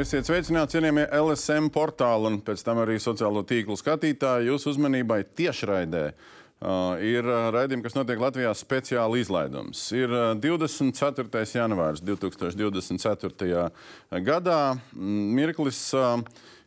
[0.00, 4.46] Esiet sveicināti, cienījamie LSM portāli un pēc tam arī sociālo tīklu skatītāji.
[4.48, 9.82] Jūsu uzmanībai tiešraidē uh, ir raidījumi, kas notiek Latvijā speciāli izlaidums.
[9.92, 11.42] Ir 24.
[11.52, 13.60] janvārs 2024.
[14.30, 14.62] gadā.
[14.96, 15.82] Mirklis.
[15.92, 16.24] Uh,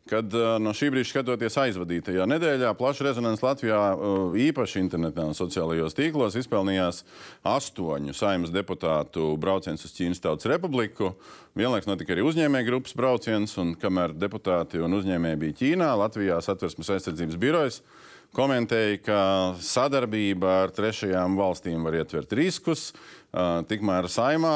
[0.10, 3.80] kad no šī brīža skatoties aizvadītajā nedēļā, plaša rezonance Latvijā,
[4.50, 7.04] īpaši internetā un sociālajos tīklos, izpelnījās
[7.48, 11.14] astoņu saimnes deputātu brauciens uz Ķīnas Tautas Republiku.
[11.56, 16.92] Vienlaikus notika arī uzņēmēju grupas brauciens, un kamēr deputāti un uzņēmēji bija Ķīnā, Latvijā satversmes
[16.98, 17.80] aizsardzības birojas
[18.34, 19.20] komentēja, ka
[19.62, 22.90] sadarbība ar trešajām valstīm var ietvert riskus.
[23.70, 24.56] Tikmēr saimā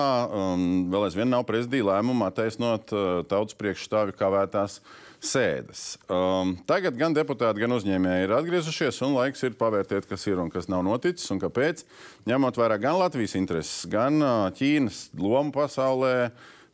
[0.92, 2.92] vēl aizvien nav prezidija lēmuma attaisnot
[3.30, 4.82] tautas priekšstāvi kavētās
[5.23, 5.98] sēdes.
[6.12, 10.52] Um, tagad gan deputāti, gan uzņēmēji ir atgriezušies, un laiks ir pavērtēt, kas ir un
[10.54, 11.84] kas nav noticis un kāpēc.
[12.30, 16.14] Ņemot vērā gan Latvijas intereses, gan uh, Ķīnas lomu pasaulē,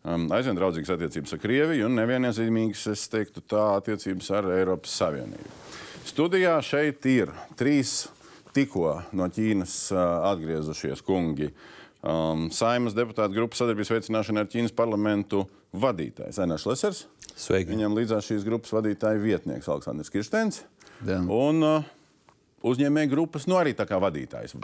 [0.04, 5.62] um, aizvien draudzīgas attiecības ar Krieviju un neviennozīmīgas, es teiktu, tā attiecības ar Eiropas Savienību.
[6.04, 8.04] Studijā šeit ir trīs
[8.54, 11.54] tikko no Ķīnas uh, atgriezušies kungi.
[12.04, 17.06] Um, Saimas deputāta grupas sadarbības veicināšana ar Ķīnas parlamentu vadītājs Enārs Lesers.
[17.40, 17.72] Sveiki.
[17.74, 20.64] Viņam līdzās šīs grupas vadītāja vietnieks Aleksandrs Kirstens.
[21.04, 21.92] Un uh,
[22.64, 24.56] uzņēmēju grupas, nu arī tā kā vadītājs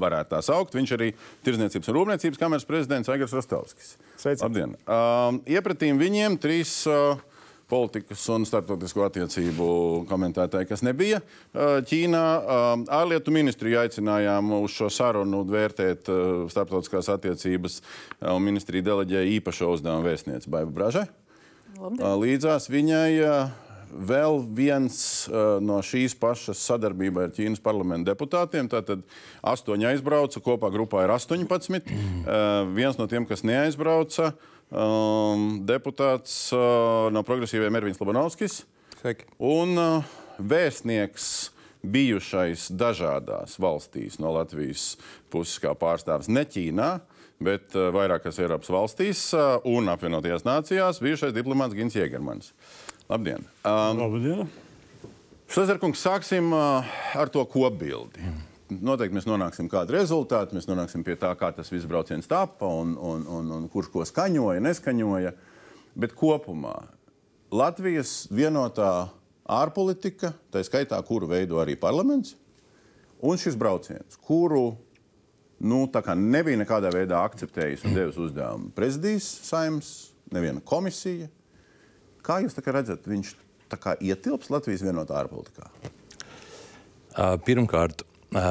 [0.00, 0.76] varētu tā saukt.
[0.78, 1.12] Viņš arī
[1.44, 3.94] Tirzniecības un Rūpniecības kameras prezidents Aigars Rostovskis.
[4.16, 4.46] Sveicināti.
[4.46, 4.76] Labdien!
[4.86, 7.18] Uh, iepratīm viņiem trīs uh,
[7.70, 9.66] politikas un starptautisko attiecību
[10.08, 12.22] komentētāji, kas nebija uh, Ķīnā.
[12.22, 17.80] Uh, ārlietu ministriju aicinājām uz šo sarunu vērtēt uh, starptautiskās attiecības,
[18.30, 21.06] un ministrija deleģēja īpašo uzdevumu vēstnieci Baiba Bražai.
[21.80, 22.06] Labdien.
[22.22, 23.10] Līdzās viņai
[23.94, 24.96] vēl viens
[25.62, 28.68] no šīs pašas sadarbībā ar Ķīnas parlamentu deputātiem.
[28.72, 29.04] Tātad
[29.46, 31.94] astoņi aizbrauca, kopā grupā ir 18.
[32.74, 34.32] Viens no tiem, kas neaizbrauca,
[35.70, 36.38] deputāts
[37.14, 38.64] no progresīviem Ervins Labanovskis.
[38.98, 39.28] Sveiki.
[39.38, 39.78] Un
[40.40, 41.30] vēstnieks
[41.84, 44.94] bijušais dažādās valstīs no Latvijas
[45.30, 46.94] puses kā pārstāvis ne Ķīnā
[47.42, 52.52] bet uh, vairākās Eiropas valstīs uh, un apvienotajās nācijās bijušais diplomāts Gins Jēgermans.
[53.10, 53.44] Labdien!
[53.66, 54.50] Um, Labdien!
[55.50, 58.24] Šlezerkungs, sāksim uh, ar to kopbildi.
[58.74, 62.66] Noteikti mēs nonāksim pie kāda rezultāta, mēs nonāksim pie tā, kā tas viss brauciens tapa
[62.66, 65.34] un, un, un, un kurš ko skaņoja, neskaņoja.
[66.00, 66.78] Bet kopumā
[67.54, 69.10] Latvijas vienotā
[69.44, 72.34] ārpolitika, tā skaitā, kuru veido arī parlaments,
[73.22, 74.72] un šis brauciens, kuru
[75.64, 75.84] nu,
[76.18, 79.92] nebija nekādā veidā akceptējis un devis uzdevumu prezidijas saimnes,
[80.34, 81.30] neviena komisija.
[82.24, 83.34] Kā jūs redzat, viņš
[84.04, 85.68] ietilps Latvijas vienotā ārpolitikā?
[87.46, 88.04] Pirmkārt,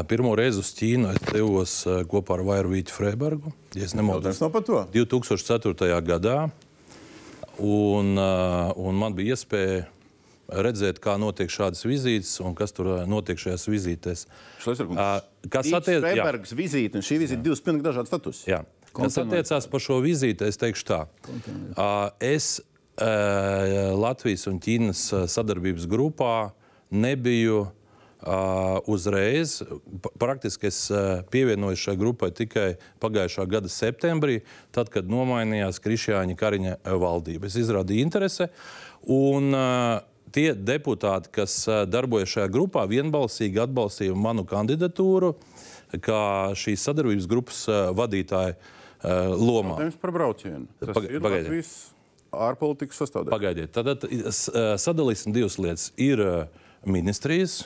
[0.08, 1.78] pirmo reizi uz Ķīnu es devos
[2.12, 3.54] kopā ar Vairvītu Freibergu.
[3.76, 4.52] Ja nemaldos, no
[4.94, 5.90] 2004.
[6.06, 6.38] gadā.
[7.62, 9.84] Un, un man bija iespēja
[10.66, 14.26] redzēt, kā notiek šādas vizītes un kas tur notiek šajās vizītēs.
[14.64, 18.44] Kas attiecas uz Freibergas vizīti, un šī vizīte ir divas pilnīgi dažādas status.
[18.50, 18.64] Jā.
[18.94, 21.00] Kas attiecās par šo vizīti, es teikšu tā.
[22.22, 22.60] Es
[22.98, 26.36] Latvijas un Ķīnas sadarbības grupā
[26.94, 27.66] nebiju
[28.24, 29.58] Uh, uzreiz.
[30.16, 30.78] Praktiski es
[31.28, 34.38] pievienojos šai grupai tikai pagājušā gada septembrī,
[34.72, 37.50] tad, kad nomainījās Krišjāņa Kariņa valdība.
[37.52, 38.48] Es izrādīju interesi.
[39.12, 40.00] Un, uh,
[40.34, 41.56] tie deputāti, kas
[41.90, 45.34] darbojas šajā grupā, vienbalsīgi atbalstīja manu kandidatūru
[46.02, 47.66] kā šīs sadarbības grupas
[47.98, 48.56] vadītāja
[49.04, 49.78] lomā.
[49.78, 50.66] Jautājums par braucienu.
[50.80, 51.74] Tas Paga ir Latvijas
[52.34, 53.36] ārpolitikas sastāvdaļa.
[53.36, 54.08] Pagaidiet, tad
[54.82, 55.92] sadalīsim divas lietas.
[56.02, 56.24] Ir
[56.90, 57.64] ministrijas,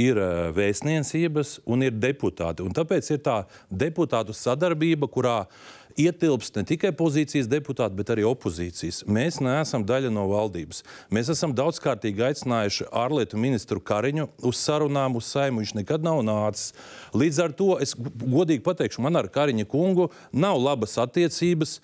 [0.00, 0.20] ir
[0.56, 2.64] vēstniecības un ir deputāti.
[2.64, 3.38] Un tāpēc ir tā
[3.68, 9.02] deputātu sadarbība, kurā uh, ietilpst ne tikai pozīcijas deputāti, bet arī opozīcijas.
[9.10, 10.82] Mēs neesam daļa no valdības.
[11.12, 15.62] Mēs esam daudzkārtīgi aicinājuši ārlietu ministru Kariņu uz sarunām, uz saimu.
[15.62, 16.72] Viņš nekad nav nācis.
[17.16, 21.78] Līdz ar to es godīgi pateikšu, man ar Kariņa kungu nav labas attiecības,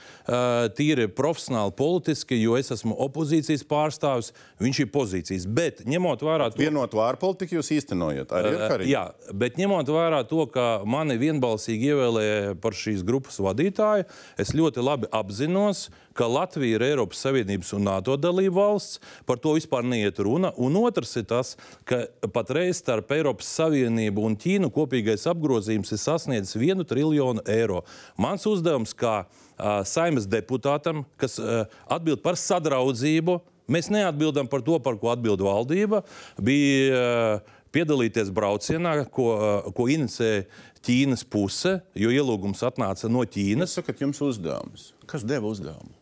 [0.78, 4.32] tīri profesionāli, politiski, jo es esmu opozīcijas pārstāvis,
[4.62, 5.48] viņš ir pozīcijas.
[5.58, 8.90] Bet ņemot vērā to, vienotu ārpolitiku jūs īstenojat arī ar Kariņu.
[8.92, 14.04] Jā, bet ņemot vērā to, ka mani vienbalsīgi ievēlēja par šīs grupas vadītāju, vadītāja,
[14.38, 19.00] es ļoti labi apzinos, ka Latvija ir Eiropas Savienības un NATO dalība valsts.
[19.26, 20.52] Par to vispār neiet runa.
[20.56, 26.58] Un otrs ir tas, ka patreiz starp Eiropas Savienību un Ķīnu kopīgais apgrozījums ir sasniedzis
[26.58, 27.84] vienu triljonu eiro.
[28.18, 34.78] Mans uzdevums kā uh, saimnes deputātam, kas uh, atbild par sadraudzību, mēs neatbildam par to,
[34.80, 36.02] par ko atbild valdība,
[36.42, 39.30] bija uh, piedalīties braucienā, ko,
[39.74, 40.44] ko inicēja
[40.84, 43.72] Ķīnas puse, jo ielūgums atnāca no Ķīnas.
[43.72, 44.92] Jūs sakat, jums uzdevums.
[45.10, 45.94] Kas deva uzdevumu?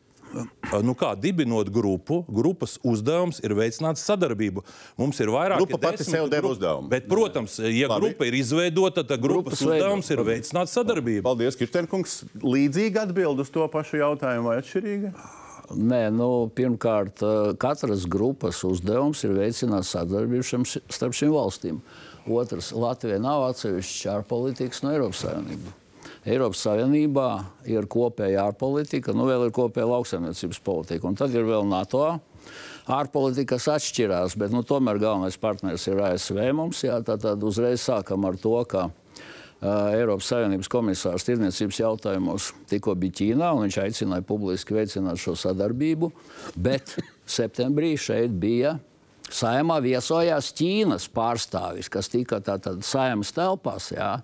[0.85, 4.65] nu kā, dibinot grupu, grupas uzdevums ir veicināt sadarbību.
[4.99, 6.91] Mums ir vairāk Grupa pati sev deva uzdevumu.
[6.93, 8.11] Bet, protams, ja Labi.
[8.11, 10.33] grupa ir izveidota, tad grupas, Grupas uzdevums ir veidot.
[10.35, 11.25] veicināt sadarbību.
[11.25, 12.19] Paldies, Kirstenkungs.
[12.43, 15.15] Līdzīgi atbild uz to pašu jautājumu vai atšķirīgi?
[15.75, 17.23] Nē, nu, pirmkārt,
[17.59, 20.63] katras grupas uzdevums ir veicināt sadarbību
[20.95, 21.81] starp šīm valstīm.
[22.31, 25.75] Otrs, Latvija nav atsevišķa ārpolitikas no Eiropas Savienības.
[26.27, 27.29] Eiropas Savienībā
[27.71, 32.05] ir kopēja ārpolitika, nu vēl ir kopēja lauksaimniecības politika, un tad ir vēl NATO.
[32.91, 36.39] Ārpolitikas atšķirās, bet nu, tomēr galvenais partneris ir ASV.
[36.55, 38.89] Mums, jā, tad, tad uzreiz sākam ar to, ka
[39.65, 46.11] Eiropas Savienības komisārs tirdzniecības jautājumos tikko bija Ķīnā, un viņš aicināja publiski veicināt šo sadarbību.
[46.61, 46.93] Bet
[47.39, 48.77] septembrī šeit bija
[49.33, 53.89] saimā viesojās Ķīnas pārstāvis, kas tika tātad saimas telpās.
[53.97, 54.19] Jā.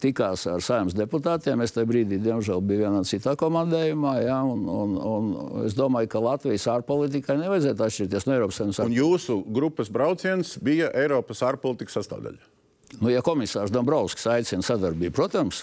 [0.00, 1.60] Tikās ar saimnes deputātiem.
[1.60, 4.14] Es tajā brīdī, diemžēl, biju vienā citā komandējumā.
[4.22, 8.80] Ja, un, un, un es domāju, ka Latvijas ārpolitikai nevajadzētu atšķirties no Eiropas Savienības.
[8.86, 12.59] Un jūsu grupas brauciens bija Eiropas ārpolitikas sastāvdaļa.
[12.98, 15.62] Nu, ja komisārs Dombrovskis aicina sadarbību, protams,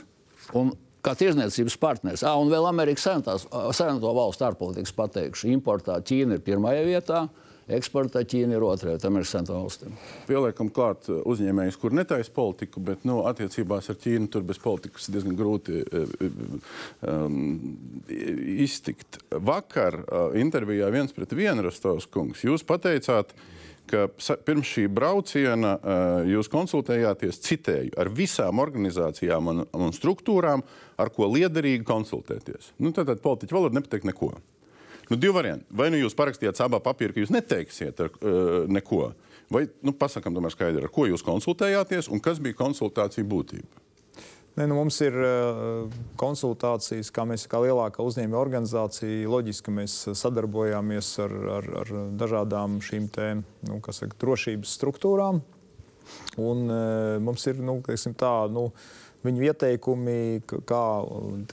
[0.56, 0.72] un
[1.04, 6.86] kā tirzniecības partneris, ah, un vēl Amerikas Savienoto valstu ārpolitikas pateikšu, importā Ķīna ir pirmajā
[6.88, 7.26] vietā,
[7.78, 9.98] eksportā Ķīna ir otrajā vietā Amerikas Savienoto valstīm.
[10.30, 15.10] Pieliekam klāt uh, uzņēmējus, kur netaisa politiku, bet nu, attiecībās ar Ķīnu tur bez politikas
[15.14, 16.16] diezgan grūti uh,
[17.12, 17.38] um,
[18.68, 19.22] iztikt.
[19.52, 23.36] Vakar uh, intervijā viens pret vienu Rostovs kungs, jūs pateicāt,
[23.90, 24.08] ka
[24.46, 30.64] pirms šī brauciena uh, jūs konsultējāties, citēju, ar visām organizācijām un, un struktūrām,
[31.00, 32.74] ar ko liederīgi konsultēties.
[32.84, 34.34] Nu, Tātad politiķa valoda nepateikt neko.
[35.08, 35.66] Nu, divi varianti.
[35.80, 39.12] Vai nu jūs parakstījāt abā papīrā, ka jūs neteiksiet ar, uh, neko,
[39.54, 43.87] vai nu, pasakām, tomēr skaidri, ar ko jūs konsultējāties un kas bija konsultācija būtība.
[44.58, 49.28] Ne, nu mums ir uh, konsultācijas, kā mēs kā lielākā uzņēmuma organizācija.
[49.30, 53.28] Loģiski mēs sadarbojāmies ar, ar, ar dažādām šīm te,
[53.70, 55.44] nu, saka, drošības struktūrām.
[56.42, 58.72] Un, uh, mums ir nu, teiksim, tā, nu,
[59.28, 60.18] viņu ieteikumi,
[60.50, 60.82] kā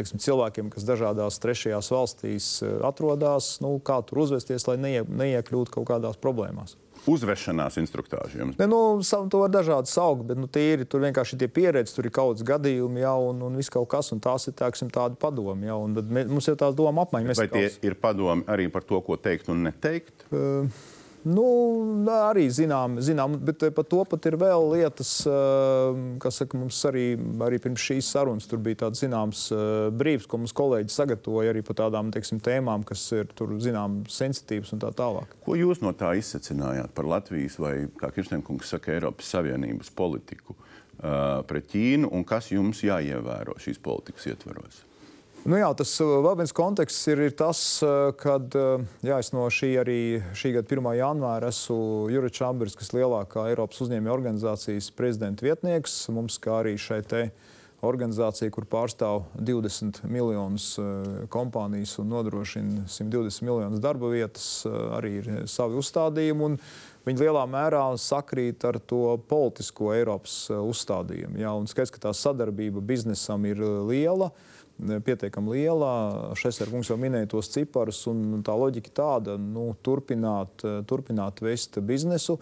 [0.01, 5.77] teiksim, cilvēkiem, kas dažādās trešajās valstīs uh, atrodas, nu, kā tur uzvesties, lai neie, neiekļūtu
[5.77, 6.79] kaut kādās problēmās.
[7.11, 8.57] Uzvešanās instruktāži jums.
[8.59, 12.07] Ne, nu, sa- to var dažādi saukt, bet nu, ir tur vienkārši tie pieredzi, tur
[12.09, 15.17] ir kaut kāds gadījumi, jau, un, un viss kaut kas, un tās ir tāksim, tādi
[15.21, 15.67] padomi.
[15.99, 17.29] Tad mē, mums ir tās doma apmaiņa.
[17.29, 20.25] Mēs Vai tie kā- ir padomi arī par to, ko teikt un neteikt?
[21.25, 21.45] Nu,
[22.13, 26.77] arī zinām, zinām, bet eh, par to pat ir vēl lietas, eh, kas saka, mums
[26.91, 27.05] arī,
[27.47, 31.79] arī pirms šīs sarunas bija tāds zināms eh, brīvs, ko mums kolēģi sagatavoja arī par
[31.81, 35.33] tādām teiksim, tēmām, kas ir tur zinām sensitīvas un tā tālāk.
[35.47, 41.41] Ko jūs no tā izsacinājāt par Latvijas vai, kā Kirstenkungs saka, Eiropas Savienības politiku uh,
[41.49, 44.85] pret Ķīnu un kas jums jāievēro šīs politikas ietvaros?
[45.45, 48.39] Nu jā, tas uh, vēl viens konteksts ir, ir tas, uh, ka
[49.19, 49.97] es no šī, arī,
[50.33, 50.87] šī gada 1.
[50.97, 51.77] janvāra esmu
[52.09, 55.99] Juris Čambers, kas ir lielākā Eiropas uzņēmēja organizācijas prezidenta vietnieks.
[56.17, 57.21] Mums, kā arī šai te
[57.85, 65.13] organizācija, kur pārstāv 20 miljonus uh, kompānijas un nodrošina 120 miljonus darba vietas, uh, arī
[65.21, 66.55] ir savi uzstādījumi.
[67.05, 71.37] Viņi lielā mērā sakrīt ar to politisko Eiropas uh, uzstādījumu.
[71.45, 74.33] Jā, un skaidrs, ka tā sadarbība biznesam ir uh, liela
[74.79, 75.91] pietiekami liela.
[76.39, 81.79] Šeit kungs jau minēja tos ciparus, un tā loģika ir tāda, nu, turpināt, turpināt vest
[81.87, 82.37] biznesu,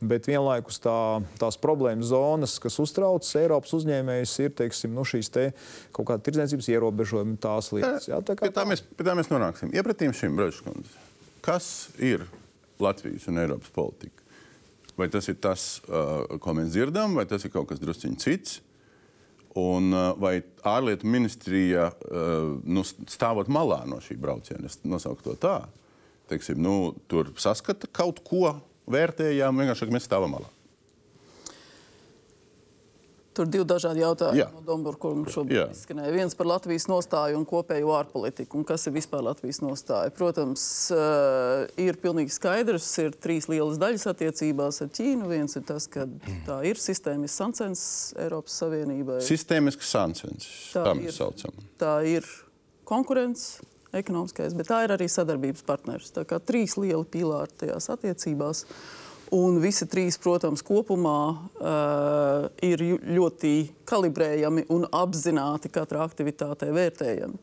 [0.00, 0.98] bet vienlaikus tā,
[1.40, 5.48] tās problēmas zonas, kas uztrauc Eiropas uzņēmējus, ir teiksim, nu, šīs te
[5.96, 8.08] kaut kāda tirdzniecības ierobežojumi, tās lietas.
[8.10, 9.72] Jā, tā Pie tā mēs, pie tā mēs nonāksim.
[9.76, 11.04] Iepratīm šim Brīsīskundze.
[11.44, 12.26] Kas ir
[12.82, 14.24] Latvijas un Eiropas politika?
[14.98, 18.56] Vai tas ir tas, uh, ko mēs dzirdam, vai tas ir kaut kas drusciņš cits?
[19.56, 20.36] Un, uh, vai
[20.68, 25.56] ārlietu ministrija, uh, nu, stāvot malā no šī brauciena, es nosaucu to tā,
[26.28, 28.52] teiksim, nu, tur saskata kaut ko,
[28.92, 30.50] vērtējām, vienkārši mēs stāvam malā.
[33.38, 34.48] Tur ir divi dažādi jautājumi Jā.
[34.66, 34.74] no
[35.28, 35.30] Jā.
[35.30, 36.10] šobrīd izskanēja.
[36.10, 38.58] Viens par Latvijas nostāju un kopējo ārpolitiku.
[38.58, 40.10] Un kas ir vispār Latvijas nostāja?
[40.16, 45.30] Protams, uh, ir pilnīgi skaidrs, ir trīs lielas daļas attiecībās ar Ķīnu.
[45.30, 46.08] Viens ir tas, ka
[46.48, 47.86] tā ir sistēmisks sancens
[48.18, 49.22] Eiropas Savienībai.
[49.22, 51.54] Sistēmisks sancens, Tā mēs saucam.
[51.78, 52.26] Tā ir
[52.90, 53.62] konkurence,
[53.94, 56.10] ekonomiskais, bet tā ir arī sadarbības partners.
[56.10, 58.66] Tā kā trīs lieli pīlāri tajās attiecībās.
[59.34, 63.52] Un visi trīs, protams, kopumā uh, ir ļoti
[63.88, 67.40] kalibrējami un apzināti katrā aktivitātē vērtējami.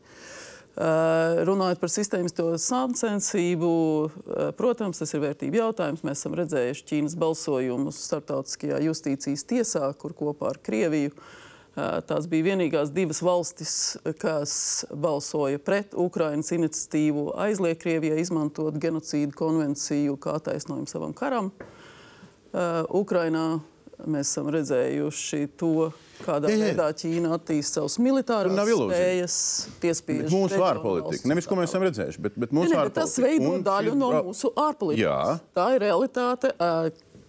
[0.76, 6.02] Uh, runājot par sistēmisko sāncensību, uh, protams, tas ir vērtību jautājums.
[6.04, 11.30] Mēs esam redzējuši Ķīnas balsojumus starptautiskajā justīcijas tiesā, kur kopā ar Krieviju uh,
[11.76, 13.72] Tās bija vienīgās divas valstis,
[14.16, 14.52] kas
[14.96, 21.50] balsoja pret Ukraiņas iniciatīvu aizliegt Krievijai izmantot genocīdu konvenciju kā taisnojumu savam karam.
[22.96, 23.58] Ukrainā
[24.08, 25.90] mēs esam redzējuši to,
[26.24, 26.64] kādā jā, jā.
[26.70, 29.38] veidā Ķīna attīsta savas militārās spējas,
[29.84, 31.28] piespiež mūsu ārpolitika.
[31.28, 33.02] Nevis, ko mēs esam redzējuši, bet, bet mūsu ārpolitika.
[33.02, 35.44] Tas veido daļu no mūsu ārpolitikas.
[35.56, 36.56] Tā ir realitāte.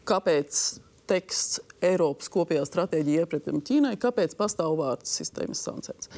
[0.08, 0.66] Kāpēc
[1.10, 6.12] teksts Eiropas kopējā stratēģija iepratim Ķīnai, kāpēc pastāv vārdu sistēmas sankcijas.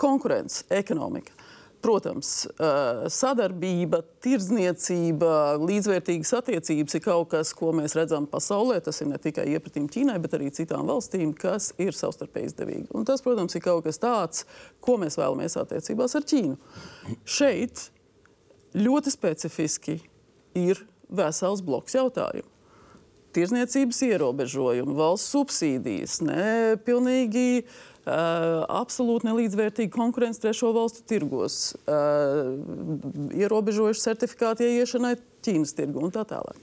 [0.00, 1.34] Konkurence, ekonomika.
[1.84, 2.46] Protams,
[3.12, 8.78] sadarbība, tirdzniecība, līdzvērtīgas attiecības ir kaut kas, ko mēs redzam pasaulē.
[8.86, 12.88] Tas ir ne tikai iepratim Ķīnai, bet arī citām valstīm, kas ir savstarpēji izdevīgi.
[12.96, 14.46] Un tas, protams, ir kaut kas tāds,
[14.80, 16.56] ko mēs vēlamies attiecībās ar Ķīnu.
[17.28, 17.84] Šeit
[18.80, 20.00] ļoti specifiski
[20.64, 20.80] ir
[21.12, 22.53] vesels bloks jautājumu
[23.34, 26.46] tirzniecības ierobežojumi, valsts subsīdijas, ne
[26.86, 27.64] pilnīgi.
[28.04, 31.54] Uh, absolūti nelīdzvērtīga konkurence trešo valstu tirgos,
[31.88, 32.50] uh,
[33.32, 36.58] ierobežojuši certifikātu ieiešanai Ķīnas tirgu un tā tālāk.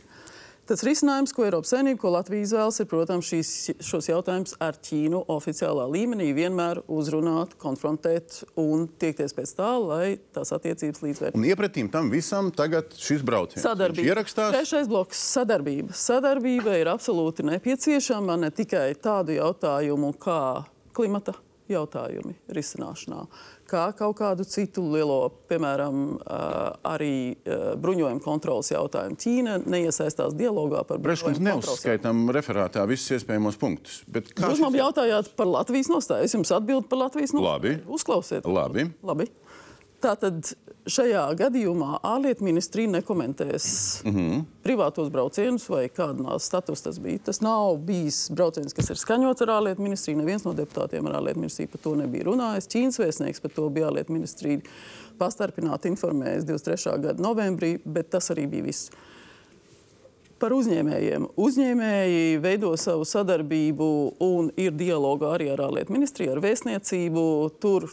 [0.71, 3.49] Tas risinājums, ko Eiropas Savienība, ko Latvija izvēlas, ir, protams, šīs,
[3.83, 10.53] šos jautājumus ar Ķīnu oficiālā līmenī vienmēr uzrunāt, konfrontēt un tiekties pēc tā, lai tās
[10.55, 11.35] attiecības līdzvērtīgas.
[11.41, 13.65] Un iepratīm tam visam tagad šis brauciens.
[13.65, 14.13] Sadarbība.
[14.13, 14.55] Ierakstās.
[14.55, 15.91] Trešais bloks- sadarbība.
[15.91, 20.41] Sadarbība ir absolūti nepieciešama ne tikai tādu jautājumu kā
[20.95, 21.35] klimata
[21.67, 23.25] jautājumi risināšanā,
[23.71, 26.01] kā kaut kādu citu lielo, piemēram,
[26.91, 27.13] arī
[27.81, 29.17] bruņojuma kontrolas jautājumu.
[29.21, 31.39] Ķīna neiesaistās dialogā par bruņojumu.
[31.39, 34.01] Mēs neuzskaitām referātā visus iespējamos punktus.
[34.11, 36.27] Jūs man jautājāt par Latvijas nostāju.
[36.27, 37.47] Es jums atbildu par Latvijas nostāju.
[37.51, 37.77] Labi.
[37.99, 38.45] Uzklausiet.
[38.45, 38.89] Labi.
[39.07, 39.31] Labi.
[40.01, 40.53] Tātad
[40.89, 43.65] šajā gadījumā ārlietu ministrija nekomentēs
[44.03, 44.39] mm -hmm.
[44.65, 47.19] privātos braucienus vai kādā statusā tas bija.
[47.25, 50.17] Tas nav bijis brauciens, kas ir skaņots ar ārlietu ministriju.
[50.17, 52.69] Neviens no deputātiem ar ārlietu ministriju par to nebija runājis.
[52.73, 54.61] Ķīnas vēstnieks par to bija ārlietu ministrija
[55.19, 57.01] pastarpināti informējis 23.
[57.01, 58.89] gada novembrī, bet tas arī bija viss.
[60.39, 61.27] Par uzņēmējiem.
[61.37, 67.25] Uzņēmēji veido savu sadarbību un ir dialogā arī ar ārlietu ministriju, ar vēstniecību.
[67.61, 67.85] Tur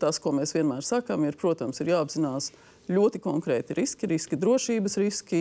[0.00, 2.52] tas, ko mēs vienmēr sakām, ir, protams, ir jāapzinās
[2.88, 5.40] ļoti konkrēti riski, riski drošības riski,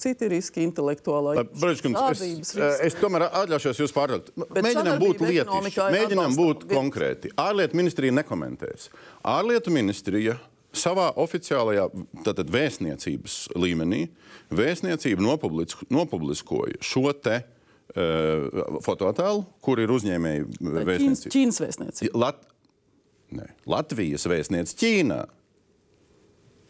[0.00, 2.54] citi riski, intelektuālā izpētes.
[2.56, 4.32] Es, es tomēr atļaušos jūs pārtraukt.
[4.34, 7.30] Mēģinām būt lietišķi, mēģinām būt konkrēti.
[7.40, 8.90] Ārlietu ministrija nekomentēs.
[9.22, 10.36] Ārlietu ministrija
[10.74, 11.86] savā oficiālajā
[12.26, 14.08] tātad, vēstniecības līmenī
[14.54, 21.34] vēstniecība nopubliskoja šo te uh, fotoattēlu, kur ir uzņēmēji vēstniecība.
[21.36, 22.18] Ķīnas vēstniecība.
[22.26, 22.42] Lat
[23.34, 23.48] Nē.
[23.66, 25.24] Latvijas vēstniece Ķīnā.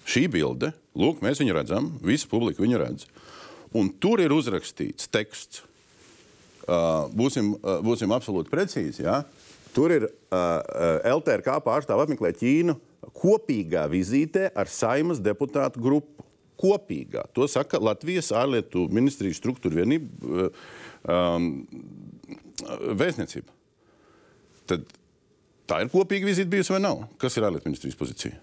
[0.09, 3.07] Šī bilde, lūk, mēs viņu redzam, visa publika viņu redz.
[3.75, 5.65] Un tur ir uzrakstīts teksts.
[6.65, 9.05] Uh, būsim, uh, būsim absolūti precīzi.
[9.05, 9.23] Ja?
[9.77, 12.77] Tur ir uh, LTRK pārstāvja apmeklē Ķīnu
[13.13, 16.11] kopīgā vizītē ar saimas deputātu grupu.
[16.55, 17.25] Kopīgā.
[17.35, 20.47] To saka Latvijas ārlietu ministrijas struktūra vienība,
[21.03, 21.49] um,
[22.95, 23.51] vēstniecība.
[24.71, 24.87] Tad
[25.69, 27.07] Tā ir kopīga vizīte bijusi vai nav?
[27.21, 28.37] Kas ir ārlietu ministrijas pozīcija?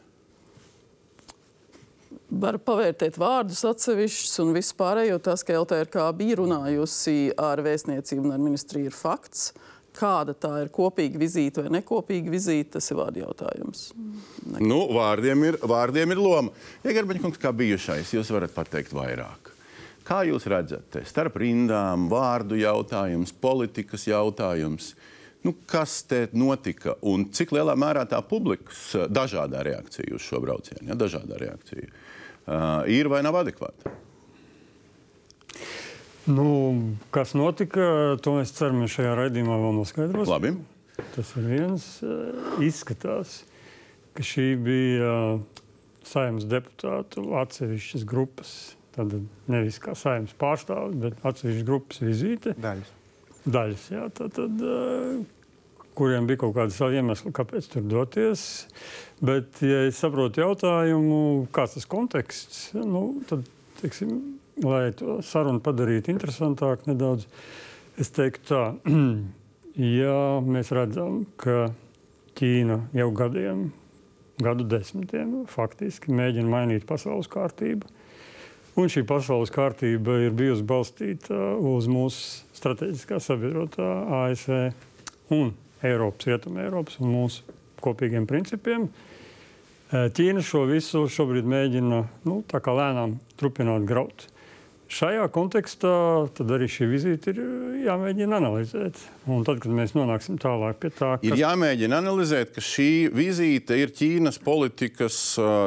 [2.31, 5.19] Var pavērtēt vārdus atsevišķus un vispārējo.
[5.23, 9.51] Tas, ka LTRK bija runājusi ar vēstniecību un ar ministriju, ir fakts.
[9.91, 13.89] Kāda tā ir kopīga vizīte vai nekopīga vizīte, tas ir vārdu jautājums.
[13.91, 14.63] Nekopīga.
[14.63, 16.53] Nu, vārdiem, ir, vārdiem ir loma.
[16.85, 19.51] Ja Garbaņkungs kā bijušais, jūs varat pateikt vairāk.
[20.07, 24.93] Kā jūs redzat, starp rindām vārdu jautājums, politikas jautājums?
[25.43, 30.41] Nu, kas te notika un cik lielā mērā tā publikas eh, dažādā reakcija uz šo
[30.43, 33.95] braucienu, ja, dažādā reakcija uh, ir vai nav adekvāta?
[36.29, 36.45] Nu,
[37.10, 37.88] kas notika,
[38.21, 40.29] to mēs ceram, šajā raidījumā vēl noskaidrosim.
[40.29, 40.53] Labi.
[41.15, 41.88] Tas ir viens.
[42.05, 43.39] Eh, izskatās,
[44.13, 45.12] ka šī bija
[46.05, 48.55] saimnes deputātu atsevišķas grupas.
[48.93, 49.17] Tad
[49.50, 52.53] nevis kā saimnes pārstāvis, bet atsevišķas grupas vizīte.
[52.62, 52.98] Daļas
[53.45, 53.86] daļas.
[53.93, 54.65] Jā, tad, tad,
[55.98, 58.45] kuriem bija kaut kāda sava iemesla, kāpēc tur doties.
[59.21, 63.45] Bet, ja es saprotu jautājumu, kāds tas konteksts, nu, tad,
[63.81, 64.15] teiksim,
[64.63, 67.27] lai to sarunu padarītu interesantāku nedaudz,
[68.01, 68.63] es teiktu tā,
[70.00, 71.71] ja mēs redzam, ka
[72.31, 73.65] Ķīna jau gadiem,
[74.41, 77.89] gadu desmitiem faktiski mēģina mainīt pasaules kārtību,
[78.79, 83.87] Un šī pasaules kārtība ir bijusi balstīta uz mūsu strateģiskā sabiedrotā
[84.21, 85.51] ASV un
[85.83, 88.87] Eiropas, Rietumē Eiropas un mūsu kopīgiem principiem.
[89.91, 91.97] Ķīna šo visu šobrīd mēģina
[92.29, 92.37] nu,
[92.77, 94.29] lēnām turpināt graut.
[94.91, 95.91] šajā kontekstā
[96.55, 97.41] arī šī vizīte ir
[97.87, 98.99] jāmēģina analizēt.
[99.27, 101.27] Un tad, kad mēs nonāksim tālāk pie tā, kas...
[101.27, 105.19] ir jāmēģina analizēt, ka šī vizīte ir Ķīnas politikas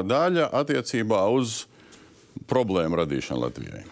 [0.08, 1.66] daļa attiecībā uz
[2.50, 3.84] problēmu radīšanu Latvijai.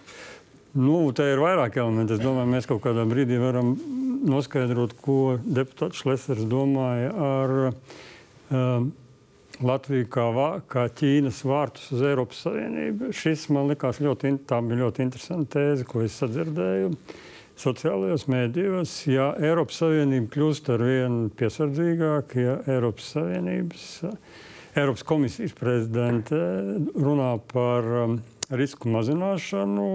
[0.73, 2.17] Nu, te ir vairāk elementi.
[2.17, 3.75] Es domāju, mēs kaut kādā brīdī varam
[4.25, 8.93] noskaidrot, ko deputāts Šlesers domāja ar um,
[9.63, 13.13] Latviju kā, vā, kā Ķīnas vārtus uz Eiropas Savienību.
[13.15, 16.95] Šis man likās ļoti, ļoti interesants tēze, ko es sadzirdēju
[17.63, 18.97] sociālajos mēdījos.
[19.13, 23.87] Ja Eiropas Savienība kļūst ar vien piesardzīgāka, ja Eiropas Savienības,
[24.73, 26.41] Eiropas komisijas prezidente
[26.97, 28.21] runā par um,
[28.59, 29.89] risku mazināšanu,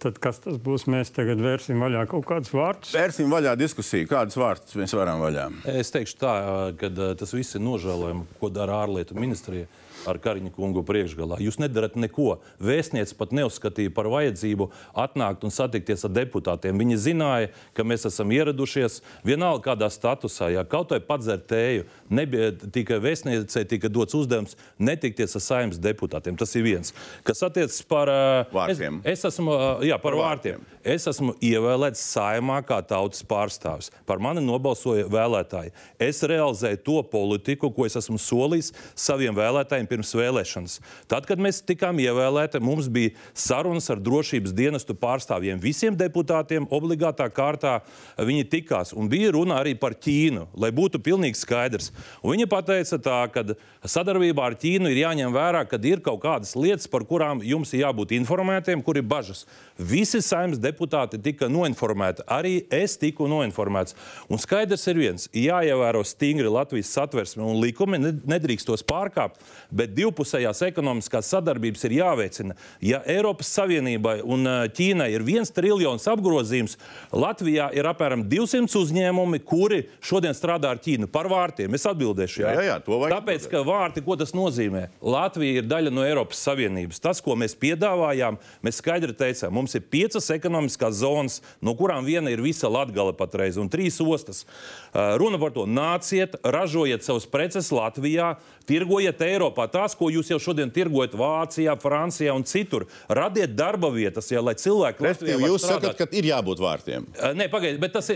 [0.00, 0.86] Tad kas tas būs?
[0.88, 2.94] Mēs tagad vērsim vaļā kaut kādus vārdus.
[2.96, 5.44] Vērsim vaļā diskusiju, kādus vārdus mēs varam vaļā.
[5.68, 6.32] Es teikšu tā,
[6.80, 6.88] ka
[7.20, 9.68] tas viss ir nožēlojami, ko dara ārlietu ministrija
[10.08, 11.40] ar Kariņa kungu priekšgalā.
[11.42, 12.38] Jūs nedarat neko.
[12.62, 16.80] Vēstniece pat neuzskatīja par vajadzību atnākt un satikties ar deputātiem.
[16.80, 21.86] Viņi zināja, ka mēs esam ieradušies vienalga kādā statusā, ja kaut vai padzert tēju.
[22.10, 26.38] Nebija tikai vēstniecei tika dots uzdevums netikties ar saimnes deputātiem.
[26.40, 26.94] Tas ir viens.
[27.26, 28.10] Kas attiecas par
[28.54, 29.00] vārtiem.
[29.04, 30.60] Es, es esmu, jā, par, par vārtiem.
[30.60, 30.78] vārtiem.
[30.80, 33.90] Es esmu ievēlēts saimā kā tautas pārstāvis.
[34.08, 35.74] Par mani nobalsoja vēlētāji.
[36.00, 40.78] Es realizēju to politiku, ko es esmu solījis saviem vēlētājiem pirms vēlēšanas.
[41.10, 45.60] Tad, kad mēs tikām ievēlēti, mums bija sarunas ar drošības dienestu pārstāvjiem.
[45.62, 47.80] Visiem deputātiem obligātā kārtā
[48.16, 48.94] viņi tikās.
[48.96, 51.90] Un bija runa arī par Ķīnu, lai būtu pilnīgi skaidrs.
[52.22, 53.44] Un viņa teica, tā, ka
[53.88, 57.84] sadarbībā ar Ķīnu ir jāņem vērā, ka ir kaut kādas lietas, par kurām jums ir
[57.84, 59.46] jābūt informētiem, kur ir bažas.
[59.78, 62.26] Visi saimnes deputāti tika noinformēti.
[62.28, 63.96] Arī es tiku noinformēts.
[64.30, 69.40] Un skaidrs ir viens, jāievēro stingri Latvijas satversme un likumi, nedrīkst tos pārkāpt
[69.80, 72.56] bet divpusējās ekonomiskās sadarbības ir jāveicina.
[72.84, 74.44] Ja Eiropas Savienībai un
[74.76, 76.76] Ķīnai ir viens triljons apgrozījums,
[77.16, 81.72] Latvijā ir apmēram 200 uzņēmumi, kuri šodien strādā ar Ķīnu par vārtiem.
[81.76, 83.16] Es atbildēšu, jā, jā, jā to vajag.
[83.16, 84.86] Tāpēc, ka vārti, ko tas nozīmē?
[85.00, 87.00] Latvija ir daļa no Eiropas Savienības.
[87.02, 92.32] Tas, ko mēs piedāvājām, mēs skaidri teicām, mums ir piecas ekonomiskās zonas, no kurām viena
[92.32, 94.44] ir visa Latgala patreiz un trīs ostas.
[94.92, 98.34] Runa par to, nāciet, ražojiet savus preces Latvijā,
[98.70, 102.86] tirgojiet Eiropā tās, ko jūs jau šodien tirgojat Vācijā, Francijā un citur.
[103.10, 105.96] Radiet darba vietas, ja, lai cilvēki Respektīvi, jūs strādāt.
[105.96, 107.08] sakat, ka ir jābūt vārtiem.
[107.36, 108.10] Nē, pagaidiet, bet tas,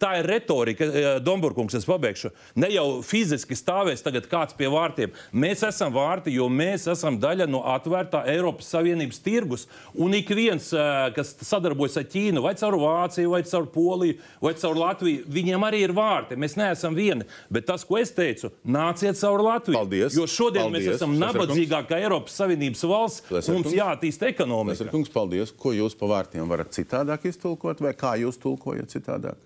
[0.00, 0.86] tā ir retorika.
[1.24, 2.30] Domburkungs, es pabeigšu.
[2.60, 5.14] Ne jau fiziski stāvēs tagad kāds pie vārtiem.
[5.32, 9.66] Mēs esam vārti, jo mēs esam daļa no atvērtā Eiropas Savienības tirgus.
[9.98, 10.70] Un ik viens,
[11.16, 15.82] kas sadarbojas ar Ķīnu, vai caur Vāciju, vai caur Poliju, vai caur Latviju, viņiem arī
[15.88, 16.38] ir vārti.
[16.40, 17.26] Mēs neesam vieni.
[17.52, 19.79] Bet tas, ko es teicu, nāciet caur Latviju.
[19.80, 20.16] Paldies.
[20.16, 20.86] Jo šodien paldies.
[20.86, 23.30] mēs esam nabadzīgākā Eiropopas Savienības valsts.
[23.32, 24.74] Lesar mums jātīst ekonomika.
[24.74, 25.52] Lesar kungs, paldies.
[25.56, 29.38] Ko jūs pa vārtiem varat citādāk iztulkot, vai kā jūs tulkojat citādāk?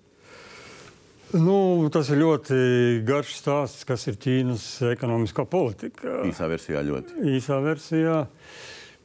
[1.34, 2.56] Nu, tas ir ļoti
[3.06, 6.20] garš stāsts, kas ir Ķīnas ekonomiskā politika.
[6.28, 7.18] Īsā versijā ļoti.
[7.34, 8.20] Īsā versijā.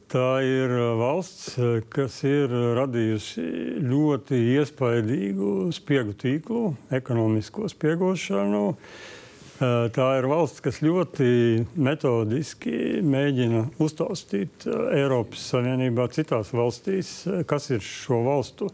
[0.10, 1.54] Tā ir valsts,
[1.94, 3.46] kas ir radījusi
[3.86, 6.64] ļoti iespaidīgu spiegu tīklu,
[6.98, 8.66] ekonomisko spiegošanu.
[8.74, 9.19] Uh,
[9.60, 17.70] tā ir valsts, kas ļoti metodiski mēģina uztaustīt eh, Eiropas Savienībā, citās valstīs, eh, kas
[17.74, 18.70] ir šo valstu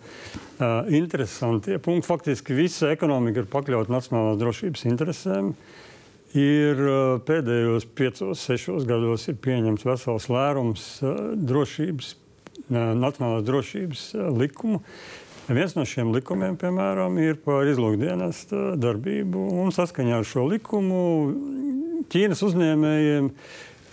[0.94, 2.08] interesantie punkti.
[2.08, 5.50] Faktiski visa ekonomika ir pakļauta nacionālās drošības interesēm.
[6.36, 6.80] Ir
[7.28, 12.14] pēdējos piecos, sešos gados ir pieņemts vesels lērums drošības,
[12.72, 14.80] nacionālās drošības likumu.
[15.46, 18.48] Viens no šiem likumiem, piemēram, ir par izlūkdienas
[18.82, 19.44] darbību.
[19.62, 21.02] Un saskaņā ar šo likumu
[22.10, 23.28] Ķīnas uzņēmējiem,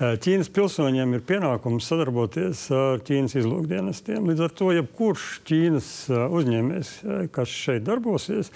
[0.00, 4.30] Ķīnas pilsoņiem ir pienākums sadarboties ar Ķīnas izlūkdienestiem.
[4.30, 6.94] Līdz ar to jebkurš Ķīnas uzņēmējs,
[7.36, 8.48] kas šeit darbosies,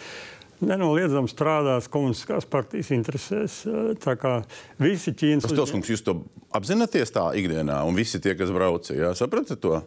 [0.64, 3.58] nenoliedzami strādās komunistiskās partijas interesēs.
[4.00, 4.38] Tā kā
[4.80, 5.92] visi Ķīnas uzņēmēji.
[5.92, 6.16] Jūs to
[6.56, 9.82] apzināties tā ikdienā, un visi tie, kas brauca, jā, sapratat to?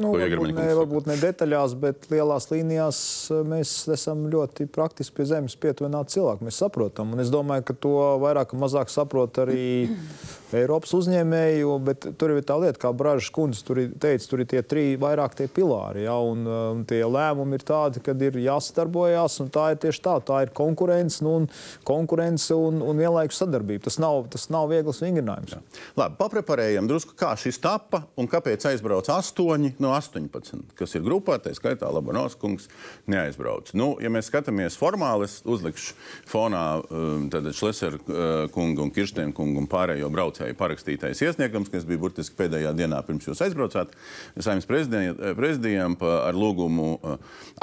[0.00, 3.00] Nu, varbūt, ne, varbūt ne detaļās, bet lielās līnijās
[3.34, 6.46] eh, mēs esam ļoti praktiski pie zemes pietuvināti cilvēki.
[6.46, 9.66] Mēs saprotam, un es domāju, ka to vairāk vai mazāk saprot arī
[10.60, 11.66] Eiropas uzņēmēji.
[11.86, 15.36] Bet tur ir tā lieta, kā Brāžas kundze tur teica, tur ir tie trīs vairāk
[15.38, 16.06] tie pilāri.
[16.06, 20.04] Ja, un, eh, un tie lēmumi ir tādi, ka ir jāsadarbojas, un tā ir tieši
[20.06, 20.16] tā.
[20.30, 21.50] Tā ir konkurence, nu, un,
[21.86, 23.84] konkurence un, un vienlaikus sadarbība.
[23.90, 25.58] Tas nav, tas nav viegls vingrinājums.
[25.58, 25.62] Jā.
[26.00, 31.04] Labi, papreparējam drusku, kā šis tapa un kāpēc aizbrauca astoņi no no 18, kas ir
[31.04, 32.68] grupā, tā skaitā Labanovs kungs,
[33.10, 33.72] neaizbrauc.
[33.78, 35.96] Nu, ja mēs skatāmies formāli, es uzlikšu
[36.30, 42.02] fonā um, Šlesera uh, kungu un Kirsteina kungu un pārējo braucēju parakstītais iesniegums, kas bija
[42.02, 43.96] burtiski pēdējā dienā pirms jūs aizbraucāt
[44.38, 47.16] saimnes prezidijam ar lūgumu uh,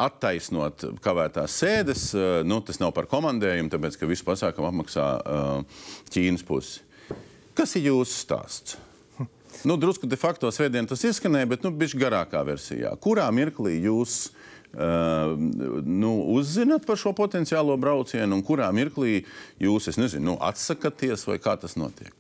[0.07, 2.09] attaisnot kavētās sēdes.
[2.15, 5.07] Uh, nu, tas nav par komandējumu, tāpēc ka visu pasākumu apmaksā
[6.11, 6.83] Ķīnas pusi.
[7.57, 8.77] Kas ir jūsu stāsts?
[9.63, 12.91] Nu, drusku de facto svētdien tas izskanēja, bet nu, bija garākā versijā.
[13.01, 15.33] Kurā mirklī jūs uh,
[15.85, 19.23] nu, uzzināt par šo potenciālo braucienu, un kurā mirklī
[19.61, 22.13] jūs nezinu, nu, atsakaties vai kā tas notiek?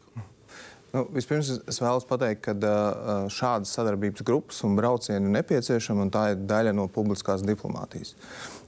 [0.95, 6.13] Nu, vispirms es vēlos pateikt, ka uh, šādas sadarbības grupas un braucieni ir nepieciešami, un
[6.13, 8.15] tā ir daļa no publiskās diplomātijas.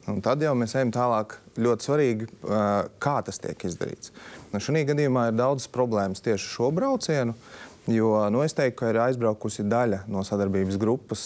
[0.10, 1.38] Un tad jau mēs ejam tālāk.
[1.60, 4.14] Ļoti svarīgi, uh, kā tas tiek izdarīts.
[4.52, 7.34] Nu, šajā gadījumā ir daudz problēmas tieši šo braucienu.
[7.34, 11.24] Uh, Jo nu, es teiktu, ka ir aizbraukusi daļa no sadarbības grupas,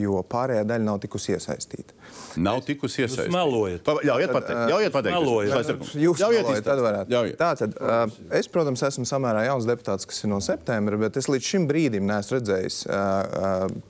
[0.00, 1.96] jo pārējā daļa nav tikusi iesaistīta.
[2.42, 3.32] Nav tikusi iesaistīta.
[3.34, 3.82] Melojat.
[3.86, 4.60] Pa, ļaujiet pateikt.
[4.70, 5.16] Ļaujiet pateikt.
[5.18, 5.72] Melojat.
[6.00, 7.12] Jūs ļaujiet melojat, tad varētu.
[7.12, 7.38] Ļaujiet.
[7.40, 7.76] Tātad,
[8.38, 12.06] es, protams, esmu samērā jauns deputāts, kas ir no septembra, bet es līdz šim brīdim
[12.08, 12.78] neesmu redzējis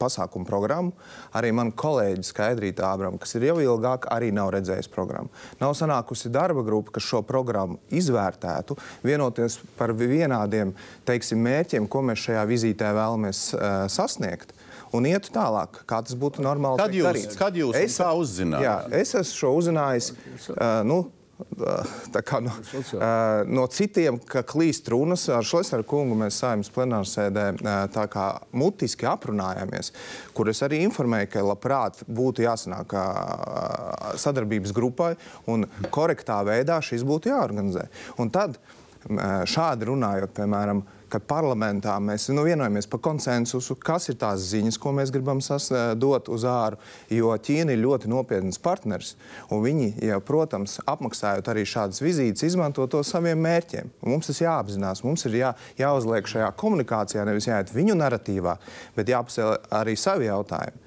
[0.02, 0.94] pasākumu programmu.
[1.38, 5.32] Arī man kolēģi Skaidrīta Ābrama, kas ir jau ilgāk, arī nav redzējis programmu.
[5.62, 10.74] Nav sanākusi darba grupa, kas šo programmu izvērtētu, vienoties par vienādiem
[11.08, 14.52] teiksim, mērķiem, ko mēs šajā vizītē vēlamies uh, sasniegt.
[14.92, 16.80] Un iet tālāk, kā tas būtu normāli.
[16.80, 17.40] Kad jūs, darīts.
[17.40, 18.66] kad jūs es, tā uzzinājāt?
[18.66, 20.12] Jā, es esmu šo uzzinājis.
[20.52, 20.98] Uh, nu,
[21.56, 22.56] no,
[22.98, 23.06] uh,
[23.48, 27.46] no citiem, ka klīst runas ar Šlesneru kungu, mēs saimnes plenārsēdē
[27.94, 29.94] tā kā mutiski aprunājāmies,
[30.36, 32.92] kur es arī informēju, ka labprāt būtu jāsanāk
[34.20, 35.14] sadarbības grupai
[35.48, 37.88] un korektā veidā šis būtu jāorganizē.
[38.20, 38.60] Un tad
[39.48, 44.94] šādi runājot, piemēram, ka parlamentā mēs nu, vienojamies par konsensusu, kas ir tās ziņas, ko
[44.96, 45.42] mēs gribam
[46.00, 46.78] dot uz āru.
[47.12, 49.14] Jo Ķīna ir ļoti nopietns partners,
[49.52, 53.92] un viņi, ja, protams, apmaksājot arī šādas vizītes, izmanto to saviem mērķiem.
[54.02, 58.56] Un mums tas jāapzinās, mums ir jā, jāuzliek šajā komunikācijā, nevis jāiet viņu narratīvā,
[58.96, 60.78] bet jāpasēl arī savi jautājumi.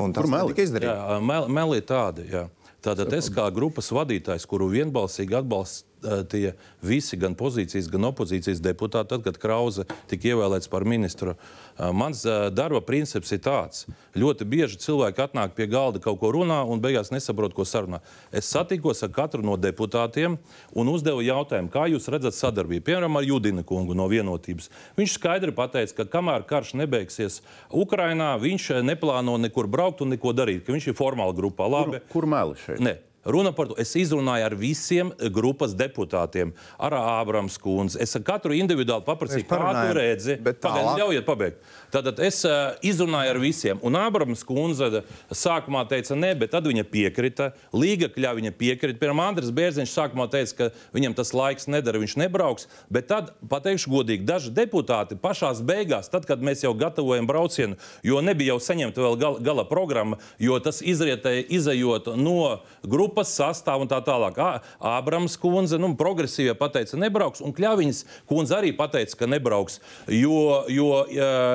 [0.00, 1.22] Un tas tika izdarīts.
[1.26, 2.46] Mel, meli tādi, jā.
[2.82, 5.91] Tātad es kā grupas vadītājs, kuru vienbalsīgi atbalsta
[6.30, 11.36] tie visi, gan pozīcijas, gan opozīcijas deputāti, tad, kad Krause tika ievēlēts par ministru.
[11.78, 13.86] Mans darba princips ir tāds.
[14.18, 18.02] Ļoti bieži cilvēki atnāk pie galda, kaut ko runā un beigās nesaprot, ko sarunā.
[18.34, 20.36] Es satikos ar katru no deputātiem
[20.76, 22.84] un uzdevu jautājumu, kā jūs redzat sadarbību.
[22.90, 24.68] Piemēram, ar Judina kungu no vienotības.
[24.98, 30.66] Viņš skaidri pateica, ka kamēr karš nebeigsies Ukrainā, viņš neplāno nekur braukt un neko darīt,
[30.66, 31.70] ka viņš ir formāli grupā.
[31.72, 32.02] Labi.
[32.02, 32.82] Kur, kur meli šeit?
[32.84, 32.98] Ne.
[33.24, 36.50] Runa par to, es izrunāju ar visiem grupas deputātiem,
[36.82, 38.00] ar Ābrams kundzi.
[38.02, 40.38] Es katru individuāli paprasīju, kādu redzi.
[40.42, 41.62] Pagaidām, ļaujiet pabeigt.
[41.92, 42.38] Tad es
[42.80, 43.80] izrunāju ar visiem.
[43.84, 47.50] Un Ābrams kundze sākumā teica, nē, bet tad viņa piekrita.
[47.76, 49.00] Līga kļāva viņa piekrita.
[49.02, 52.68] Pirmā Andris Bērziņš sākumā teica, ka viņam tas laiks nedara, viņš nebrauks.
[52.92, 57.76] Bet tad, pateikšu godīgi, daži deputāti pašās beigās, tad, kad mēs jau gatavojam braucienu,
[58.06, 63.84] jo nebija jau saņemta vēl gala, gala programma, jo tas izrietēja izējot no grupas sastāvā
[63.84, 64.40] un tā tālāk.
[64.80, 68.02] Ābrams kundze, nu, progresīvie pateica, nebrauks, un Kļaviņas
[68.32, 69.82] kundze arī pateica, ka nebrauks.
[70.08, 70.90] Jo, jo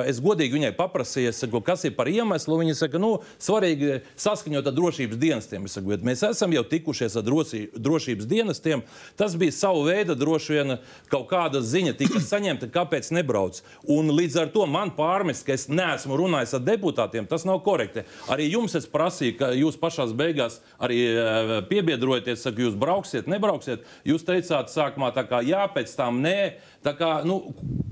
[0.06, 2.58] es godīgi viņai paprasīju, saku, kas ir par iemeslu.
[2.60, 5.66] Viņa saka, nu, svarīgi saskaņot ar drošības dienestiem.
[5.68, 8.84] Es saku, mēs esam jau tikušies ar droši, drošības dienestiem.
[9.18, 10.76] Tas bija savu veidu, droši vien
[11.12, 13.62] kaut kāda ziņa tika saņemta, kāpēc nebrauc.
[13.88, 18.04] Un līdz ar to man pārmest, ka es neesmu runājis ar deputātiem, tas nav korekti.
[18.32, 23.86] Arī jums es prasīju, ka jūs pašās beigās arī uh, piebiedrojaties, ka jūs brauksiet, nebrauksiet.
[24.08, 26.38] Jūs teicāt sākumā tā kā jā, pēc tam nē.
[26.78, 27.40] Kā, nu,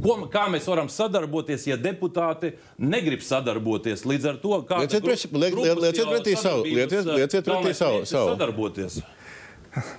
[0.03, 4.07] ko, kā mēs varam sadarboties, ja deputāti negrib sadarboties?
[4.07, 5.03] Līdz ar to, kā lieciet
[6.07, 8.33] pretī savu, lieciet, lieciet pretī savu, savu.
[8.33, 9.03] sadarboties.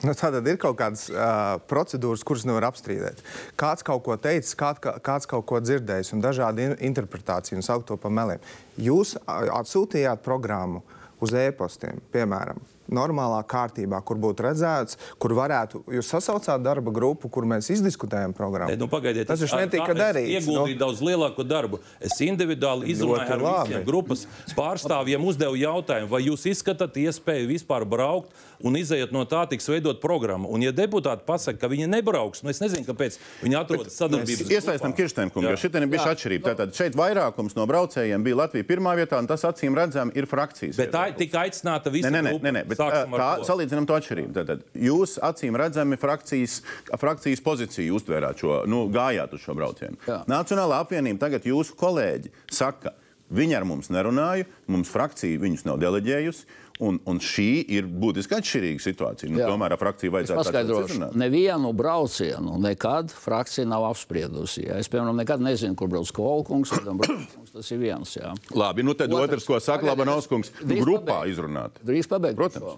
[0.01, 3.21] Nu, Tātad ir kaut kādas uh, procedūras, kuras nevar apstrīdēt.
[3.59, 7.97] Kāds kaut ko teicis, kād, kāds kaut ko dzirdējis, un dažādi interpretācijas, un saukt to
[8.01, 8.41] par meliem.
[8.81, 10.81] Jūs atsūtījāt programmu
[11.21, 12.57] uz e-pastiem, piemēram,
[12.93, 15.83] normālā kārtībā, kur būtu redzēts, kur varētu.
[15.97, 18.73] Jūs sasaucāt darba grupu, kur mēs izdiskutējam programmu.
[18.73, 20.41] Ne, nu, pagaidiet, tas taču netika darīts.
[20.41, 20.81] Es ieguldīju nu?
[20.85, 21.81] daudz lielāku darbu.
[22.03, 23.77] Es individuāli izrunāju ar labi.
[23.77, 24.25] visiem grupas
[24.57, 29.99] pārstāvjiem, uzdevu jautājumu, vai jūs izskatāt iespēju vispār braukt un iziet no tā, tiks veidot
[30.01, 30.49] programmu.
[30.53, 34.49] Un, ja deputāti pasaka, ka viņi nebrauks, nu es nezinu, kāpēc viņi atrodas sadarbības.
[34.53, 36.53] Iesaistam Kirstēnu kungu, jo šitien bija atšķirība.
[36.53, 40.77] Tātad šeit vairākums no braucējiem bija Latvija pirmā vietā, un tas acīm redzam ir frakcijas.
[40.79, 42.11] Bet tā tika aicināta visa.
[42.13, 44.35] Nē, nē, nē, nē, bet tā, salīdzinām to atšķirību.
[44.37, 46.59] Tātad jūs acīm redzami frakcijas,
[47.01, 49.99] frakcijas pozīciju uztvērāt šo, nu, gājāt uz šo braucienu.
[50.07, 50.21] Jā.
[50.31, 52.95] Nacionālā apvienība tagad jūsu kolēģi saka,
[53.27, 56.45] Viņi ar mums nerunāja, mums frakcija viņus nav deleģējusi.
[56.79, 59.31] Un, un šī ir būtiski atšķirīga situācija.
[59.33, 59.47] Nu, Jā.
[59.49, 59.73] tomēr
[60.11, 61.15] Es vajadzētu paskaidrošu, izrunāt.
[61.17, 64.67] nevienu braucienu nekad frakcija nav apspriedusi.
[64.67, 64.77] Jā.
[64.77, 66.69] Es, piemēram, nekad nezinu, kur brauc Kolkungs.
[67.53, 68.11] Tas ir viens.
[68.19, 68.35] Jā.
[68.53, 69.23] Labi, nu tad Otrs.
[69.39, 71.33] otrs, ko saka Labanovskungs, grupā pabeigšu.
[71.33, 71.81] izrunāt.
[71.83, 72.37] Drīz pabeigšu.
[72.43, 72.69] Protams.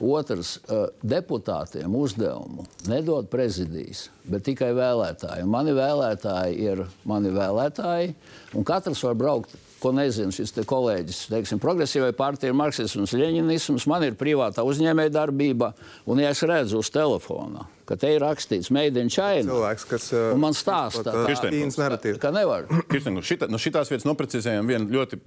[0.00, 5.44] Otrs, eh, deputātiem uzdevumu nedod prezidijs, bet tikai vēlētāji.
[5.48, 8.14] Mani vēlētāji ir mani vēlētāji,
[8.54, 9.54] un katrs var braukt.
[9.76, 15.72] Ko nezinu, šis te kolēģis, teiksim, progresīvai partijai ir marksisms, leņķisms, man ir privāta uzņēmējdarbība,
[16.08, 20.06] un ja es redzu uz telefona, ka te ir rakstīts Made in China, Cilvēks, kas
[20.16, 22.20] uh, un man stāsta, Kirsten, Ķīnas narratīvu.
[22.22, 22.64] ka nevar.
[22.88, 25.18] Kirsten, nu šita, no šitās vietas noprecizējām vienu ļoti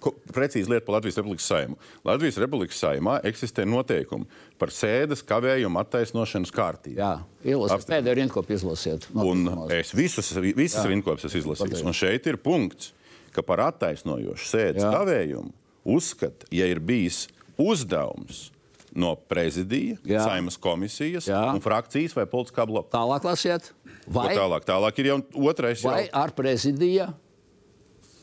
[0.00, 1.76] ko- precīzu lietu par Latvijas Republikas saimu.
[2.08, 4.24] Latvijas Republikas saimā eksistē noteikumi
[4.58, 6.96] par sēdes kavējumu attaisnošanas kārtību.
[6.96, 7.12] Jā,
[7.44, 8.00] Apstiprināt.
[8.00, 9.06] pēdējo rindkopu izlasiet.
[9.12, 9.76] Un Notikumos.
[9.76, 11.84] es visus, visas rindkopas esmu izlasījis.
[11.84, 12.94] Un šeit ir punkts,
[13.34, 14.92] ka par attaisnojošu sēdes Jā.
[14.94, 15.52] kavējumu
[15.84, 17.24] uzskata, ja ir bijis
[17.60, 18.50] uzdevums
[18.90, 20.24] no prezidija, Jā.
[20.26, 21.44] saimas komisijas, Jā.
[21.54, 22.90] un frakcijas vai politiskā bloka.
[22.96, 23.70] Tālāk lasiet.
[24.10, 25.82] Ko Vai, Tālāk, tālāk ir jau otrais.
[25.86, 26.14] vai Jau.
[26.24, 27.12] ar prezidija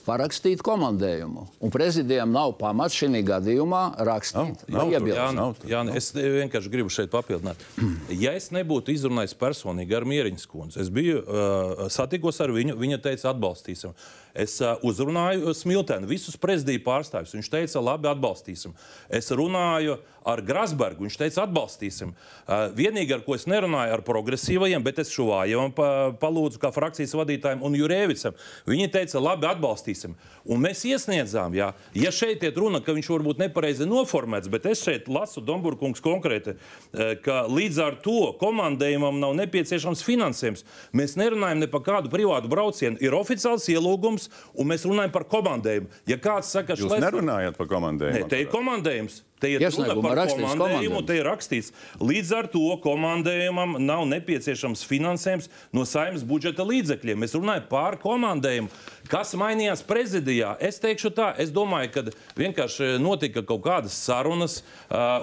[0.07, 1.45] parakstīt komandējumu.
[1.63, 4.63] Un prezidijam nav pamats šī gadījumā rakstīt.
[4.71, 5.65] Iebilst.
[5.67, 7.59] jā, jā, es vienkārši gribu šeit papildināt.
[8.23, 13.01] Ja es nebūtu izrunājis personīgi ar Mieriņas kundzi, es biju uh, satikos ar viņu, viņa
[13.03, 13.93] teica, atbalstīsim.
[14.37, 17.33] Es uh, uzrunāju Smiltēnu, visus prezidiju pārstāvjus.
[17.37, 18.75] Viņš teica, labi, atbalstīsim.
[19.09, 19.97] Es runāju
[20.27, 22.11] ar Grasbergu, viņš teica, atbalstīsim.
[22.45, 27.15] Uh, vienīgi, ar ko es nerunāju, ar progresīvajiem, bet es Šuvājam pa, palūdzu kā frakcijas
[27.17, 28.35] vadītājiem un Jurēvicam.
[28.67, 30.17] Viņi teica, labi, atbalstīsim.
[30.47, 31.71] Un mēs iesniedzām, jā.
[31.95, 36.55] ja šeit ir runa, ka viņš varbūt nepareizi noformēts, bet es šeit lasu Domburkungs konkrēti,
[36.55, 40.63] eh, ka līdz ar to komandējumam nav nepieciešams finansējums.
[40.95, 42.99] Mēs nerunājam ne par kādu privātu braucienu.
[43.03, 45.87] Ir oficiāls ielūgums, un mēs runājam par komandējumu.
[46.07, 48.19] Ja kāds saka, Jūs "Šlēs- nerunājat par komandējumu.
[48.23, 49.21] Nē, te ir komandējums.
[49.39, 51.05] Te ir runa par komandējumu, komandējums.
[51.05, 51.71] te ir rakstīts.
[52.01, 57.21] Līdz ar to komandējumam nav nepieciešams finansējums no saimnes budžeta līdzekļiem.
[57.21, 58.69] Mēs runājam par komandējumu.
[59.07, 60.55] Kas mainījās prezidijā?
[60.59, 62.01] Es teikšu tā, es domāju, ka
[62.35, 64.63] vienkārši notika kaut kādas sarunas,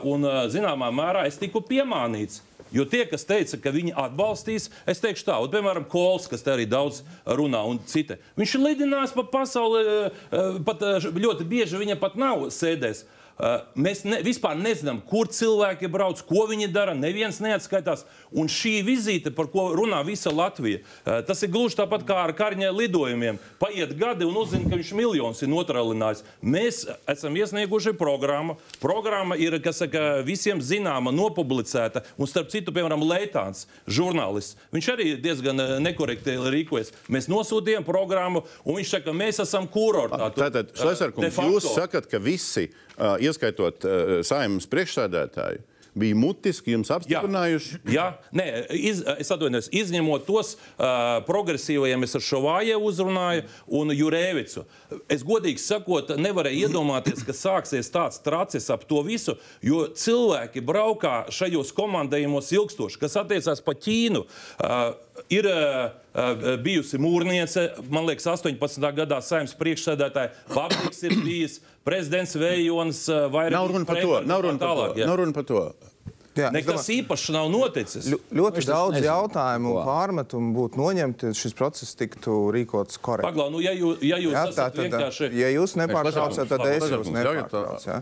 [0.04, 2.40] un zināmā mērā es tiku piemānīts.
[2.74, 6.50] Jo tie, kas teica, ka viņi atbalstīs, es teikšu tā, un, piemēram, Kols, kas te
[6.50, 8.18] arī daudz runā, un citi.
[8.40, 13.04] Viņš ir lidinājis pa pasauli, ā, ā, pat ā, ļoti bieži viņa pat nav sēdējis.
[13.74, 16.94] Mēs ne, vispār nezinām, kur cilvēki brauc, ko viņi dara.
[16.94, 18.04] Neviens neatskaitās.
[18.34, 20.82] Un šī vizīte, par ko runā visa Latvija,
[21.26, 23.40] tas ir gluži tāpat kā ar karņē lidojumiem.
[23.58, 26.22] Paiet gadi un uzzina, ka viņš miljonus ir notralinājis.
[26.42, 28.56] Mēs esam iesnieguši programmu.
[28.82, 32.04] Programma ir kas saka, visiem zināma, nopublicēta.
[32.18, 36.94] Un starp citu, piemēram, Leitāns, žurnālists, viņš arī diezgan nekorekti rīkojas.
[37.10, 40.30] Mēs nosūtījām programmu, un viņš saka, mēs esam kurortā.
[40.38, 40.70] Tātad,
[41.34, 41.50] facto.
[41.50, 45.62] jūs sakat, ka visi, uh, ieskaitot uh, saimnes priekšsēdētāju,
[45.94, 47.78] bija mutiski jums apstiprinājuši.
[47.94, 53.46] Jā, nē, iz, es atvainojos, izņemot tos uh, progresīvajiem, es ar Šovāju uzrunāju
[53.78, 54.64] un Jurēvicu.
[55.12, 61.24] Es godīgi sakot, nevarēju iedomāties, ka sāksies tāds tracis ap to visu, jo cilvēki braukā
[61.34, 64.24] šajos komandējumos ilgstoši, kas attiecās pa Ķīnu.
[64.58, 64.86] Uh,
[65.30, 68.82] ir uh, uh, bijusi mūrniece, man liekas, 18.
[68.98, 74.20] gadā saimnes priekšsēdētāja, Fabriks ir bijis, prezidents Vējons, uh, vairāk Nav runa par to.
[74.28, 75.04] Nav runa par to.
[75.04, 75.64] Nav runa par to.
[76.34, 78.08] Jā, Nekas īpašs nav noticis.
[78.34, 79.06] Ļoti Es daudz nezinu.
[79.06, 83.28] jautājumu un pārmetumu būtu noņemti, ja šis process tiktu rīkots korekti.
[83.28, 85.28] Paglau, nu, ja jūs, ja jūs Jā, tā tad, vienkārši...
[85.38, 87.86] ja jūs nepārtraucat, tad es jūs nepārtraucu.
[87.86, 88.00] ja.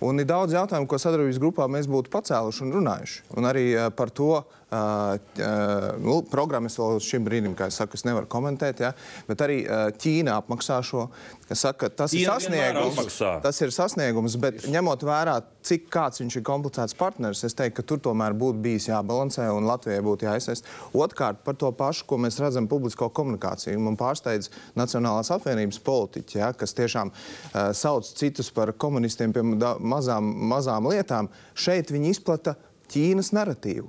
[0.00, 3.20] Un ir daudz jautājumu, ko sadarbības grupā mēs būtu pacēluši un runājuši.
[3.36, 4.30] Un arī eh, par to
[4.74, 8.82] uh, nu, programmu es vēl līdz šim brīdim, kā es saku, es nevaru komentēt.
[8.84, 8.92] Ja?
[9.28, 11.06] Bet arī uh, Ķīna apmaksā šo.
[11.50, 13.20] Saka, tas ir Ķīna vienmēr sasniegums.
[13.44, 17.86] Tas ir sasniegums, bet ņemot vērā, cik kāds viņš ir komplicēts partneris, es teiktu, ka
[17.88, 20.68] tur tomēr būtu bijis jābalansē un Latvijai būtu jāiesaist.
[20.96, 23.80] Otrkārt, par to pašu, ko mēs redzam publisko komunikāciju.
[23.84, 30.30] Man pārsteidz Nacionālās apvienības politiķi, ja, kas tiešām uh, sauc citus par komunistiem pie mazām,
[30.52, 31.30] mazām lietām.
[31.54, 32.56] Šeit viņi izplata
[32.92, 33.88] Ķīnas narratīvu.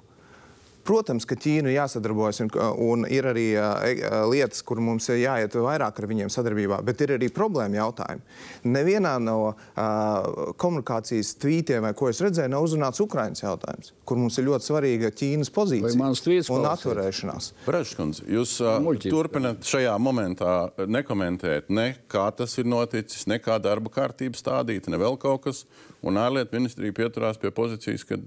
[0.86, 2.52] Protams, ka Ķīna jāsadarbojas, un,
[2.86, 7.15] un ir arī uh, lietas, kur mums ir jāiet vairāk ar viņiem sadarbībā, bet ir
[7.15, 8.21] arī problēma jautājumi.
[8.69, 14.38] Nevienā no uh, komunikācijas tvītiem, vai ko es redzēju, nav uzrunāts Ukraiņas jautājums, kur mums
[14.38, 17.52] ir ļoti svarīga Ķīnas pozīcija un atturēšanās.
[17.65, 19.13] Bražskundze, jūs uh, Muļķība.
[19.17, 25.02] turpināt šajā momentā nekomentēt, ne kā tas ir noticis, ne kā darba kārtība stādīta, ne
[25.02, 25.65] vēl kaut kas.
[26.06, 28.19] Un ārlietu ministrija pieturās pie pozīcijas, ka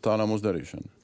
[0.00, 0.97] tā nav mūsu darīšana.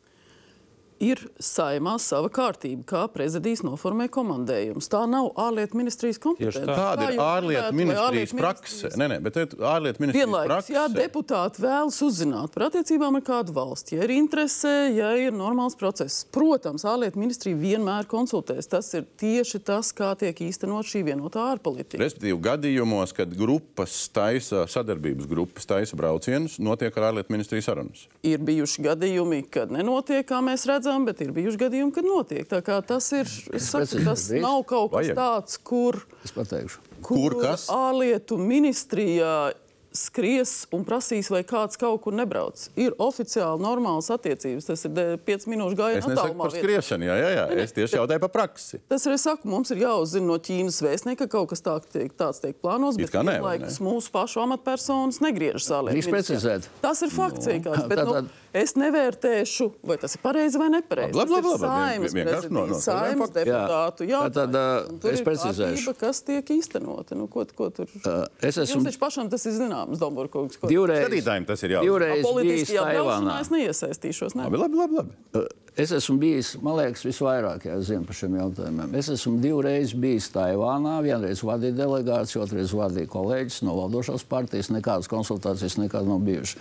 [1.04, 4.88] Ir saimā sava kārtība, kā prezidijs noformē komandējumus.
[4.92, 6.60] Tā nav ārlietu ministrijas kompetence.
[6.64, 6.76] tā.
[6.78, 8.74] Kāda Kā ir ārlietu gribētu, lai ministrijas prakse?
[8.74, 9.34] ministrijas- Nē, nē, bet
[9.74, 10.72] ārlietu ministrijas Vienlaikus, prakse.
[10.78, 15.76] ja deputāti vēlas uzzināt par attiecībām ar kādu valsti, ja ir interese, ja ir normāls
[15.78, 18.68] process, protams, ārlietu ministrija vienmēr konsultēs.
[18.68, 21.98] Tas ir tieši tas, kā tiek īstenot šī vienotā ārpolitika.
[21.98, 28.06] Respektīvi, gadījumos, kad grupas taisa, sadarbības grupas taisa braucienus, notiek ar ārlietu ministriju sarunas.
[28.22, 32.46] Ir bijuši gadījumi, kad nenotiek, kā mēs redzam, bet ir bijuši gadījumi, kad notiek.
[32.50, 35.18] Tā kā tas ir, es saku, tas nav kaut kas Vajag.
[35.18, 35.98] tāds, kur.
[36.24, 36.84] Es pateikšu.
[37.04, 37.66] Kur kas?
[37.74, 39.52] Ārlietu ministrijā
[39.94, 42.58] skries un prasīs, vai kāds kaut kur nebrauc.
[42.80, 44.66] Ir oficiāli normālas attiecības.
[44.66, 44.90] Tas ir
[45.24, 46.48] 5 minūšu Es gājiens nesaku attālumā.
[46.48, 47.44] par skriešanu, jā, jā, jā.
[47.62, 48.80] Es tieši jautāju par praksi.
[48.90, 52.42] Tas arī saku, mums ir jāuzzina no Ķīnas vēstnieka, ka kaut kas tā, tiek, tāds
[52.42, 56.14] tiek plānots, It bet ne, vienlaikus mūsu pašu amatpersonas negriežas Drīkst ministrijā.
[56.18, 56.68] precizēt?
[56.82, 57.88] Tas ir fakts vienkārši.
[57.88, 61.14] Bet, nu, es nevērtēšu, vai tas ir pareizi vai nepareizi.
[61.14, 63.44] Labi, labi, Tas ir labi, no- no skaidriem saeimas faktiem.
[63.46, 64.10] deputātu Jā.
[64.14, 65.00] jautājums.
[65.00, 65.94] Tad, es ir precizēšu.
[65.98, 67.14] Kas tiek īstenota?
[67.16, 67.86] Nu, ko, ko tur?
[68.06, 70.56] Uh, es esmu Jums taču pašam tas ir zināms, Domburkungs.
[70.60, 71.82] ko- divreiz, Skatītājiem tas ir jāuzzina.
[71.90, 73.40] divreiz bijis Politiskajā braušanā Taivānā.
[73.40, 74.34] es neiesaistīšos.
[74.34, 74.42] Ne?
[74.44, 74.96] Labi, labi, labi.
[75.34, 75.46] labi.
[75.76, 78.94] Es esmu bijis, man liekas, visvairāk ja, zinu par šiem jautājumiem.
[78.94, 81.02] Es esmu divreiz bijis Taivānā.
[81.02, 84.68] Vienreiz vadīju delegāciju, otrreiz vadīju kolēģis no valdošās partijas.
[84.70, 86.56] Nekādas konsultācijas nekad nav bijušas.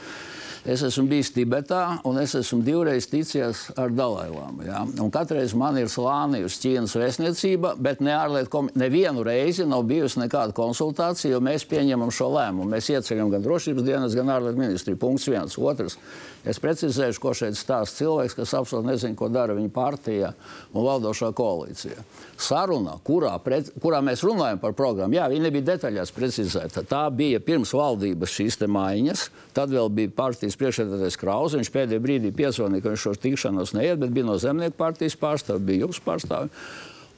[0.64, 4.62] Es esmu bijis Tibetā, un es esmu divreiz ticies ar Dalailām.
[4.64, 4.86] Ja?
[5.12, 8.80] Katreiz man ir slānījusi Ķīnas vēstniecība, bet ne ārlietu komisija.
[8.80, 12.70] Nevienu reizi nav bijusi nekāda konsultācija, jo mēs pieņemam šo lēmumu.
[12.72, 15.02] Mēs ieceļam gan drošības dienas, gan ārlietu ministriju.
[15.04, 15.60] Punkts viens.
[15.60, 16.00] Otrs.
[16.44, 20.34] Es precizēšu, ko šeit stāsta cilvēks, kas absolūti nezina, ko dara viņa partija
[20.74, 22.04] un valdošā koalīcija.
[22.36, 26.84] Saruna, kurā, pret, kurā mēs runājam par programmu, jā, viņa nebija detaļās precizēta.
[26.90, 31.62] Tā bija pirms valdības šīs maiņas, tad vēl bija partijas priekšsēdētājs Krause.
[31.62, 35.64] Viņš pēdējā brīdī piezvanīja, ka viņš šo tikšanos neiet, bet bija no zemnieku partijas pārstāvja,
[35.64, 36.52] bija jūsu pārstāvja.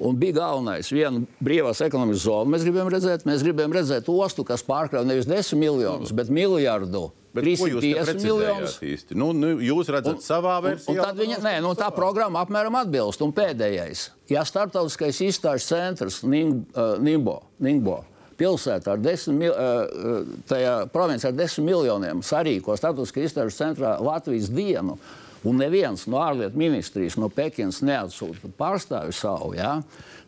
[0.05, 2.51] Un bija galvenais, viena brīvās ekonomikas zona.
[2.51, 7.07] Mēs gribējām redzēt, mēs gribējām redzēt ostu, kas pārkrauj nevis 10 miljonus, bet miljardu.
[7.35, 8.75] Bet ko jūs te 350 miljonus.
[8.81, 9.17] īsti?
[9.19, 10.95] Nu, nu, jūs redzat savā Un, versijā.
[10.95, 13.21] un tad viņa, nē, nu, tā programma apmēram atbilst.
[13.25, 18.01] Un pēdējais, ja starptautiskais izstāžu centrs Ning, uh, Ningbo, Ningbo
[18.39, 24.49] pilsētā ar 10, mil, uh, tajā provincijā ar 10 miljoniem sarīko starptautiskā izstāžu centrā Latvijas
[24.51, 24.97] dienu,
[25.45, 29.77] un neviens no ārlietu ministrijas, no Pekinas neatsūta pārstāvi savu, ja?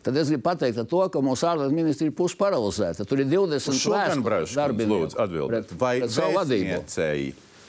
[0.08, 3.04] Tad es gribu pateikt to, ka mūsu ārlietu ministrija ir pusparalizēta.
[3.08, 6.72] Tur ir 20 Šo gan vēstules brīvs, darbinieku Vai pret savu vadību.
[6.78, 7.28] vēstniecēji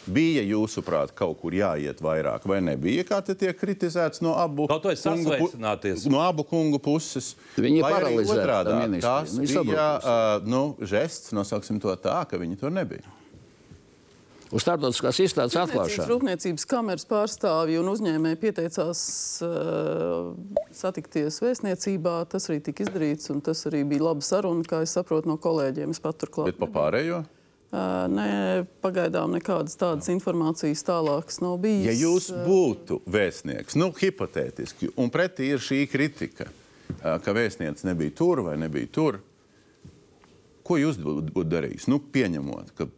[0.09, 3.05] bija jūsuprāt kaut kur jāiet vairāk, vai nebija?
[3.07, 5.37] Kā te tiek kritizēts no abu kungu.
[6.09, 7.35] No abu kungu puses.
[7.59, 7.83] Viņi
[8.79, 9.03] ministrija.
[9.05, 13.18] Tas bija uh, nu, žests, nosauksim to tā, ka viņi tur nebija.
[14.49, 16.07] Uz starptautiskās izstādes atklāšanu.
[16.09, 19.01] rūpniecības kameras pārstāvji un uzņēmēji pieteicās
[19.45, 20.31] uh,
[20.73, 22.15] satikties vēstniecībā.
[22.31, 25.93] Tas arī tika izdarīts, un tas arī bija laba saruna, kā es saprotu no kolēģiem.
[25.93, 26.49] Es pat turklāt.
[26.49, 27.21] Bet pa pārējo?
[27.69, 28.29] Uh, nē,
[28.81, 31.85] pagaidām nekādas tādas informācijas tālākas nav bijis.
[31.85, 36.49] Ja jūs būtu vēstnieks, nu, hipotētiski, un pretī ir šī kritika,
[36.97, 39.21] ā, ka vēstnieks nebija tur vai nebija tur,
[40.65, 41.85] ko jūs būtu būt darījis?
[41.93, 42.89] Nu, pieņemot, ka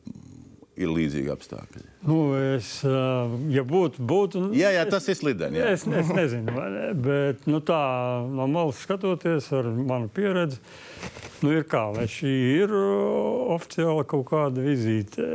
[0.80, 1.84] ir līdzīgi apstākļi.
[2.08, 2.20] Nu,
[2.56, 5.60] es, ā, ja būtu, būtu Jā, jā, tas ir slideni.
[5.62, 7.82] Es, es nezinu, ne, bet nu, tā
[8.32, 10.62] no malas skatoties, ar manu pieredzi,
[11.44, 15.26] nu, ir kā, vai šī ir uh, oficiāla kaut kāda vizīte.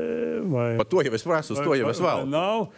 [0.53, 2.25] Vai, Par to jau es prasu, uz to jau es vēl.
[2.33, 2.71] Nav.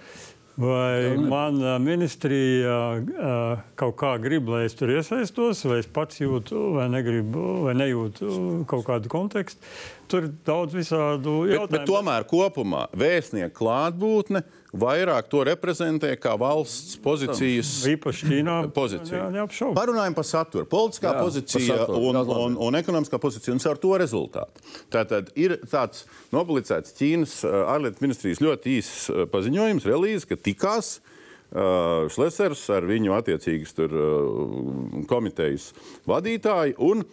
[0.58, 6.72] Vai mana ministrija uh, kaut kā grib, lai es tur iesaistos, vai es pats jūtu,
[6.74, 9.62] vai negribu, vai nejūtu kaut kādu kontekstu.
[10.08, 11.72] Tur ir daudz visādu Bet, jautājumu.
[11.74, 14.42] bet tomēr kopumā vēstnieku klātbūtne
[14.78, 17.70] vairāk to reprezentē kā valsts pozīcijas.
[17.92, 18.56] Īpaši Ķīnā.
[18.76, 19.28] Pozīcija.
[19.32, 19.44] Jā.
[19.76, 20.68] Parunājam par saturu.
[20.68, 22.00] Politiskā Jā, pozīcija saturu.
[22.10, 24.64] un, un, un ekonomiskā pozīcija un ar to rezultātu.
[24.92, 30.98] Tātad ir tāds nopublicēts Ķīnas uh, ārlietu ministrijas ļoti īss uh, paziņojums, relīze, ka tikās
[30.98, 35.72] uh, Šlesers ar viņu attiecīgas tur, uh, komitejas
[36.08, 37.04] vadītāju un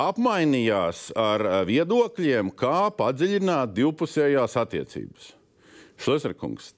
[0.00, 5.30] apmainījās ar uh, viedokļiem, kā padziļināt divpusējās attiecības.
[5.96, 6.74] Šleserkungs,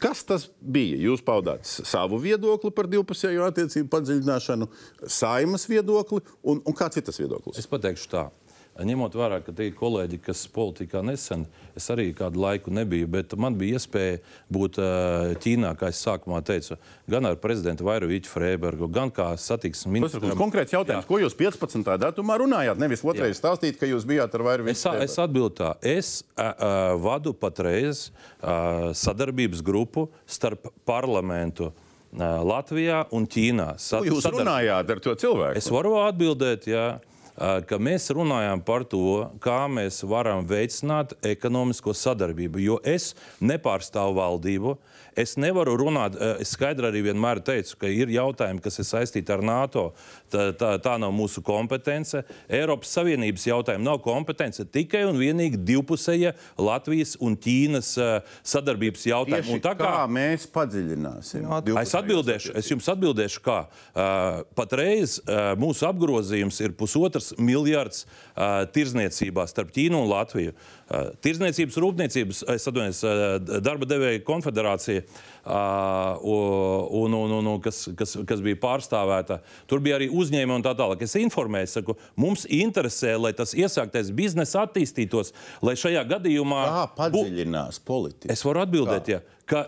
[0.00, 0.96] Kas tas bija?
[0.96, 4.68] Jūs paudāt savu viedokli par divpusējo attiecību padziļināšanu,
[5.04, 7.60] saimas viedokli, un, un kāds ir tas viedoklis?
[7.60, 8.22] Es pateikšu tā.
[8.80, 11.42] Ņemot vērā, ka tie ir kolēģi, kas politikā nesen,
[11.76, 14.20] es arī kādu laiku nebiju, bet man bija iespēja
[14.52, 16.78] būt uh, Ķīnā, kā es sākumā teicu,
[17.10, 20.38] gan ar prezidentu Vairoviču Freibergu, gan kā satiksmes Tas ir ministru.
[20.38, 21.92] konkrēts jautājums, ko jūs 15.
[22.00, 22.80] datumā runājāt.
[22.80, 26.96] Nevis otrreiz stāstīt, ka jūs bijāt ar vairāk Es, es atbildu tā, es uh, uh,
[27.02, 31.72] vadu patreiz uh, sadarbības grupu starp parlamentu
[32.10, 33.76] Latvijā un Ķīnā.
[33.78, 35.60] Ko jūs runājāt ar to cilvēku?
[35.60, 36.88] Es varu atbildēt, jā.
[37.36, 42.62] Ka mēs runājam par to, kā mēs varam veicināt ekonomisko sadarbību.
[42.64, 44.74] Jo es nepārstāvu valdību,
[45.20, 49.34] Es nevaru runāt, eh, es skaidri arī vienmēr teicu, ka ir jautājumi, kas ir saistīti
[49.34, 49.90] ar NATO.
[50.30, 52.22] Tā, tā, tā nav mūsu kompetence.
[52.48, 59.60] Eiropas Savienības jautājumi nav kompetence tikai un vienīgi divpusēja Latvijas un Ķīnas uh, sadarbības jautājumi.
[59.64, 61.48] Tā kā, kā mēs padziļināsim?
[61.82, 65.18] Es atbildēšu, es jums atbildēšu, kā uh, patreiz
[65.60, 68.06] mūsu apgrozījums ir pusotrs miljards
[68.40, 70.54] uh, tirzniecībā starp Ķīnu un Latviju.
[70.90, 75.04] Uh, tirzniecības rūpniecības, es atvainojos, uh, darba devēja konfederācija
[75.50, 79.40] un, un, un, un kas, kas, kas bija pārstāvēta.
[79.70, 81.04] Tur bija arī uzņēmumi un tā tālāk.
[81.06, 85.34] Es informēju, saku, mums interesē, lai tas iesāktais biznesa attīstītos,
[85.64, 86.62] lai šajā gadījumā.
[86.70, 88.32] Kā padziļinās politika?
[88.32, 89.64] Es varu atbildēt, ja, ka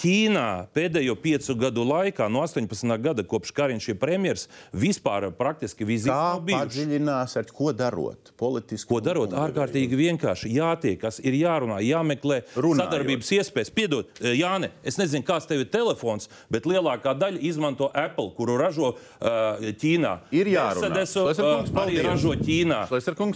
[0.00, 2.94] Ķīnā pēdējo piecu gadu laikā, no 18.
[3.04, 6.70] gada, kopš Kariņš ir premjerministrs, vispār praktiski vizītes nav bijušas.
[6.70, 8.30] Padziļinās, ar ko darot?
[8.40, 8.88] Politiski.
[8.88, 9.34] Ko darot?
[9.36, 10.52] Ārkārtīgi vienkārši.
[10.56, 12.80] Jātiekas, ir jārunā, jāmeklē Runājot.
[12.80, 13.72] sadarbības iespējas.
[13.76, 18.56] Piedod, eh, Jāne, es nezinu, kāds tev ir telefons, bet lielākā daļa izmanto Apple, kuru
[18.56, 20.14] ražo uh, Ķīnā.
[20.32, 20.88] Ir jārunā.
[20.96, 22.80] Mercedes uh, arī ražo Ķīnā.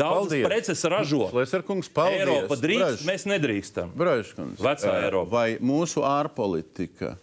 [0.00, 1.28] Daudzas preces ražo.
[1.64, 2.24] Kungs, paldies.
[2.24, 3.06] Eiropa drīkst, Braž.
[3.08, 3.92] mēs nedrīkstam.
[3.96, 4.60] Bražkungs.
[4.64, 5.30] Vecā Eiropa.
[5.34, 7.16] Vai mūsu ārpolitika politika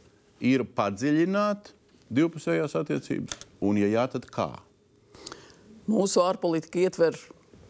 [0.44, 1.72] ir padziļināt
[2.12, 4.50] divpusējās attiecības, un, ja jā, tad kā?
[5.88, 7.16] Mūsu ārpolitika ietver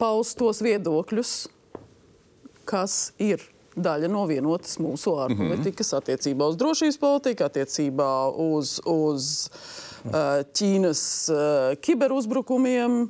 [0.02, 1.34] paust tos viedokļus,
[2.66, 3.44] kas ir
[3.78, 6.02] daļa no vienotas mūsu ārpolitikas mm -hmm.
[6.02, 8.12] attiecībā uz drošības politiku, attiecībā
[8.50, 13.04] uz, uz uh, Ķīnas uh, kiberuzbrukumiem,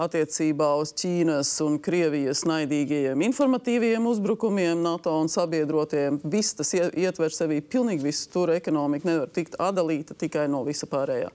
[0.00, 6.18] attiecībā uz Ķīnas un Krievijas naidīgajiem informatīviem uzbrukumiem NATO un sabiedrotiem.
[6.30, 8.26] Viss tas ietver sevī pilnīgi visu.
[8.34, 11.30] Tur ekonomika nevar tikt atdalīta tikai no visa pārējā.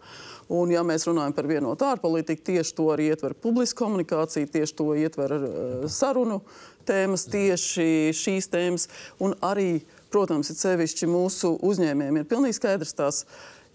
[0.49, 4.87] Un, ja mēs runājam par vienotu ārpolitiku, tieši to arī ietver publiska komunikācija, tieši to
[4.97, 6.39] ietver uh, sarunu
[6.89, 8.87] tēmas, tieši šīs tēmas.
[9.21, 13.23] Un arī, protams, ir sevišķi mūsu uzņēmējiem ir pilnīgi skaidrs tās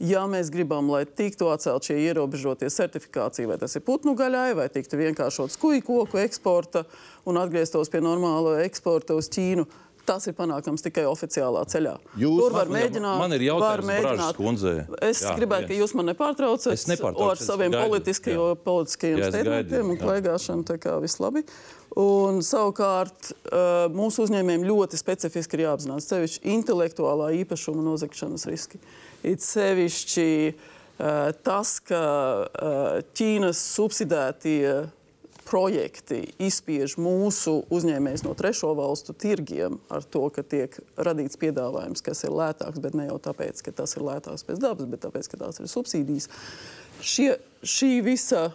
[0.03, 4.69] ja mēs gribam, lai tiktu atcelt šie ierobežotie certifikācija, vai tas ir putnu gaļai, vai
[4.73, 6.85] tiktu vienkāršots kuģu koku eksporta
[7.29, 9.67] un atgrieztos pie normāla eksporta uz Ķīnu.
[10.05, 11.95] Tas ir panākams tikai oficiālā ceļā.
[12.21, 13.17] Jūs Tur var mēģināt.
[13.23, 14.37] Man ir jautājums, mēģināt.
[14.37, 14.75] Kundzei.
[15.01, 16.93] Es jā, gribētu, ka jūs man nepārtraucat
[17.25, 20.67] ar saviem politiskajiem, politiskajiem statementiem un klaigāšanu.
[20.69, 21.47] Tā kā viss labi.
[21.97, 23.33] Un, savukārt
[23.97, 28.83] mūsu uzņēmējiem ļoti specifiski ir jāapzinās sevišķi intelektuālā īpašuma nozagšanas riski.
[29.25, 30.29] It sevišķi
[31.45, 32.03] tas, ka
[33.17, 34.85] Ķīnas subsidētie
[35.45, 42.25] projekti izspiež mūsu uzņēmējus no trešo valstu tirgiem ar to, ka tiek radīts piedāvājums, kas
[42.25, 45.41] ir lētāks, bet ne jau tāpēc, ka tas ir lētāks pēc dabas, bet tāpēc, ka
[45.45, 46.31] tās ir subsīdijas.
[47.05, 48.47] Šie, šī visa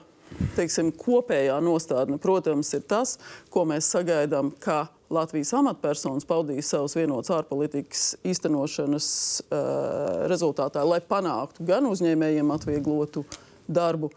[0.58, 3.18] teiksim, kopējā nostādne, protams, ir tas,
[3.54, 9.08] ko mēs sagaidām, ka Latvijas amatpersonas paudīs savus vienotas ārpolitikas īstenošanas
[9.48, 13.24] uh, rezultātā, lai panāktu gan uzņēmējiem atvieglotu
[13.66, 14.12] darbu,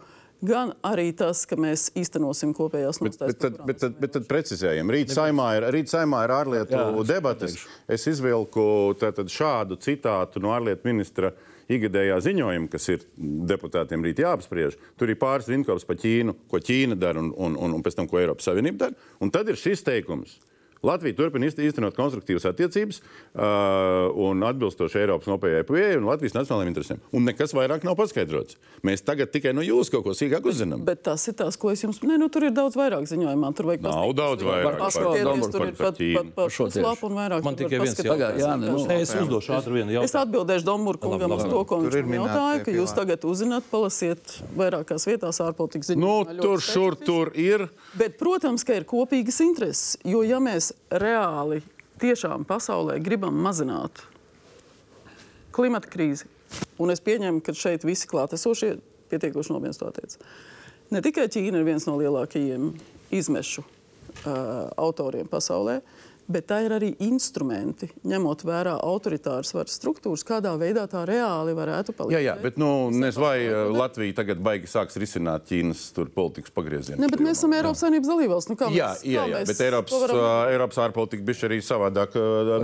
[0.44, 3.38] gan arī tas, ka mēs īstenosim kopējās nostājas.
[3.38, 4.92] Bet, bet, bet, bet, bet tad precizējam.
[4.92, 7.56] Rīt saimā ir, rīt saimā ir ārlietu Jā, debates.
[7.88, 8.66] Es izvilku
[9.00, 11.32] tātad, šādu citātu no ārlietu ministra
[11.72, 13.04] ikgadējā ziņojuma, kas ir
[13.48, 14.76] deputātiem rīt jāapspriež.
[15.00, 18.10] Tur ir pāris rinkops par Ķīnu, ko Ķīna dara un, un, un, un pēc tam,
[18.10, 19.12] ko Eiropas Savienība dara.
[19.24, 20.40] Un tad ir šis teikums.
[20.82, 27.02] Latvija turpina īstenot konstruktīvas attiecības uh, un atbilstoši Eiropas kopējai pieejai un Latvijas nacionālajiem interesēm.
[27.14, 28.56] Un nekas vairāk nav paskaidrots.
[28.82, 30.82] Mēs tagad tikai no jūsu kaut ko sīkāk uzzinām.
[30.88, 32.24] Bet tas ir tas, ko es jums minēju.
[32.24, 33.52] Nu, tur ir daudz vairāk ziņojumā.
[33.54, 34.80] Tur vajag nav daudz vairāk.
[34.82, 37.46] Paskatieties, tur ir pat, pat, pat šo slapu un vairāk.
[37.46, 38.42] Man tikai viens jautājums.
[38.42, 40.10] Jā, nu, es uzdošu ātri vienu jautājumu.
[40.10, 45.38] Es atbildēšu Domburkungam uz to, ko viņš jautāja, ka jūs tagad uzzināt, palasiet vairākās vietās
[45.46, 46.34] ārpolitikas ziņojumu.
[46.34, 47.68] Nu, tur, šur, tur ir.
[47.94, 49.96] Bet, protams, ka ir kopīgas intereses.
[50.08, 51.60] Jo, ja mēs reāli
[52.02, 54.02] tiešām pasaulē gribam mazināt
[55.52, 56.26] klimata krīzi,
[56.80, 58.74] un es pieņemu, ka šeit visi klātesošie
[59.12, 60.16] pietiekoši nopietni to attiec.
[60.92, 62.70] Ne tikai Ķīna ir viens no lielākajiem
[63.12, 63.68] izmešu uh,
[64.80, 65.80] autoriem pasaulē,
[66.30, 71.94] bet tā ir arī instrumenti, ņemot vērā autoritāras varas struktūras, kādā veidā tā reāli varētu
[71.96, 72.16] palīdzēt.
[72.18, 77.00] Jā, jā bet nu, nezinu, vai uh, Latvija tagad baigi sāks risināt Ķīnas politikas pagriezienu.
[77.02, 78.52] Ne, bet mēs esam Eiropas Savienības dalībvalsts.
[78.52, 80.22] Nu, jā, mēs, jā, jā, bet Eiropas, varam...
[80.52, 82.16] Eiropas ārpolitika bija arī savādāk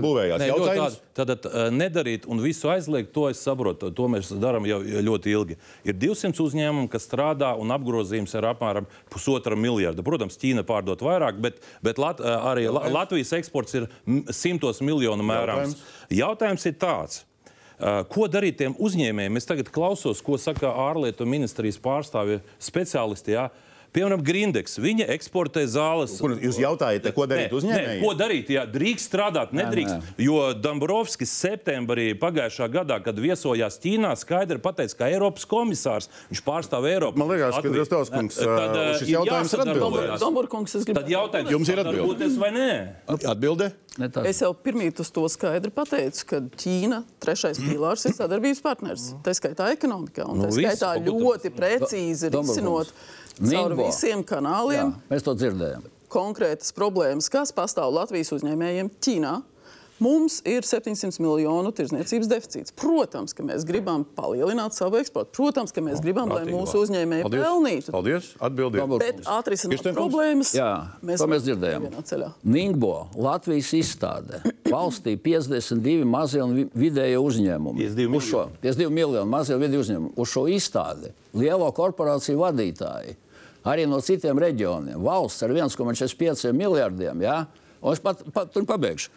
[0.05, 0.43] būvējās.
[0.43, 1.01] Nē, Jautājums...
[1.19, 3.91] Tad uh, nedarīt un visu aizliegt, to es saprotu.
[3.91, 5.59] To mēs darām jau ļoti ilgi.
[5.89, 10.05] Ir 200 uzņēmumu, kas strādā un apgrozījums ir apmēram pusotra miljarda.
[10.07, 15.25] Protams, Ķīna pārdot vairāk, bet, bet Lat arī La Latvijas eksports eksports ir simtos miljonu
[15.27, 15.75] mērāms.
[16.11, 17.25] Jautājums, Jautājums ir tāds.
[18.11, 19.37] Ko darīt tiem uzņēmējiem?
[19.39, 23.37] Es tagad klausos, ko saka ārlietu ministrijas pārstāvji speciālisti.
[23.37, 23.49] Jā.
[23.97, 24.77] Piemēram, Grindeks.
[24.79, 26.19] Viņa eksportē zāles.
[26.21, 27.95] Kur jūs jautājat, ko darīt Nē, uzņēmējiem?
[27.95, 28.51] nē, Ko darīt?
[28.53, 29.95] Jā, drīkst strādāt, nedrīkst.
[29.97, 30.15] nē.
[30.27, 36.85] Jo Dombrovskis septembrī pagājušā gadā, kad viesojās Ķīnā, skaidri pateica, ka Eiropas komisārs viņš pārstāv
[36.91, 37.17] Eiropu.
[37.19, 37.75] Man liekas, ka Latviju.
[37.79, 40.21] Drustovs kungs, Tad, uh, uh, šis ir jautājums ir atbildēts.
[40.23, 42.71] Domburkungs, es Tad gribētu jautājums Jums ir sadarboties vai nē?
[43.09, 43.73] Atbilde?
[43.99, 44.27] Tas.
[44.31, 49.09] Es jau pirmīt uz to skaidri pateicu, ka Ķīna, trešais pīlārs, ir sadarbības partners.
[49.27, 50.29] Tā skaitā ekonomikā.
[50.29, 52.93] Un Nu, tā skaitā ļoti precīzi risinot.
[53.39, 53.87] Caur Ningbo.
[53.87, 55.83] visiem Jā, kanāliem mēs to dzirdējām.
[56.09, 59.37] konkrētas problēmas, kas pastāv Latvijas uzņēmējiem Ķīnā.
[59.99, 62.71] Mums ir 700 miljonu tirzniecības deficīts.
[62.71, 65.33] Protams, ka mēs gribam palielināt savu eksportu.
[65.35, 67.91] Protams, ka mēs gribam, lai mūsu uzņēmēji pelnītu.
[67.91, 68.29] Paldies.
[68.39, 68.87] Atbildiet.
[69.03, 70.69] Bet atrisināt problēmas Jā,
[71.03, 71.89] to mēs dzirdējām.
[72.47, 74.39] Ningbo, Latvijas izstāde.
[74.71, 77.83] Valstī 52 mazie un vi- vidēji uzņēmumi.
[77.91, 80.15] 52 Uz šo 52 miljonu mazie un vidēji uzņēmumi.
[80.15, 83.17] Uz šo izstādi lielo korporāciju vadītāji,
[83.67, 87.25] arī no citiem reģioniem, valsts ar 1,45 miljardiem.
[87.25, 87.41] Ja?
[87.81, 89.11] Un es pat, pat pabeigšu.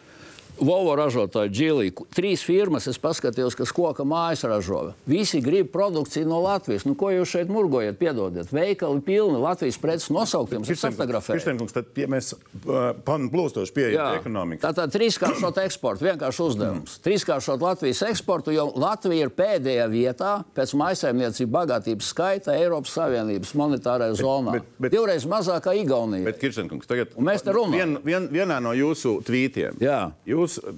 [0.60, 4.92] Volvo ražotāji, Džilī, trīs firmas, es paskatījos, kas koka mājas ražo.
[5.08, 6.84] Visi grib produkciju no Latvijas.
[6.86, 7.96] Nu, ko jūs šeit murgojat?
[7.98, 10.62] Piedodiet, veikali pilni Latvijas preces nosauktiem.
[10.62, 11.38] Es fotografēju.
[11.38, 14.62] Kristiankungs, tad pie mēs uh, pan plūstoši pieejam ekonomikai.
[14.68, 16.98] Tātad trīskāršot eksportu, vienkārši uzdevums.
[17.06, 24.18] Trīskāršot Latvijas eksportu, jo Latvija ir pēdējā vietā pēc maisaimniecības bagātības skaita Eiropas Savienības monetārajā
[24.20, 24.58] zonā.
[24.58, 26.24] bet- bet- Divreiz mazāk kā Igaunija.
[26.28, 27.72] Bet, Kirstenkungs, tagad mēs te runājam.
[27.72, 30.12] Vien, vien, vienā no jūsu tvītiem Jā.
[30.26, 30.72] jūs uh,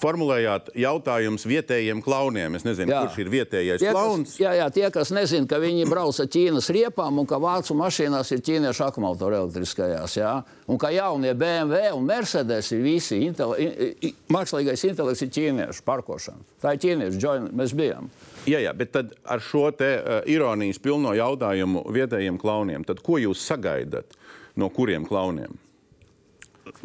[0.00, 2.58] formulējāt jautājumus vietējiem klauniem.
[2.58, 3.00] Es nezinu, Jā.
[3.04, 4.34] kurš ir vietējais Tie, klauns.
[4.34, 7.76] kas, jā, jā, tie, kas nezina, ka viņi brauc ar Ķīnas riepām un ka vācu
[7.78, 10.16] mašīnās ir ķīniešu akumulātori elektriskajās.
[10.18, 10.32] Jā?
[10.66, 15.84] Un ka jaunie BMW un Mercedes ir visi intele, i, i, mākslīgais intelekts ir ķīniešu
[15.86, 16.42] parkošana.
[16.62, 18.10] Tā ir ķīniešu joint, mēs bijām.
[18.46, 23.18] Jā, jā, bet tad ar šo te, uh, ironijas pilno jautājumu vietējiem klauniem, tad ko
[23.18, 24.14] jūs sagaidat
[24.56, 25.56] no kuriem klauniem?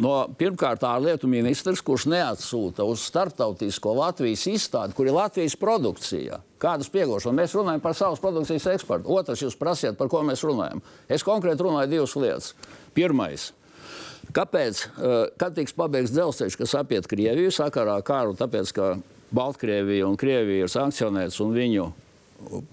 [0.02, 6.38] No, pirmkārt, ārlietu ministrs, kurš neatsūta uz starptautisko Latvijas izstādi, kur ir Latvijas produkcija.
[6.62, 7.34] Kādas pieaugušas?
[7.34, 9.10] Mēs runājam par savas produkcijas eksportu.
[9.10, 10.84] Otrs, jūs prasiet, par ko mēs runājam.
[11.10, 12.54] Es konkrēti runāju divas lietas.
[12.94, 13.50] Pirmais.
[14.32, 18.94] Kāpēc, eh, kad tiks pabeigts dzelzceļš, kas apiet Krieviju sakarā ar karu, tāpēc ka
[19.34, 21.92] Baltkrievija un Krievija ir sankcionēts un viņu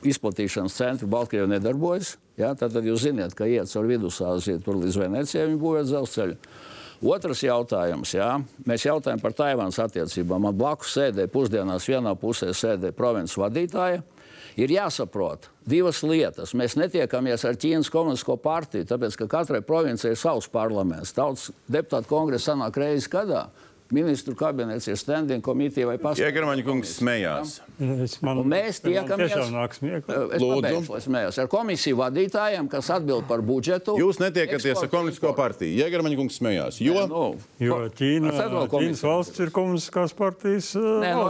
[0.05, 2.17] izplatīšanas centri Baltkrievijā nedarbojas?
[2.37, 2.55] Ja?
[2.55, 6.37] Tad, tad jūs zināt, ka iet caur Vidusāziju tur līdz Venecijai viņi būvē dzelzceļu.
[6.99, 8.12] Otrs jautājums.
[8.16, 8.32] Jā.
[8.66, 10.49] Mēs jautājam par Taivānas attiecībām.
[10.49, 14.03] Man blakus sēdēja pusdienās vienā pusē sēdēja provinces vadītāja.
[14.59, 16.51] Ir jāsaprot divas lietas.
[16.59, 21.14] Mēs netiekamies ar Ķīnas komunistisko partiju, tāpēc ka katrai provincijai ir savs parlaments.
[21.14, 23.44] Tautas deputātu kongresa sanāk reizes gadā.
[23.95, 26.20] Ministru kabinets ir standing komitija vai pasaules.
[26.28, 27.55] Iegramaņa kungs smējās.
[28.05, 30.26] Es man, Un mēs tiekamies tiešām nāk smieklīgi.
[30.36, 30.59] Es Lūdzu.
[30.61, 31.39] pabeigšu, lai smējos.
[31.41, 33.95] Ar komisiju vadītājiem, kas atbild par budžetu.
[34.01, 35.36] Jūs netiekaties ar importu.
[35.39, 35.78] partiju.
[35.86, 36.80] Iegramaņa kungs smējās.
[36.84, 37.22] Jo Nu,
[37.62, 41.24] Jo Ķīna, Ar centrālo Ķīnas valsts ir komunistiskās partijas Nē, no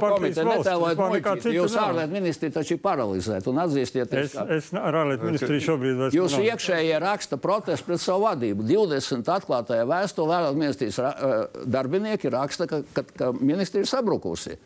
[0.00, 1.48] komiteja netēlojiet muļķīt.
[1.58, 6.16] Jūs ārlietu ministri taču ir paralizēti un atzīstieties, Es, es ar ārlietu ministriju šobrīd vairs
[6.16, 8.64] jūsu iekšējie raksta protestu pret savu vadību.
[8.68, 11.36] 20 atklātajā vēstulē ārlietu ministrijas eh,
[11.98, 14.56] darbinieki raksta, ka, ka, ka ministrija ir sabrukusi.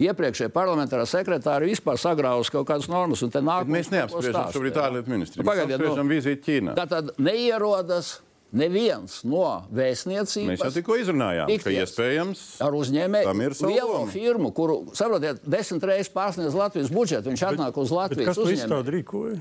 [0.00, 3.66] Iepriekšējā parlamentārā sekretāra vispār sagrāvusi kaut kādas normas, un te nāk.
[3.68, 5.44] Mēs neapspriežam šobrīd ārlietu ministriju.
[5.48, 6.74] Pagaidiet, apspriežam vizīti Ķīnā.
[6.76, 8.20] Tātad neierodas
[8.56, 10.48] neviens no vēstniecības.
[10.52, 11.90] Mēs jau tikko izrunājām, ka Tikties.
[11.90, 14.06] iespējams Ar uzņēmēju ir loma.
[14.12, 17.32] firmu, kuru, saprotiet, desmit reizes pārsniedz Latvijas budžetu.
[17.32, 19.40] Viņš atnāk uz Bet Latvijas kas to izstādi rīkoja?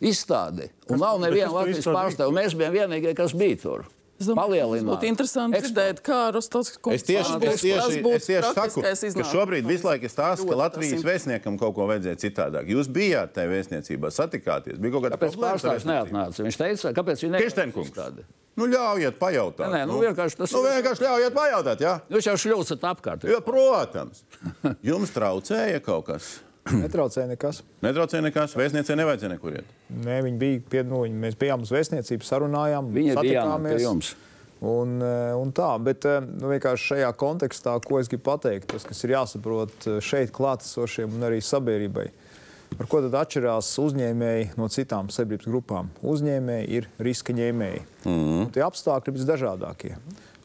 [0.00, 0.68] izstādi.
[0.86, 2.28] Un Kas- nav neviena Latvijas pārstāvja.
[2.28, 3.86] un Mēs bijām vienīgie, kas bija tur.
[4.16, 4.88] Es Palielināt.
[4.88, 8.80] būtu interesanti dzirdēt, kā Rostovs kungs Es tieši, pārādīs, es tieši, būs es tieši saku,
[8.80, 12.64] praktiskais ka šobrīd visu laiku ir stāsts, ka Latvijas tas vēstniekam kaut ko vajadzēja citādāk.
[12.72, 14.80] Jūs bijāt tajā vēstniecībā, satikāties.
[14.80, 15.92] Bija kaut kāda Kāpēc problēma vēstniecību?
[15.92, 16.46] neatnāca?
[16.48, 18.24] Viņš teica, kāpēc viņš neatnāca.
[18.56, 19.68] Nu, ļaujiet pajautāt.
[19.68, 21.80] Nē, nē, nu, vienkārši tas nu, ir- vienkārši ļaujiet pajautāt.
[21.84, 22.00] Jā?
[22.08, 23.24] Jūs jau šļūcat apkārt.
[23.28, 24.24] Jo, protams,
[24.80, 26.30] jums traucēja kaut kas.
[26.84, 27.62] Netraucēja nekas.
[27.84, 29.74] Netraucēja nekas, vēstniecei nevajadzēja nekur iet.
[29.92, 33.14] Nē, viņi bija pie, nu, viņi- mēs bijām uz vēstniecību, sarunājām, Viņa
[33.84, 34.14] jums.
[34.66, 38.86] Un, eh, un tā, bet eh, nu, vienkārši šajā kontekstā, ko es gribu pateikt, tas,
[38.88, 42.06] kas ir jāsaprot eh, šeit klātesošiem un arī sabiedrībai.
[42.76, 45.90] Ar ko tad atšķirās uzņēmēji no citām sabiedrības grupām?
[46.02, 47.84] Uzņēmēji ir riska ņēmēji.
[48.08, 48.48] Mm.
[48.56, 49.92] Tie apstākļi ir visdažādākie.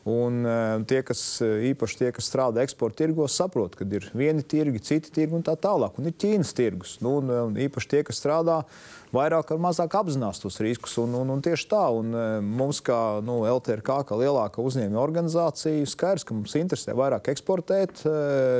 [0.09, 4.81] Un uh, tie, kas īpaši tie, kas strādā eksporta tirgos, saprot, ka ir vieni tirgi,
[4.81, 5.99] citi tirgi un tā tālāk.
[6.01, 6.95] Un ir Ķīnas tirgus.
[7.05, 8.63] Nu, un, un īpaši tie, kas strādā
[9.13, 10.97] vairāk vai mazāk apzinās tos riskus.
[11.03, 16.25] Un, un, un tieši tā, un mums, kā nu, LTRK, kā lielākā uzņēmuma organizācija, skaidrs,
[16.25, 18.01] ka mums interesē vairāk eksportēt.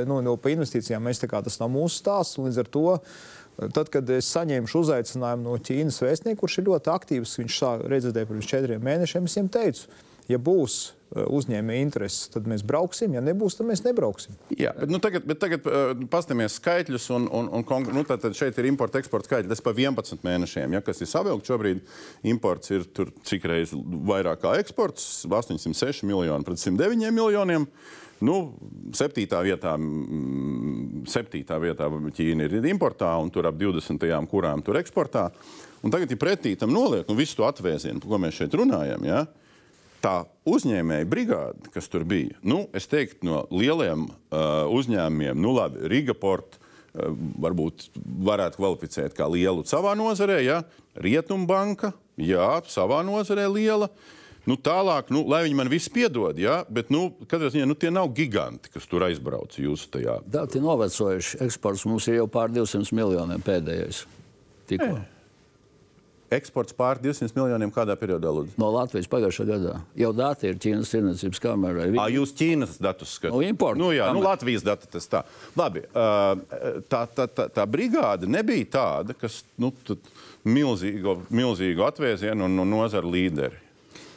[0.06, 2.38] Nu, no, pa investīcijām mēs tā kā tas nav mūsu stāsts.
[2.38, 2.88] Līdz ar to
[3.52, 8.16] Tad, kad es saņēmu uzaicinājumu no Ķīnas vēstnieka, kurš ir ļoti aktīvs, viņš sāk redzēt
[8.24, 9.90] pirms četriem mēnešiem, es viņam teicu,
[10.32, 10.78] ja būs
[11.12, 13.16] uzņēmēja intereses, tad mēs brauksim.
[13.16, 14.36] Ja nebūs, tad mēs nebrauksim.
[14.56, 17.08] Jā, bet, nu, tagad, bet tagad uh, paskatāmies skaitļus.
[17.16, 19.50] Un, un, un, nu, tātad šeit ir importa eksporta skaitļi.
[19.52, 21.82] Tas pa 11 mēnešiem, ja, kas ir savilkts šobrīd.
[22.32, 23.76] Imports ir tur cik reizes
[24.08, 27.68] vairāk kā eksports- 806 miljoni pret 109 miljoniem.
[28.22, 28.54] Nu,
[28.94, 29.74] septītā vietā,
[31.10, 34.26] septītā vietā Ķīna ir importā, un tur ap 20.
[34.30, 35.30] kurām tur eksportā.
[35.82, 39.02] Un tagad, ja pretī tam noliek, nu, visu to atvēzienu, par ko mēs šeit runājam,
[39.08, 39.24] ja,
[40.02, 40.16] tā
[40.48, 46.16] uzņēmēja brigāde, kas tur bija, nu, es teiktu, no lieliem uh, uzņēmumiem, nu, labi, Riga
[46.18, 47.90] Port, uh, varbūt
[48.28, 50.62] varētu kvalificēt kā lielu savā nozarē, ja,
[50.98, 53.88] Rietumbanka, jā, savā nozarē liela.
[54.42, 56.64] Nu, tālāk, nu, lai viņi man visu piedod, ja?
[56.66, 60.16] bet nu, katrā ziņā nu, tie nav giganti, kas tur aizbrauca jūsu tajā.
[60.26, 61.38] Dati novecojuši.
[61.46, 64.02] Eksports mums ir jau pār 200 miljoniem pēdējais.
[64.66, 64.96] Tikko.
[64.98, 65.11] E.
[66.32, 68.30] Eksports pār 200 miljoniem kādā periodā?
[68.32, 68.54] Lūdzu?
[68.60, 69.74] No Latvijas pagājušā gadā.
[69.98, 71.88] Jau dati ir Ķīnas tirdzniecības kamerai.
[71.90, 72.00] Viņi...
[72.00, 73.34] À, jūs Ķīnas datus skatāt?
[73.36, 73.80] No importa.
[73.80, 75.24] Nu, jā, nu, Latvijas dati tas tā.
[75.58, 79.72] Labi, tā, tā, tā, tā brigāde nebija tāda, kas nu,
[80.48, 83.60] milzīgu, milzīgu atvēzienu un, un nozaru līderi.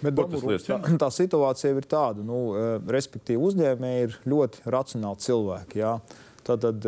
[0.05, 5.81] Bet Dabūrūs, tā, tā situācija ir tāda, nu, eh, respektīvi, uzņēmēji ir ļoti racionāli cilvēki.
[5.81, 5.97] Jā.
[6.45, 6.83] Tātad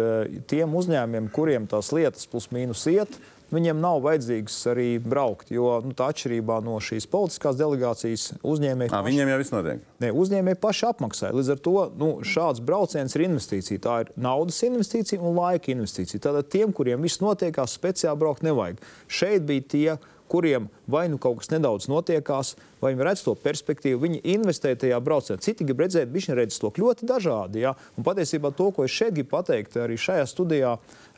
[0.46, 3.16] tiem uzņēmumiem, kuriem tās lietas plus mīnus iet,
[3.54, 5.52] viņiem nav vajadzīgs arī braukt.
[5.54, 8.94] Jo nu, tā atšķirībā no šīs politiskās delegācijas uzņēmēji.
[8.94, 9.86] À, viņiem jau viss notiek.
[10.04, 11.32] Ne, uzņēmēji paši apmaksā.
[11.36, 13.84] Līdz ar to nu, šāds brauciens ir investīcija.
[13.84, 16.24] Tā ir naudas investīcija un laika investīcija.
[16.28, 18.84] Tātad tiem, kuriem viss notiekās, speciāli braukt nevajag.
[19.08, 19.90] Šeit bija tie,
[20.30, 25.00] kuriem vai nu kaut kas nedaudz notiekās, vai viņi redz to perspektīvu, viņi investē tajā
[25.04, 25.40] braucienā.
[25.44, 27.64] Citi grib redzēt, viņi redz to ļoti dažādi.
[27.66, 27.74] Ja?
[27.98, 30.76] Un patiesībā to, ko es šeit gribu pateikt, arī šajā studijā,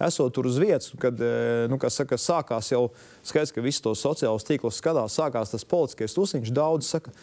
[0.08, 1.34] esot tur uz vietas, kad e,
[1.72, 2.88] nu, saka, sākās jau
[3.24, 7.14] skaidrs, ka visi tos sociālos tīklus skatās, sākās tas politiskais tusiņš, daudz saka,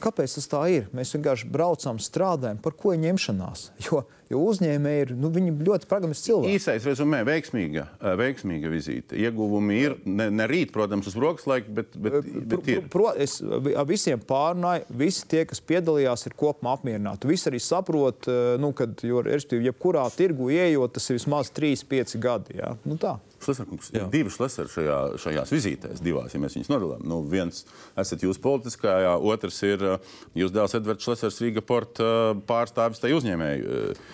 [0.00, 0.86] Kāpēc tas tā ir?
[0.96, 3.68] Mēs vienkārši braucam, strādājam, par ko ir ņemšanās.
[3.90, 6.58] Jo, jo uzņēmēji ir nu, ļoti pragmatiski cilvēki.
[6.60, 9.18] Īsais rezumē- veiksmīga, eh, veiksmīga vizīte.
[9.18, 12.84] Ieguvumi ir ne, ne rīt, protams, uz brokas laika, bet, bet, eh, bet ir.
[12.92, 17.26] Pro, es ar visiem pārnāju, visi tie, kas piedalījās, ir kopumā apmierināti.
[17.26, 22.60] Visi arī saprot, eh, nu, ka, jo, jebkurā tirgu ieejot, tas ir vismaz 3-5 gadi.
[22.60, 22.76] Jā.
[22.84, 23.18] Nu, tā.
[23.40, 27.06] Šleserkungs, ir divi šleseri šajā, šajās vizītēs, divās, ja mēs viņus nodalām.
[27.08, 27.64] Nu, viens
[27.98, 33.14] esat jūs politiskajā, otrs ir uh, jūs dēls Edvards Šlesers, Rīga porta uh, pārstāvis tai
[33.16, 34.04] uzņēmēju uh,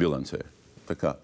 [0.00, 0.42] bilancē.
[0.90, 1.14] Tā kā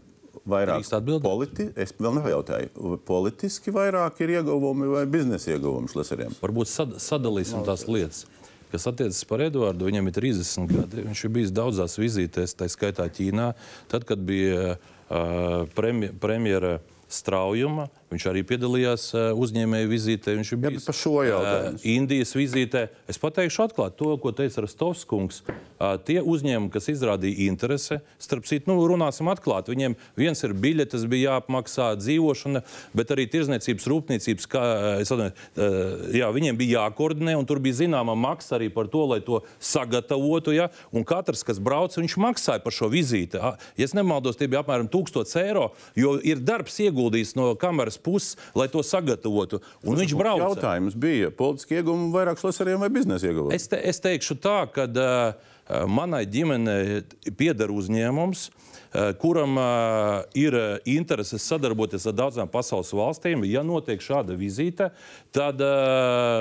[0.47, 0.87] vairāk
[1.25, 6.37] politi es vēl nejautāju, politiski vairāk ir ieguvumi vai biznesa ieguvumi šleseriem?
[6.41, 8.25] Varbūt sad sadalīsim tās lietas.
[8.73, 11.05] Kas attiecas par Eduardu, viņam ir 30 gadi.
[11.07, 13.53] Viņš ir bijis daudzās vizītēs, tā skaitā Ķīnā,
[13.93, 16.17] tad, kad bija uh, premjera.
[16.21, 16.77] Premjera
[17.09, 17.89] straujuma.
[18.11, 20.35] Viņš arī piedalījās uh, uzņēmēju vizītē.
[20.39, 21.79] Viņš ir bijis jautājumu.
[21.79, 22.87] Uh, Indijas vizītē.
[23.11, 25.43] Es pateikšu atklāti to, ko teica Rastovs kungs.
[26.07, 29.75] Tie uzņēmumi, kas izrādīja interesi, starp citu, nu, runāsim atklāti.
[29.75, 32.63] Viņiem viens ir biļetes, bija jāapmaksā dzīvošana,
[32.97, 34.65] bet arī tirzniecības rūpniecības, kā,
[35.01, 35.31] atvainu,
[36.17, 40.55] jā, viņiem bija jākoordinē, un tur bija zināma maksa arī par to, lai to sagatavotu.
[40.57, 40.71] Ja?
[40.93, 43.41] Un katrs, kas brauc, viņš maksāja par šo vizīti.
[43.41, 48.37] Ja es nemaldos, tie bija apmēram 1000 eiro, jo ir darbs ieguldījis no kameras puses,
[48.57, 49.63] lai to sagatavotu.
[49.87, 50.49] Un viņš brauca.
[50.51, 53.55] Jautājums bija politiski ieguvumi vairāk šleseriem vai biznesa ieguvumi?
[53.57, 57.03] Es, te, es teikšu tā, ka uh, manai ģimenei
[57.37, 58.47] pieder uzņēmums.
[58.47, 58.67] Uh,
[59.21, 60.55] kuram uh, ir
[60.89, 63.43] interese sadarboties ar daudzām pasaules valstīm.
[63.49, 64.89] Ja notiek šāda vizīte,
[65.35, 65.61] tad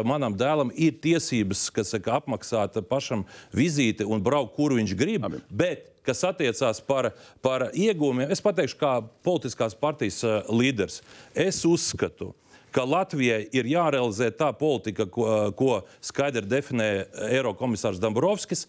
[0.08, 5.28] manam dēlam ir tiesības saka, apmaksāt pašam vizīti un braukt, kur viņš grib.
[5.50, 7.12] Bet kas attiecās par,
[7.44, 8.96] par iegūmiem, es pateikšu, kā
[9.26, 11.02] politiskās partijas līderis.
[11.34, 12.34] Es uzskatu,
[12.76, 16.90] ka Latvijai ir jārealizē tā politika, ko, ko skaidri definē
[17.30, 18.68] Eiropas komisārs Dombrovskis.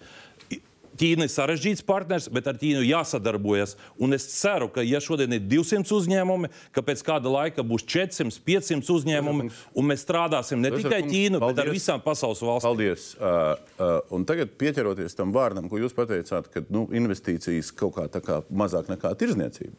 [0.96, 3.76] Ķīna ir sarežģīts partners, bet ar Ķīnu jāsadarbojas.
[4.02, 8.40] Un es ceru, ka, ja šodien ir 200 uzņēmumi, ka pēc kāda laika būs 400,
[8.46, 12.66] 500 uzņēmumi, un mēs strādāsim ne tikai Ķīnu, bet ar visām pasaules valstīm.
[12.66, 13.08] Paldies.
[13.16, 18.08] Uh, uh, un tagad pieķeroties tam vārdam, ko jūs pateicāt, ka nu, investīcijas kaut kā,
[18.12, 19.76] tā kā mazāk nekā tirzniecība.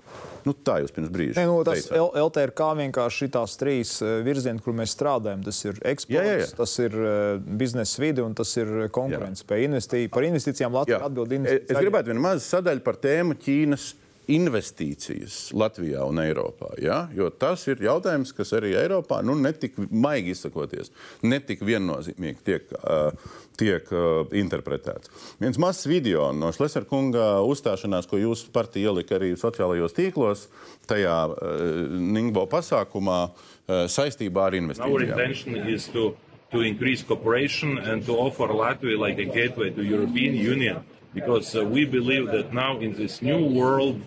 [0.48, 1.90] Nu, tā jūs pirms brīža Nē, nu, tas.
[1.92, 5.44] L- LTRK vienkārši tās trīs eh, virzieni, kur mēs strādājam.
[5.46, 6.50] Tas ir eksports, Jā, jā, jā.
[6.58, 9.46] tas ir eh, biznesa vide un tas ir konkurence.
[9.68, 10.06] Investī...
[10.12, 11.12] Par investīcijām Latvija Jā.
[11.12, 11.82] atbild Es investīcijas.
[11.86, 13.94] gribētu vienu mazu sadaļu par tēmu Ķīnas
[14.28, 16.74] investīcijas Latvijā un Eiropā.
[16.84, 17.06] Ja?
[17.16, 20.92] Jo tas ir jautājums, kas arī Eiropā, nu, netik maigi izsakoties,
[21.24, 23.12] netik viennozīmīgi tiek, uh,
[23.60, 25.12] tiek uh, interpretēts.
[25.40, 30.48] Viens mazs video no Šlesera kunga uzstāšanās, ko jūsu partija ielika arī sociālajos tīklos,
[30.92, 31.66] tajā uh,
[31.98, 34.96] Ningbo pasākumā uh, saistībā ar investīcijām.
[36.50, 40.80] to increase cooperation and to offer Latvia like a gateway to European Union
[41.18, 44.00] because uh, we believe that now in this new world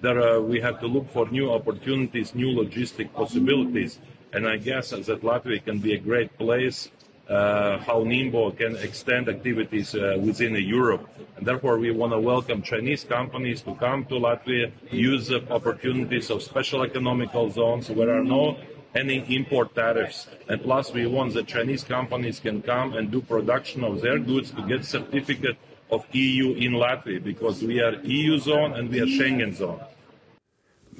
[0.00, 3.98] there uh, we have to look for new opportunities, new logistic possibilities,
[4.32, 6.90] and I guess that Latvia can be a great place.
[7.28, 11.04] Uh, how Nimbo can extend activities uh, within Europe,
[11.36, 16.28] and therefore we want to welcome Chinese companies to come to Latvia, use the opportunities
[16.30, 18.58] of special economical zones where there are no
[18.94, 20.28] any import tariffs.
[20.48, 24.50] And plus, we want that Chinese companies can come and do production of their goods
[24.52, 25.56] to get certificate
[25.90, 29.80] of EU in Latvia because we are EU zone and we are Schengen zone.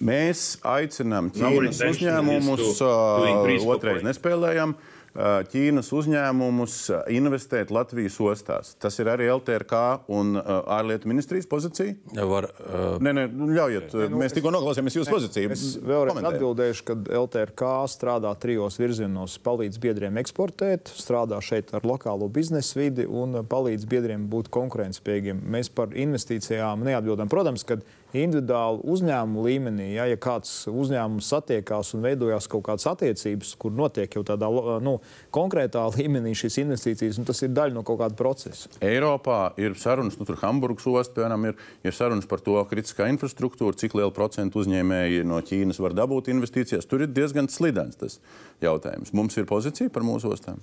[0.02, 4.08] Mēs aicinām Ķīnas intention uzņēmumus, is to- to uh, otrais cooperation.
[4.08, 4.74] nespēlējam.
[4.74, 8.72] uh, Ķīnas uzņēmumus uh, investēt Latvijas ostās.
[8.82, 11.94] Tas ir arī LTRK un uh, ārlietu ministrijas pozīcija.
[12.18, 15.54] Var, uh, Nē, nē, nu, ļaujiet, nu, mēs tikko noklausījāmies jūsu pozīciju.
[15.54, 16.40] Es vēlreiz Komentējiet.
[16.40, 19.38] atbildēšu, ka LTRK strādā trijos virzienos.
[19.44, 25.44] Palīdz biedriem eksportēt, strādā šeit ar lokālo biznesa vidi un palīdz biedriem būt konkurētspējīgiem.
[25.54, 27.30] Mēs par investīcijām neatbildam.
[27.30, 27.78] Protams, ka
[28.14, 34.14] individuāli uzņēmumu līmenī, ja, ja kāds uzņēmums satiekās un veidojās kaut kādas attiecības, kur notiek
[34.14, 34.50] jau tādā
[34.84, 34.96] nu,
[35.34, 38.70] konkrētā līmenī šīs investīcijas, un tas ir daļa no kaut kāda procesa.
[38.84, 43.76] Eiropā ir sarunas, nu, tur Hamburgas ostā, piemēram, ir, ir sarunas par to kritiskā infrastruktūru,
[43.78, 46.88] cik lielu procentu uzņēmēji no Ķīnas var dabūt investīcijas.
[46.90, 48.20] Tur ir diezgan slidens tas
[48.64, 49.12] jautājums.
[49.16, 50.60] Mums ir pozīcija par mūsu ostām.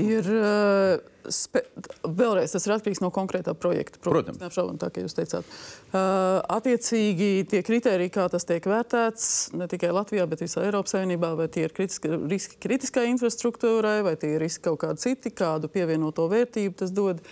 [0.00, 0.96] Ir uh,
[1.34, 1.62] spe...
[2.04, 3.98] vēlreiz tas ir atkarīgs no konkrētā projekta.
[4.04, 4.38] Protams.
[4.42, 5.48] Neapšaubām, tā kā jūs teicāt.
[5.90, 11.34] Uh, attiecīgi tie kriteriji, kā tas tiek vērtēts, ne tikai Latvijā, bet visā Eiropas Savienībā,
[11.38, 15.70] vai tie ir kritiski, riski kritiskai infrastruktūrai, vai tie ir riski kaut kādi citi, kādu
[15.72, 17.22] pievienoto vērtību tas dod.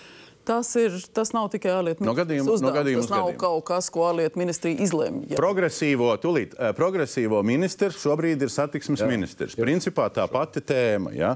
[0.45, 2.77] Tas, ir, tas nav tikai ārlietu No ministrijas no uzdevums.
[2.77, 3.41] gadījuma uz tas nav gadījumu.
[3.41, 5.23] kaut kas, ko ārlietu ministrija izlemj.
[5.39, 9.09] Progresīvo, tūlīt, eh, progresīvo ministrs šobrīd ir satiksmes Jā.
[9.09, 9.57] ministrs.
[9.57, 11.15] Principā tā pati tēma.
[11.17, 11.31] Ja?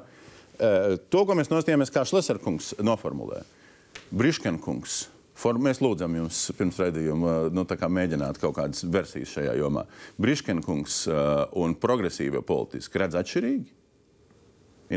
[0.59, 3.45] Eh, To, ko mēs nostājāmies, kā Šlesarkungs noformulē.
[4.11, 5.07] Briškenkungs.
[5.39, 9.85] For, mēs lūdzam jums pirms raidījuma nu, tā kā mēģināt kaut kādas versijas šajā jomā.
[10.19, 13.69] Briškenkungs uh, un progresīvie politiski redz atšķirīgi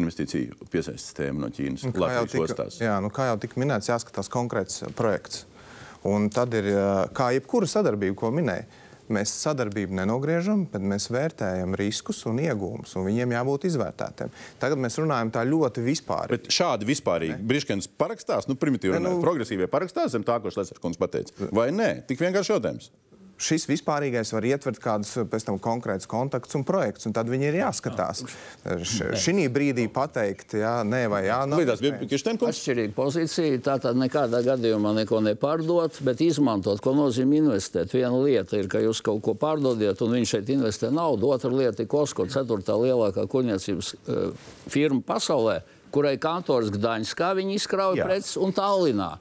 [0.01, 2.77] investīciju piesaistes tēmu no Ķīnas Nu, Latvijas tika, ostās.
[2.81, 5.43] jā, nu, kā jau tika minēts, jāskatās konkrēts projekts.
[6.07, 6.71] Un tad ir,
[7.13, 8.65] kā jebkura sadarbība, ko minēja,
[9.13, 14.33] mēs sadarbību nenogriežam, bet mēs vērtējam riskus un iegūmus, un viņiem jābūt izvērtētiem.
[14.61, 16.37] Tagad mēs runājam tā ļoti vispārīgi.
[16.37, 20.99] Bet šādi vispārīgi Briškens parakstās, nu, primitīvi, Ne, nu, progresīvie parakstās zem tā, ko Šlesarkungs
[21.01, 21.51] pateica.
[21.55, 21.93] Vai nē?
[22.09, 22.91] Tik vienkārši jautājums.
[23.41, 27.47] Šis vispārīgais var ietvert kādus uh, pēc tam konkrētus kontaktus un projektus, un tad viņi
[27.49, 28.21] ir jāskatās.
[29.17, 32.11] Šī brīdī pateikt, jā, nē, vai jā, nav Līdzās bija iespējams.
[32.11, 32.59] Kirstenkungs.
[32.59, 33.61] Atšķirīga pozīcija.
[33.65, 36.81] Tātad nekādā gadījumā neko nepārdot, bet izmantot.
[36.83, 37.95] Ko nozīmē investēt?
[37.97, 41.31] Viena lieta ir, ka jūs kaut ko pārdodiet, un viņš šeit investē naudu.
[41.33, 45.61] Otra lieta ir Kosko, ceturtā lielākā kuģniecības uh, firma pasaulē,
[45.91, 48.07] kurai kantors Gdaņskā viņi izkrauj Jā.
[48.07, 49.15] preces un Tallinā.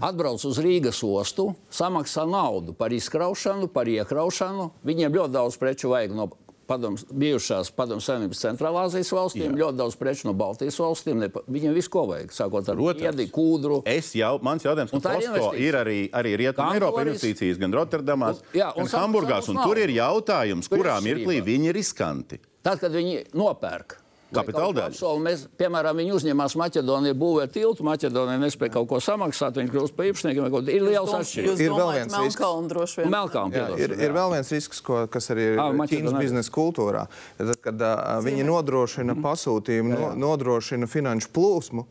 [0.00, 4.70] Atbrauc uz Rīgas ostu, samaksā naudu par izkraušanu, par iekraušanu.
[4.84, 6.30] Viņiem ļoti daudz preču vajag no
[6.66, 9.58] padoms, bijušās Padomu Savienības centrālāzijas valstīm, Jā.
[9.64, 11.20] ļoti daudz preču no Baltijas valstīm.
[11.20, 13.82] Ne, viņiem viss ko vajag, sākot ar iedi, kūdru.
[13.84, 18.60] Es jau, mans jautājums, ka Costco ir arī, arī Rietumē Eiropā investīcijas, gan Rotterdamās, Un-
[18.60, 19.48] jā, un gan Hamburgās.
[19.52, 22.40] Un tur ir jautājums, kurā mirklī viņi ir riskanti.
[22.64, 23.98] Tad, kad viņi nopērk.
[24.34, 27.84] Kapitāla apsolu, Mēs, piemēram, viņi uzņēmās Maķedoniju būvēt tiltu.
[27.86, 30.48] Maķedonija nespēja kaut ko samaksāt, viņi kļūst par īpašniekiem.
[30.74, 31.62] Ir liels atšķirības.
[31.64, 33.08] Ir vēl viens risks.
[33.14, 37.04] Melkām Jā, ir, ir vēl viens risks, ko, kas arī ir Ā, Ķīnas biznesa kultūrā.
[37.38, 41.86] Tad, kad uh, viņi nodrošina pasūtījumu, no, nodrošina finanšu plūsmu,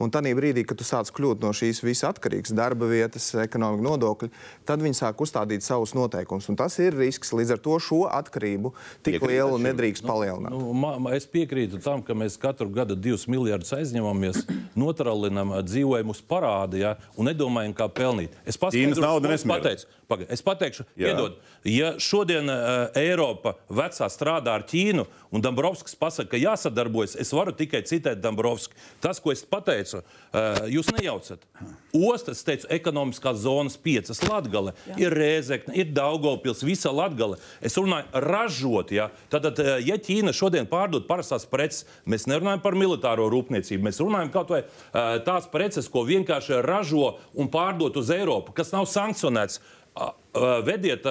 [0.00, 4.30] Un tad brīdī, kad tu sāc kļūt no šīs visas atkarīgas darba vietas, ekonomika, nodokļi,
[4.68, 6.48] tad viņi sāk uzstādīt savus noteikumus.
[6.48, 7.34] Un tas ir risks.
[7.36, 8.72] Līdz ar to šo atkarību
[9.04, 9.66] tik Piekrītat lielu šim?
[9.68, 10.56] nedrīkst palielināt.
[10.56, 14.46] Nu, ma, ma, es piekrītu tam, ka mēs katru gadu divus miljardus aizņemamies,
[14.82, 18.36] notralinam, dzīvojam uz parāda ja, un nedomājam, kā pelnīt.
[18.48, 19.84] Es Ķīnas nauda es nesmird.
[20.10, 21.12] Paga, es pateikšu, Jā.
[21.12, 27.30] iedod, ja šodien uh, Eiropa vecā strādā ar Ķīnu un Dombrovskis pasaka, ka jāsadarbojas, es
[27.34, 28.74] varu tikai citēt Dombrovski.
[29.02, 31.46] Tas, ko es pateicu, uh, jūs nejaucat.
[31.94, 37.38] Ostas, teicu, ekonomiskās zonas piecas Latgale, ir Rēzekne, ir Daugavpils, visa Latgale.
[37.62, 39.10] Es runāju ražot, ja.
[39.32, 44.32] Tātad, uh, ja Ķīna šodien pārdod parastās preces, mēs nerunājam par militāro rūpniecību, mēs runājam
[44.34, 49.60] kaut vai uh, tās preces, ko vienkārši ražo un pārdot uz Eiropu, kas nav sankcionēts.
[49.96, 50.29] A, a,
[50.64, 51.02] Vediet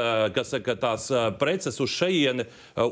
[0.48, 1.10] saka, tās
[1.40, 2.46] preces uz šejieni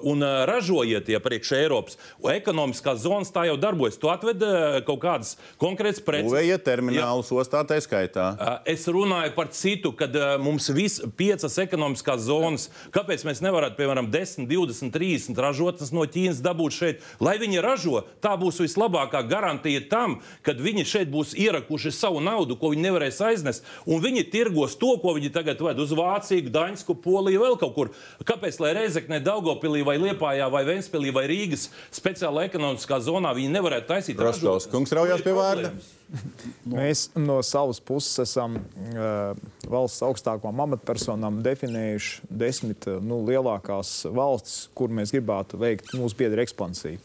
[0.03, 1.95] un ražojiet tie priekš Eiropas.
[2.19, 3.95] Ekonomiskās zonas tā jau darbojas.
[4.01, 4.43] Tu atved
[4.87, 6.27] kaut kādas konkrētas preces.
[6.27, 8.25] Būvējiet terminālus ostā, tā skaitā.
[8.67, 10.11] Es runāju par citu, kad
[10.43, 10.81] mums ir
[11.15, 12.67] piecas ekonomiskās zonas.
[12.91, 17.07] Kāpēc mēs nevaram, piemēram, 10, 20, 30 ražotnes no Ķīnas dabūt šeit?
[17.23, 22.59] Lai viņi ražo, tā būs vislabākā garantija tam, kad viņi šeit būs ierakuši savu naudu,
[22.59, 23.63] ko viņi nevarēs aiznest.
[23.87, 26.16] Un viņi tirgos to, ko viņi tagad ved uz Vāciju,
[26.53, 27.91] Daņsku, Poliju, vēl kaut kur.
[28.27, 33.89] Kāpēc, lai Reizekne, Daugopilī vai Liepājā vai Ventspilī vai Rīgas speciālā ekonomiskā zonā viņi nevarētu
[33.91, 35.71] taisīt Rostovs kungs raujās pie vārda.
[36.77, 39.35] Mēs no savas puses esam uh,
[39.67, 46.43] valsts augstākām amatpersonām definējuši desmit uh, nu, lielākās valstis, kur mēs gribētu veikt mūsu biedru
[46.45, 47.01] ekspansiju.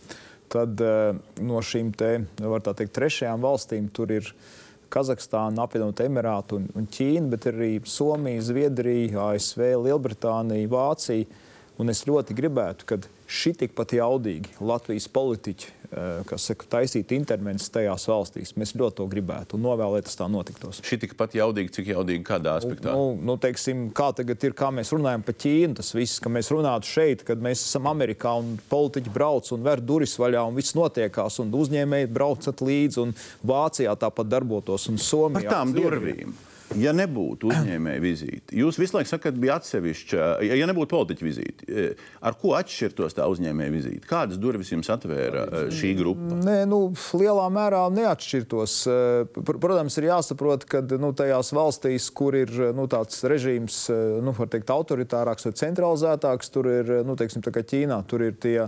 [0.53, 4.29] Tad uh, no šīm te, tā teikt, trešajām valstīm tur ir
[4.93, 11.41] Kazahstāna, apvienotā Emirāta un, un Ķīna, bet ir arī Somija, Zviedrija, ASV, Lielbritānija, Vācija.
[11.81, 15.71] Un es ļoti gribētu, kad šī tikpat jaudīgi Latvijas politiķi,
[16.29, 20.81] kas saka, taisītu intervences tajās valstīs, mēs ļoti to gribētu un novēlēt, tas tā notiktos.
[20.87, 22.95] Šī tikpat jaudīga, cik jaudīga kādā aspektā.
[22.97, 26.49] Nu, nu, teiksim, kā tagad ir, kā mēs runājam par Ķīnu, tas viss, ka mēs
[26.55, 30.77] runātu šeit, kad mēs esam Amerikā un politiķi brauc un ver durvis vaļā un viss
[30.79, 33.13] notiekās un uzņēmēji braucat līdzi un
[33.45, 35.51] Vācijā tāpat darbotos un Par Somijā.
[35.51, 36.33] tām Zviedrijā.
[36.79, 41.83] Ja nebūtu uzņēmēja vizīte, jūs visu laiku sakat, bija atsevišķa, ja nebūtu politiķa vizīte,
[42.25, 44.09] ar ko atšķirtos tā uzņēmēja vizīte?
[44.09, 46.39] Kādas durvis jums atvēra eh, šī grupa?
[46.47, 46.81] Nē, nu,
[47.21, 48.79] lielā mērā neatšķirtos.
[49.37, 54.35] Pr- Protams, ir jāsaprot, ka nu, tajās valstīs, kur ir nu, tāds režīms, eh, nu,
[54.39, 58.59] var teikt, autoritārāks vai centralizētāks, tur ir, nu, teiksim, tā kā Ķīnā, tur ir tie.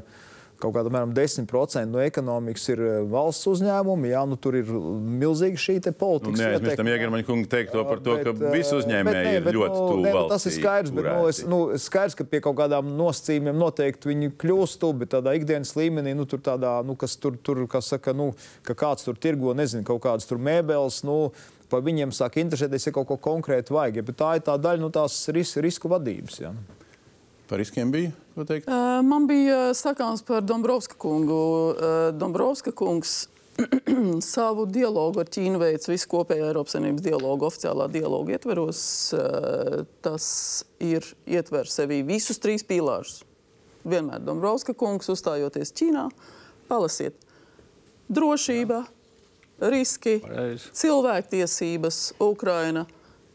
[0.60, 4.10] Kaut kāda apmēram 10% no ekonomikas ir eh, valsts uzņēmumi.
[4.12, 6.90] Jā, nu, tur ir milzīga šī te Nu, Neaizmirstam.
[6.92, 9.74] Iegermaņa kunga teikto par to, ka Bet, visi eh, uzņēmēji bet nē, ir bet, ļoti
[9.74, 10.22] nu, tuvu nē, nu.
[10.30, 14.30] Tas ir skaidrs, bet nu, es, nu, skaidrs, ka pie kaut kādām nosacījumiem noteikti viņi
[14.44, 18.14] kļūst tuvu, bet tādā ikdienas līmenī, nu, tur tādā, nu, kas tur, tur kas saka,
[18.16, 18.30] nu,
[18.66, 21.18] ka kāds tur tirgo, nezinu, kaut kādas tur mēbeles, nu,
[21.72, 24.00] par viņiem sāk interesēties, ja kaut ko konkrēti vajag.
[24.00, 26.40] Ja, bet tā ir tā daļa no tās ris, risku vadības.
[26.44, 26.54] Ja.
[27.48, 28.10] Par riskiem bija,
[29.04, 31.74] Man bija sakāms par Dombrovska kungu.
[32.16, 33.28] Dombrovska kungs
[34.34, 38.80] savu dialogu ar Ķīnu veids visu kopējo Eiropas Savienības dialogu, oficiālā dialoga ietveros.
[40.02, 40.26] Tas
[40.82, 43.20] ir ietver sevī visus trīs pīlārus.
[43.84, 46.08] Vienmēr Dombrovska kungs uzstājoties Ķīnā,
[46.70, 47.20] palasiet
[48.08, 48.82] drošība,
[49.60, 50.72] riski, Pareizi.
[50.80, 52.86] cilvēktiesības, Ukraina.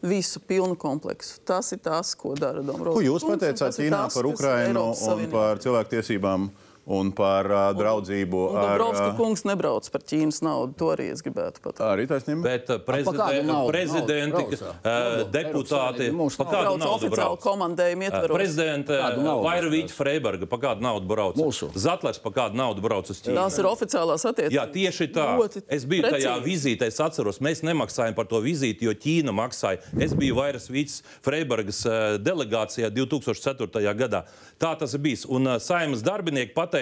[0.02, 1.42] Visu pilnu kompleksu.
[1.44, 2.96] Tas ir tas, ko dara Dombrovskis.
[2.96, 6.48] Ko jūs pateicāt tas, par Ukrainu un par cilvēktiesībām
[6.90, 10.74] un par uh, draudzību Un ar Dabrovska uh, kungs nebrauc par Ķīnas naudu.
[10.80, 11.84] To arī es gribētu pateikt.
[11.86, 12.42] Arī taisnība.
[12.48, 13.70] Bet uh, kādu prezidenti, naudu?
[13.70, 15.26] prezidenti Naudu uh, Naudu.
[15.36, 17.38] deputāti, Savienība mums pa kādu naudu brauc?
[17.44, 18.36] komandējumu ietveros.
[18.40, 21.38] Prezidenta Kādu naudu Vairvīķa Freiberga, pa kādu naudu brauc?
[21.38, 21.70] Mūsu.
[21.78, 23.38] Zatlers, pa kādu naudu brauc uz Ķīnu?
[23.38, 24.56] Tās ir oficiālās attiecības.
[24.58, 25.28] Jā, tieši tā.
[25.38, 26.46] Ļoti Es biju tajā precīzi.
[26.48, 29.78] vizītē, es atceros, mēs nemaksājām par to vizīti, jo Ķīna maksāja.
[30.00, 33.94] Es biju vairs Vīts Freibergas eh, delegācijā 2004.
[33.94, 34.24] gadā.
[34.60, 35.22] Tā tas bija.
[35.32, 36.79] Un uh, saimnes darbinieki pateica,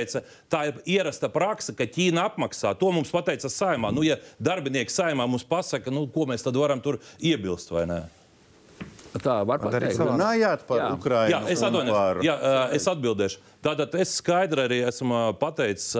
[0.50, 2.78] tā ir ierasta praksa, ka Ķīna apmaksā.
[2.78, 3.92] To mums pateica saimā.
[3.94, 8.02] Nu, ja darbinieki saimā mums pasaka, nu, ko mēs tad varam tur iebilst vai ne?
[9.18, 9.96] Tā var pateikt.
[9.96, 10.88] savā- Runājāt par Jā.
[10.94, 11.30] Ukrainu.
[11.32, 12.36] Jā, es par- Jā,
[12.76, 13.38] es atbildēšu.
[13.62, 15.94] Tātad es skaidri arī esmu pateicis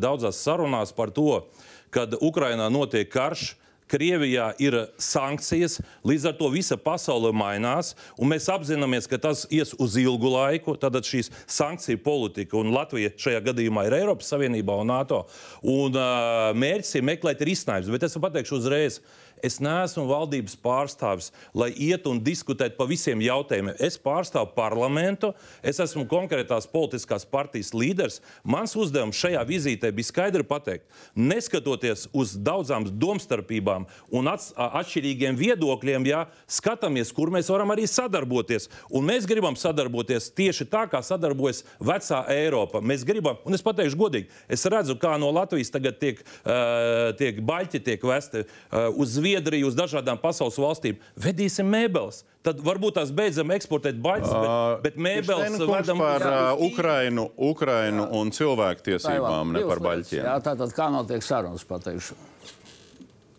[0.00, 1.44] daudzās sarunās par to,
[1.90, 3.54] kad Ukrainā notiek karš.
[3.88, 9.74] Krievijā ir sankcijas, līdz ar to visa pasaule mainās, un mēs apzināmies, ka tas ies
[9.80, 10.76] uz ilgu laiku.
[10.78, 15.24] Tad šīs sankciju politika, un Latvija šajā gadījumā ir Eiropas Savienībā un NATO,
[15.62, 17.94] un uh, mērķis ir meklēt risinājumus.
[17.94, 19.00] Bet es pateikšu uzreiz,
[19.44, 23.76] Es neesmu valdības pārstāvis, lai ietu un diskutētu par visiem jautājumiem.
[23.82, 25.32] Es pārstāvu parlamentu,
[25.62, 28.20] es esmu konkrētās politiskās partijas līderis.
[28.42, 33.77] Mans uzdevums šajā vizītē bija skaidri pateikt, neskatoties uz daudzām domstarpībām
[34.14, 38.68] un ats, atšķirīgiem viedokļiem, ja skatāmies, kur mēs varam arī sadarboties.
[38.90, 42.82] Un mēs gribam sadarboties tieši tā, kā sadarbojas vecā Eiropa.
[42.84, 47.42] Mēs gribam, un es pateikšu godīgi, es redzu, kā no Latvijas tagad tiek, uh, tiek
[47.44, 50.98] baļķi tiek vesti uh, uz Zviedriju, uz dažādām pasaules valstīm.
[51.18, 52.24] Vedīsim mēbeles.
[52.46, 58.10] Tad varbūt tās beidzam eksportēt baļķus, bet, bet mēbeles vedam par uh, Ukrainu, Ukrainu jā.
[58.20, 60.22] un cilvēktiesībām, ne par baļķiem.
[60.22, 62.16] Jā, tātad kā notiek sarunas, pateikšu.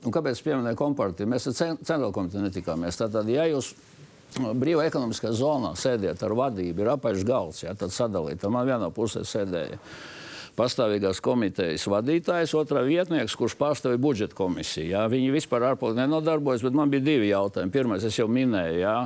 [0.08, 1.28] Un kāpēc pieminēju kompartiju?
[1.28, 3.00] Mēs ar centrālo komiteju netikāmies.
[3.02, 3.74] Tātad, ja jūs
[4.38, 8.40] brīvā ekonomiskā zonā sēdiet ar vadību, ir apaļš galds, jā, tad sadalīt.
[8.40, 9.80] Tad man vienā pusē sēdēja
[10.60, 14.90] pastāvīgās komitejas vadītājs, otrā vietnieks, kurš pārstāvēja budžeta komisiju.
[14.92, 15.06] Jā.
[15.12, 17.72] Viņi vispār ārpolitikā nenodarbojas, bet man bija divi jautājumi.
[17.72, 18.98] Pirmais, es jau minēju, jā,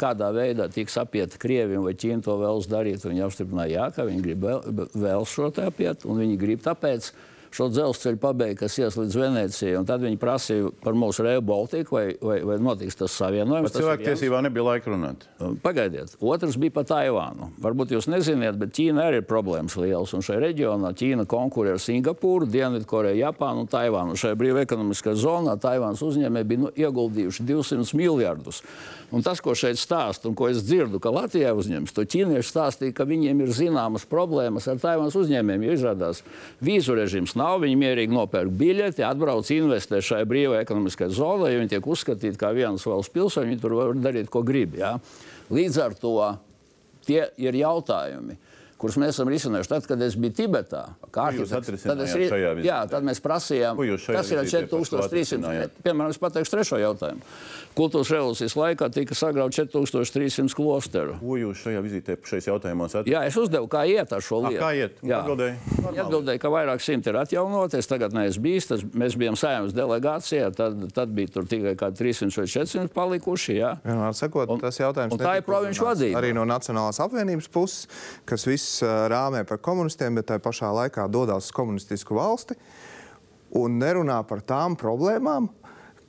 [0.00, 3.06] kādā veidā tiks apiet Krieviju vai Ķīnu to vēlas darīt.
[3.08, 7.12] Viņi apstiprināja, jā, ka viņi grib vēl, vēl šo te apiet, un viņi grib tāpēc
[7.54, 9.82] šo dzelzceļu pabeigtu, kas ies līdz Venecijai.
[9.88, 13.72] Tad viņi prasīja par mūsu Reju Baltiku, vai, vai, vai notiks tas savienojums.
[13.72, 15.26] Par cilvēktiesībām nebija laika runāt.
[15.64, 17.50] Pagaidiet, otrs bija par Taivānu.
[17.64, 20.14] Varbūt jūs neziniet, bet Ķīna arī ir problēmas liels.
[20.16, 24.18] Un šajā reģionā Ķīna konkurē ar Singapūru, Dienvidkoreju, Japānu un Taivānu.
[24.18, 28.62] Šajā brīvā ekonomiskā zonā Taivānas uzņēmēji bija nu, ieguldījuši 200 miljardus.
[29.08, 32.94] Un tas, ko šeit stāsta un ko es dzirdu, ka Latvijā uzņems, to ķīnieši stāstīja,
[32.98, 35.64] ka viņiem ir zināmas problēmas ar Taivānas uzņēmējiem.
[35.64, 36.20] Jo izrādās,
[36.60, 41.72] vīzu režīms nav, viņi mierīgi nopērk biļeti, atbrauc, investē šajā brīvajā ekonomiskajā zonā, jo viņi
[41.72, 44.76] tiek uzskatīti kā vienas valsts pilsoņi, viņi tur var darīt, ko grib.
[44.76, 44.98] Ja?
[45.48, 46.14] Līdz ar to
[47.08, 48.36] tie ir jautājumi
[48.78, 49.70] kurus mēs esam risinājuši.
[49.72, 52.14] Tad, kad es biju Tibetā, tad, es,
[52.64, 55.82] jā, tad mēs prasījām, kas ir 4300.
[55.84, 57.24] Piemēram, es pateikšu trešo jautājumu.
[57.78, 61.14] Kultūras revolūcijas laikā tika sagrauts 4300 klosteru.
[61.20, 63.14] Ko jūs šajā vizītē šajos jautājumos atbildējāt?
[63.14, 64.58] Jā, es uzdevu, kā iet ar šo lietu.
[64.58, 64.98] A, kā iet?
[65.06, 67.90] Jā, atbildēju, ka vairāk simti ir atjaunoties.
[67.90, 68.66] Tagad neesmu bijis.
[68.72, 73.56] Tas, mēs bijām saimnes delegācijā, tad, tad bija tur tikai kā 300 vai 400 palikuši.
[73.60, 76.18] Jā, jā sakot, un, tas jautājums un tā ir provinču vadība.
[76.18, 77.86] Arī no Nacionālās apvienības puses,
[78.28, 82.58] kas viss rāmē par komunistiem, bet tajā pašā laikā dodas uz komunistisku valsti
[83.58, 85.48] un nerunā par tām problēmām,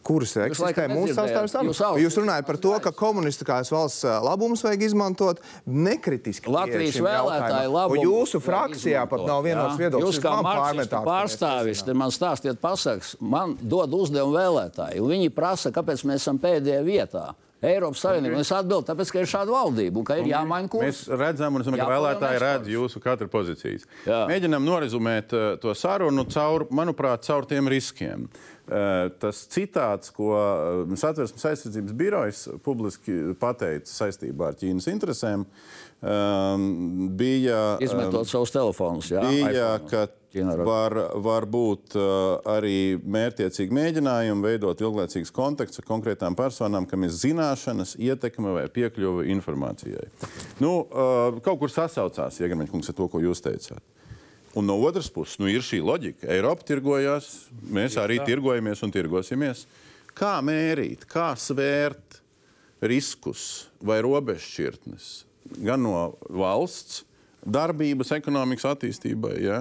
[0.09, 1.91] kuras eksistē mūsu sastāvdaļā.
[2.03, 6.49] Jūs runājat par to, ka komunistiskās valsts labumus vajag izmantot nekritiski.
[6.53, 8.05] Latvijas vēlētāji labumu.
[8.07, 10.07] Jūsu frakcijā pat nav vienots viedoklis.
[10.09, 15.73] Jūs kā marksistu pārstāvis, te man stāstiet pasakas, man dod uzdevumu vēlētāji, un viņi prasa,
[15.75, 17.29] kāpēc mēs esam pēdējā vietā.
[17.59, 18.39] Eiropas Savienība.
[18.39, 20.85] Es atbildu, tāpēc, ka ir šāda valdība un ka ir jāmaina kurs.
[20.85, 23.83] Mēs redzam, un es domāju, ka vēlētāji redz jūsu katru pozīcijas.
[24.07, 24.21] Jā.
[24.31, 28.29] Mēģinām norizumēt uh, to sarunu caur, manuprāt, caur tiem riskiem.
[28.69, 35.47] Uh, tas citāts, ko uh, Satversmes aizsardzības birojas publiski pateica saistībā ar Ķīnas interesēm,
[36.05, 37.79] um, bija.
[37.81, 39.25] Izmetot um, savus telefonus, jā.
[39.25, 39.71] Bija,
[40.29, 40.93] Var,
[41.25, 47.95] var būt uh, arī mērķiecīgi mēģinājumi veidot ilglaicīgus kontaktus ar konkrētām personām, kam ir zināšanas,
[47.97, 50.05] ietekme vai piekļuve informācijai.
[50.61, 53.81] Nu, uh, kaut kur sasaucās Iegramaņkungs ar to, ko jūs teicāt.
[54.57, 56.29] Un no otras puses, nu, ir šī loģika.
[56.33, 59.67] Eiropa tirgojās, mēs arī tirgojamies un tirgosimies.
[60.17, 62.21] Kā mērīt, kā svērt
[62.81, 65.11] riskus vai robežšķirtnes
[65.65, 67.03] gan no valsts
[67.45, 69.35] darbības, ekonomikas attīstībai?
[69.43, 69.59] Ja?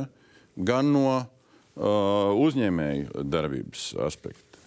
[0.58, 4.62] gan no uh, uzņēmēju darbības aspekta?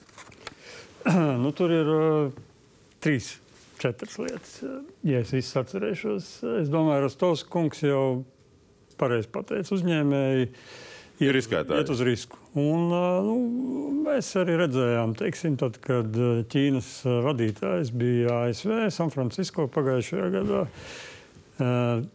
[1.43, 2.41] nu, tur ir uh,
[3.03, 3.34] trīs,
[3.82, 4.59] četras lietas.
[5.07, 6.30] Ja es visu atcerēšos,
[6.61, 8.24] es domāju, Rostovs kungs jau
[9.02, 10.49] pareizi pateica uzņēmēji.
[11.22, 11.84] Ir riskētāji.
[11.84, 12.39] Iet uz risku.
[12.58, 13.36] Un, nu,
[14.08, 16.18] mēs arī redzējām, teiksim, tad, kad
[16.49, 16.89] Ķīnas
[17.28, 20.64] vadītājs bija ASV, San Francisco pagājušajā gadā.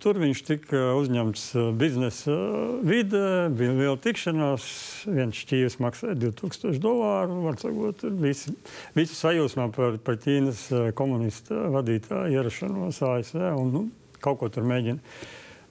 [0.03, 1.45] Tur viņš tika uzņemts
[1.78, 2.34] biznesa
[2.82, 4.66] vidē, bija liela tikšanās.
[5.07, 7.39] Viens šķīvis maksāja 2000 dolāru.
[7.61, 8.57] Sakot, visi,
[8.97, 10.66] visi sajūsmā par, par Ķīnas
[10.99, 13.89] komunistu vadītāju ierašanos ASV un nu,
[14.24, 14.99] kaut ko tur mēģina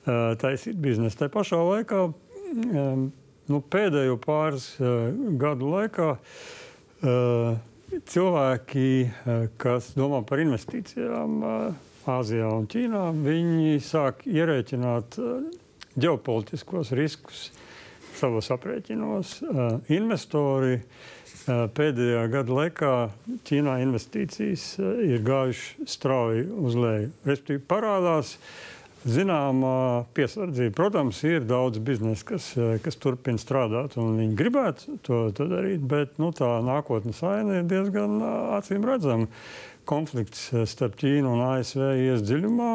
[0.05, 1.17] taisīt biznesu.
[1.19, 2.01] Tā pašā laikā,
[2.55, 4.67] nu, pēdējo pāris
[5.41, 6.09] gadu laikā,
[8.13, 8.87] cilvēki,
[9.61, 11.41] kas domā par investīcijām,
[12.05, 15.45] Āzijā un Ķīnā, viņi sāk ierēķināt uh,
[15.97, 17.47] ģeopolitiskos riskus
[18.15, 19.31] savos aprēķinos.
[19.41, 22.93] Uh, investori uh, pēdējā gada laikā
[23.49, 24.67] Ķīnā investīcijas
[25.01, 27.09] ir gājušas strauji uz leju.
[27.25, 28.35] Respektīvi, parādās
[29.05, 30.73] zināma piesardzība.
[30.75, 35.85] Protams, ir daudz biznesa, kas, eh, kas turpina strādāt, un viņi gribētu to, to darīt,
[35.87, 38.19] bet nu, tā nākotnes aina ir diezgan
[38.57, 39.27] acīm redzama.
[39.85, 42.73] Konflikts starp Ķīnu un ASV ies dziļumā.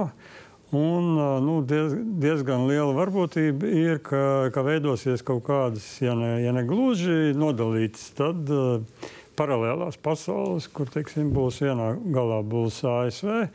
[0.70, 6.52] Un, nu, diez, diezgan liela varbūtība ir, ka, ka veidosies kaut kādas, ja ne, ja
[6.54, 13.48] ne gluži nodalītas, tad uh, paralēlās pasaules, kur teiksim, būs vienā galā būs ASV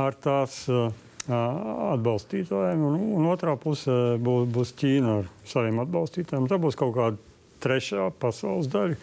[0.00, 0.88] ar tās uh,
[1.26, 6.50] atbalstītājiem, un, un otrā pusē būs, būs Ķīna ar saviem atbalstītājiem.
[6.50, 8.98] Tā būs kaut kāda trešā pasaules daļa,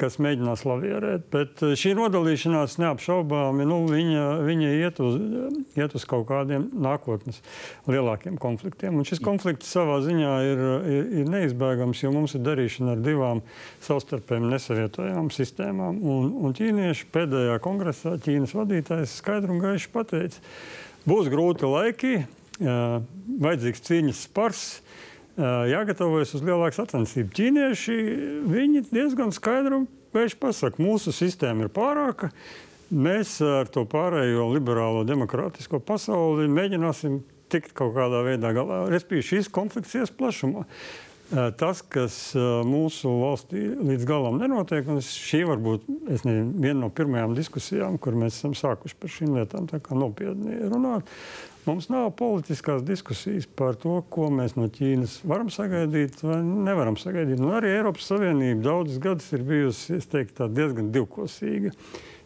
[0.00, 1.26] kas mēģinās lavierēt.
[1.32, 5.18] Bet šī nodalīšanās neapšaubāmi nu, viņa, viņa iet, uz,
[5.76, 7.42] iet uz kaut kādiem nākotnes
[7.90, 8.96] lielākiem konfliktiem.
[8.96, 10.64] Un šis konflikts savā ziņā ir,
[10.94, 13.44] ir, ir neizbēgams, jo mums ir darīšana ar divām
[13.84, 16.00] savstarpēji nesavietojamām sistēmām.
[16.00, 20.40] Un, un ķīnieši pēdējā kongresā Ķīnas vadītājs skaidri un gaiši pateica,
[21.08, 22.14] Būs grūti laiki,
[22.60, 24.64] vajadzīgs cīņas spars,
[25.40, 27.32] jāgatavojas uz lielāku sacensību.
[27.38, 27.96] Ķīnieši
[28.90, 32.28] diezgan skaidri pasaka, mūsu sistēma ir pārāka.
[32.90, 37.20] Mēs ar to pārējo liberālo demokrātisko pasauli mēģināsim
[37.50, 38.82] tikt kaut kādā veidā galā.
[38.90, 40.66] Respektīvi, šis konflikts ies plašumā.
[41.30, 42.14] Tas, kas
[42.66, 48.40] mūsu valstī līdz galam nenotiek, un šī varbūt nezinu, viena no pirmajām diskusijām, kur mēs
[48.40, 51.06] esam sākuši par šīm lietām nopietni runāt.
[51.68, 57.38] Mums nav politiskās diskusijas par to, ko mēs no Ķīnas varam sagaidīt vai nevaram sagaidīt.
[57.38, 61.76] Un arī Eiropas Savienība daudzus gadus ir bijusi teiktu, diezgan divkosīga.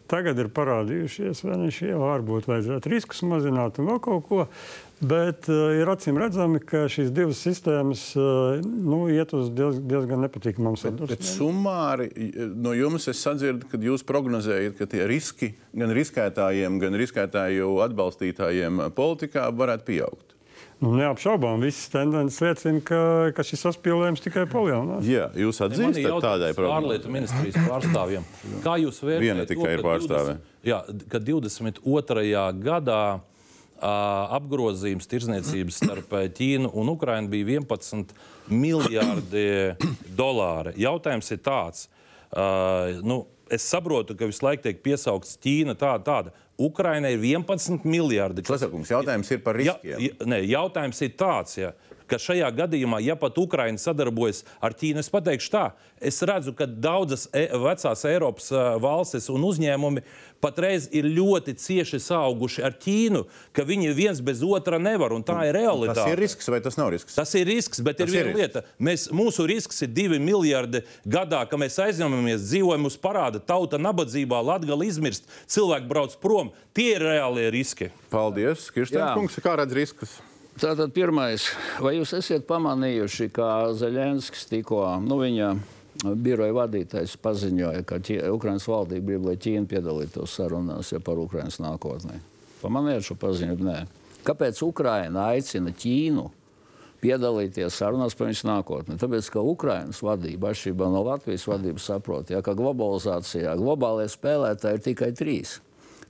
[0.09, 4.43] Tagad ir parādījušies, vai ne šie varbūt vajadzētu riskus mazināt un vēl kaut ko.
[5.03, 10.23] Bet uh, ir acīm redzami, ka šīs divas sistēmas uh, nu, iet uz diez, diezgan
[10.23, 11.25] nepatīkamām sadursmēm.
[11.27, 12.07] Summāri
[12.55, 18.87] no jums es sadzirdu, ka jūs prognozējat, ka tie riski gan riskētājiem, gan riskētāju atbalstītājiem
[18.95, 20.31] politikā varētu pieaugt.
[20.83, 22.97] Nu, neapšaubām, visas tendences liecina, ka,
[23.35, 25.05] ka šis saspīlējums tikai palielinās.
[25.07, 26.81] Jā, jūs atzīstat tādai problēmai.
[26.81, 28.25] Ārlietu ministrijas pārstāvjiem.
[28.63, 29.23] Kā jūs vērtējat?
[29.23, 30.35] Viena tikai to, ir pārstāve.
[30.35, 30.81] 20, jā,
[31.11, 32.43] ka 22.
[32.63, 33.01] gadā
[33.83, 38.13] apgrozījums tirzniecības starp Ķīnu un Ukrainu bija 11
[38.47, 39.75] miljardi
[40.19, 40.75] dolāri.
[40.79, 41.87] Jautājums ir tāds,
[42.31, 46.35] uh, nu, es saprotu, ka visu laiku tiek piesaukts Ķīna tāda, tāda.
[46.55, 48.45] Ukrainai ir 11 miljardi.
[48.47, 49.91] Klasakums, jautājums ir par riskiem.
[49.91, 51.73] Ja, ja, ne, jautājums ir tāds, ja,
[52.09, 55.65] ka šajā gadījumā, ja pat Ukraina sadarbojas ar Ķīnu, es pateikšu tā,
[55.99, 60.03] es redzu, ka daudzas e vecās Eiropas uh, valstis un uzņēmumi
[60.43, 63.23] patreiz ir ļoti cieši sauguši ar Ķīnu,
[63.55, 66.01] ka viņi viens bez otra nevar, un tā ir realitāte.
[66.03, 67.17] Tas ir risks vai tas nav risks?
[67.17, 68.65] Tas ir risks, bet tas ir viena lieta.
[68.77, 74.43] Mēs, mūsu risks ir divi miljardi gadā, ka mēs aizņemamies, dzīvojam uz parāda, tauta nabadzībā,
[74.45, 76.53] latgali izmirst, cilvēki brauc prom.
[76.75, 77.89] Tie ir reālie riski.
[78.13, 80.19] Paldies, Kirstēns kungs, kā redz riskus?
[80.55, 81.49] Tātad pirmais,
[81.83, 85.49] vai jūs esat pamanījuši, kā Zaļenskis tikko, nu viņa
[86.15, 87.99] biroja vadītājs paziņoja, ka
[88.31, 92.21] Ukraiņas valdība grib, lai Ķīna piedalītos sarunās ja par Ukraiņas nākotnē.
[92.61, 93.67] Pamanījāt šo paziņojumu?
[93.67, 93.83] Nē.
[94.25, 96.25] Kāpēc Ukraina aicina Ķīnu
[97.03, 98.95] piedalīties sarunās par viņas nākotni?
[99.01, 104.87] Tāpēc, ka Ukraiņas vadība, atšķirībā no Latvijas vadības, saprot, ja, ka globalizācijā globālajie spēlētāji ir
[104.87, 105.59] tikai trīs.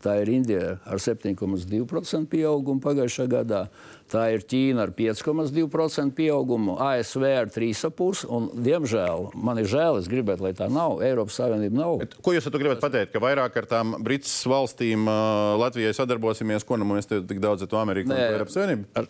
[0.06, 3.64] Tā ir Indija ar 7,2% pieaugumu pagājušā gadā.
[4.12, 8.30] Tā ir Ķīna ar 5,2% pieaugumu, ASV ar 3,5%.
[8.30, 11.00] Un, diemžēl, man ir žēl, es gribētu, lai tā nav.
[11.06, 11.98] Eiropas Savienība nav.
[12.04, 13.16] Bet, ko jūs gribat pateikt?
[13.16, 17.72] Ka vairāk ar tām Brītas valstīm uh, Latvijai sadarbosimies, ko nu mēs tik daudz ar
[17.72, 18.92] to Ameriku un Eiropas Savienību?
[19.02, 19.10] Ar,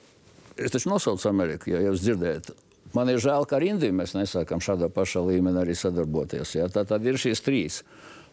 [0.55, 2.55] es taču nosaucu Ameriku, ja jūs dzirdējat.
[2.95, 6.55] Man ir žēl, ka ar Indiju mēs nesākam šādā pašā līmenī arī sadarboties.
[6.55, 6.71] Ja?
[6.71, 7.81] Tā tad ir šīs trīs.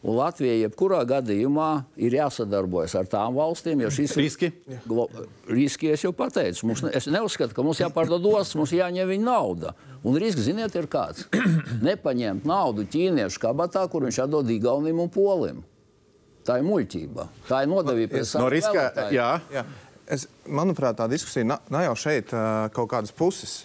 [0.02, 1.68] Un Latvijai jebkurā gadījumā
[2.02, 4.50] ir jāsadarbojas ar tām valstīm, jo šis riski.
[4.82, 5.06] Glo,
[5.46, 6.66] riski es jau pateicu.
[6.66, 9.76] Mums, es neuzskatu, ka mums jāpārdod ostas, mums jāņem viņa nauda.
[10.02, 11.28] Un risks, ziniet, ir kāds.
[11.86, 15.62] Nepaņemt naudu ķīniešu kabatā, kur viņš atdod Igaunam un Polim.
[16.42, 17.28] Tā ir muļķība.
[17.46, 18.42] Tā ir nodevība pie saviem.
[18.42, 19.28] No riska, jā.
[19.54, 19.62] jā.
[20.10, 22.32] Es, manuprāt, tā diskusija nav, nav jau šeit
[22.74, 23.62] kaut kādas puses.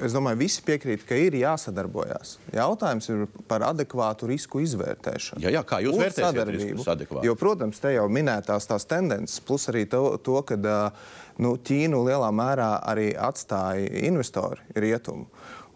[0.00, 2.36] Es domāju, visi piekrīt, ka ir jāsadarbojas.
[2.54, 5.42] Jautājums ir par adekvātu risku izvērtēšanu.
[5.44, 7.26] Jā, jā kā jūs vērtējat riskus adekvāti?
[7.26, 10.60] Jo, protams, te jau minētās tās tendences, plus arī to, to ka
[11.42, 15.26] nu, Ķīnu lielā mērā arī atstāja investori rietumu.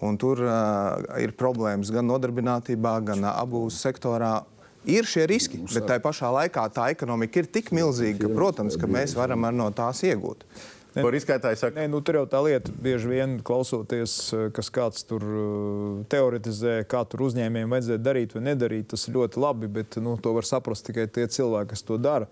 [0.04, 4.42] Un tur uh, ir problēmas gan nodarbinātībā, gan abu sektorā.
[4.90, 8.90] Ir šie riski, bet tā pašā laikā tā ekonomika ir tik milzīga, ka, protams, ka
[8.90, 10.44] mēs varam no tās iegūt.
[10.94, 11.80] Ko riskētāji saka?
[11.80, 16.76] Nē, nu, tur jau tā lieta, bieži vien klausoties, eh, kas kāds tur uh, teoretizē,
[16.90, 18.92] kā tur uzņēmējiem vajadzētu darīt vai nedarīt.
[18.92, 22.30] Tas ir ļoti labi, bet nu, to var saprast tikai tie cilvēki, kas to dara.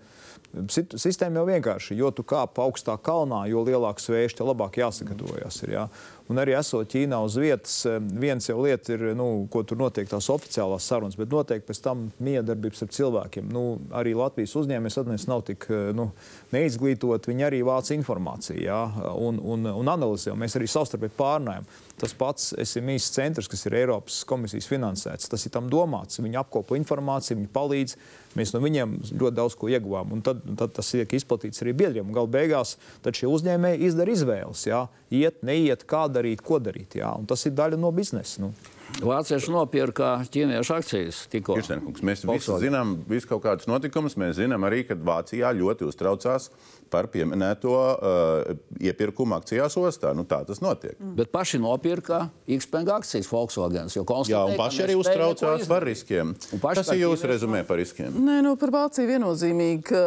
[0.53, 5.59] Sistēma jau vienkārši, jo tu kāp augstā kalnā, jo lielāks vējš, tev labāk jāsagatavojas.
[5.65, 5.87] Ir, jā.
[6.31, 10.07] Un arī esot Ķīnā uz vietas, eh, viens jau lieta ir, nu, ko tur notiek
[10.07, 13.49] tās oficiālās sarunas, bet noteikti pēc tam miedarbības ar cilvēkiem.
[13.51, 16.11] Nu, arī Latvijas uzņēmējs atnesa nav tik eh, nu,
[16.55, 18.81] neizglītot, viņi arī vāc informāciju jā,
[19.19, 20.31] un, un, un analizē.
[20.31, 21.67] un Mēs arī savstarpēji pārnājam.
[22.01, 26.17] Tas pats SMIs centrs, kas ir Eiropas komisijas finansēts, tas ir tam domāts.
[26.23, 27.95] Viņi apkopo informāciju, viņi palīdz.
[28.33, 30.15] Mēs no viņiem ļoti daudz ko ieguvām.
[30.15, 32.09] Un tad, tad tas tiek izplatīts arī biedriem.
[32.15, 32.75] Galu beigās
[33.05, 34.65] šie uzņēmēji izdara izvēles.
[34.65, 34.87] Jā.
[35.13, 36.97] Iet, neiet, kā darīt, ko darīt.
[36.97, 37.13] Jā.
[37.19, 38.41] Un tas ir daļa no biznesa.
[38.41, 38.53] Nu.
[39.01, 41.55] Vācieši nopirka ķīniešu akcijas tikko.
[41.57, 44.17] Kirstenkungs, mēs visi zinām visu kaut kādus notikumus.
[44.19, 46.49] Mēs zinām arī, ka Vācijā ļoti uztraucās
[46.93, 48.53] par pieminēto uh,
[48.83, 50.13] iepirkumu akcijās ostā.
[50.15, 50.95] Nu, tā tas notiek.
[51.17, 52.27] Bet paši nopirka
[52.59, 53.89] X-Peng akcijas Volkswagen.
[54.29, 56.35] Jā, un paši arī uztraucās par riskiem.
[56.53, 58.13] Tā ir jūsu rezumē par riskiem?
[58.23, 60.03] Nē, nu, par Vāciju viennozīmīgi, ka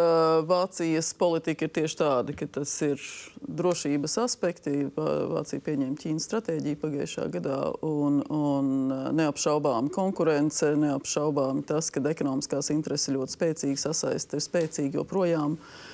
[0.49, 3.03] Vācijas politika ir tieši tāda, ka tas ir
[3.47, 4.77] drošības aspekti.
[4.97, 8.71] Vā- Vācija pieņēma Ķīnas stratēģiju pagājušā gadā, un, un
[9.19, 15.57] neapšaubām konkurence, neapšaubām tas, ka ekonomiskās intereses ļoti spēcīgi sasaistītas, ir spēcīgi joprojām.
[15.57, 15.86] Ā,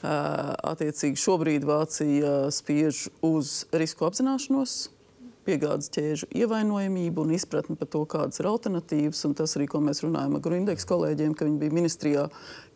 [0.00, 4.88] Attiecīgi šobrīd Vācija spiež uz risku apzināšanos,
[5.44, 9.20] piegādes ķēžu ievainojamību un izpratni par to, kādas ir alternatīvas.
[9.28, 12.24] Un tas arī, ko mēs runājam ar Grundekas kolēģiem, ka viņi bija ministrijā,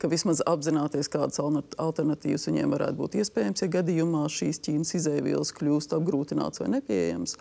[0.00, 5.96] ka vismaz apzināties, kādas alternatīvas viņiem varētu būt iespējams, ja gadījumā šīs Ķīnas izēvielas kļūst
[5.96, 7.38] apgrūtināts vai nepieejams.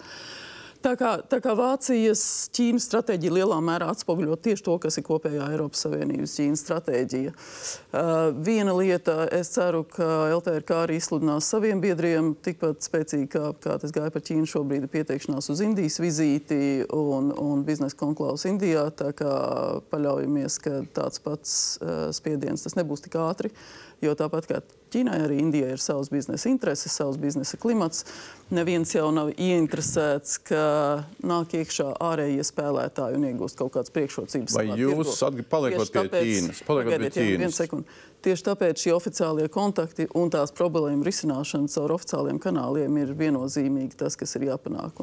[0.83, 5.45] Tā kā, tā kā Vācijas Ķīnas stratēģija lielā mērā atspoguļo tieši to, kas ir kopējā
[5.53, 7.31] Eiropas Savienības Ķīnas stratēģija.
[7.31, 8.09] Uh,
[8.43, 13.95] viena lieta, es ceru, ka LTRK arī izsludinās saviem biedriem tikpat spēcīgi, kā, kā tas
[13.95, 16.59] gāja par Ķīnu šobrīd, ir pieteikšanās uz Indijas vizīti
[16.91, 18.89] un, un biznesa konklaus Indijā.
[18.91, 19.33] Tā kā
[19.93, 23.55] paļaujamies, ka tāds pats uh, spiediens tas nebūs tik ātri.
[24.03, 24.59] Jo tāpat kā
[24.93, 28.05] Ķīnai, arī Indijai ir savs biznesa intereses, savs biznesa klimats.
[28.53, 30.63] Neviens jau nav ieinteresēts, ka
[31.25, 34.57] nāk iekšā ārējie spēlētāji un iegūst kaut kādas priekšrocības.
[34.59, 35.15] Vai jūs
[35.89, 36.65] Tieši pie Ķīnas?
[36.67, 37.61] Paliekot pie jā, Ķīnas.
[37.63, 38.01] sekundi.
[38.23, 44.15] Tieši tāpēc šie oficiālie kontakti un tās problēmu risināšana caur oficiāliem kanāliem ir viennozīmīgi tas,
[44.19, 45.01] kas ir jāpanāk.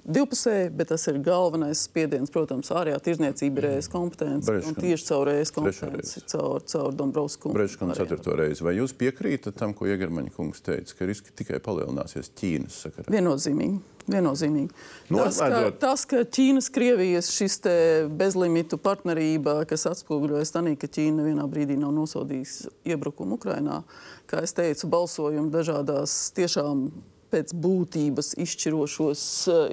[0.00, 2.30] Divpusēji, bet tas ir galvenais spiediens.
[2.32, 4.54] Protams, ārējā tirzniecība ir ES kompetence.
[4.78, 7.52] Tieši caur ES kompetenci, caur, caur Dombrovsku.
[7.56, 8.64] Brečkam ceturto reizi.
[8.64, 13.10] Vai jūs piekrītat tam, ko Iegermaņa kungs teica, ka riski tikai palielināsies Ķīnas sakarā?
[13.12, 13.78] Viennozīmīgi.
[14.10, 14.74] Viennozīmīgi.
[15.12, 17.74] Tas, ka, tas, ka Ķīnas, Krievijas šis te
[18.20, 23.82] bezlimitu partnerība, kas atspoguļojas tādā, ka Ķīna vienā brīdī nav nosodījusi iebrukumu Ukrajinā,
[24.30, 26.88] kā es teicu, balsojumu dažādās tiešām
[27.30, 28.44] pēc būtības eh,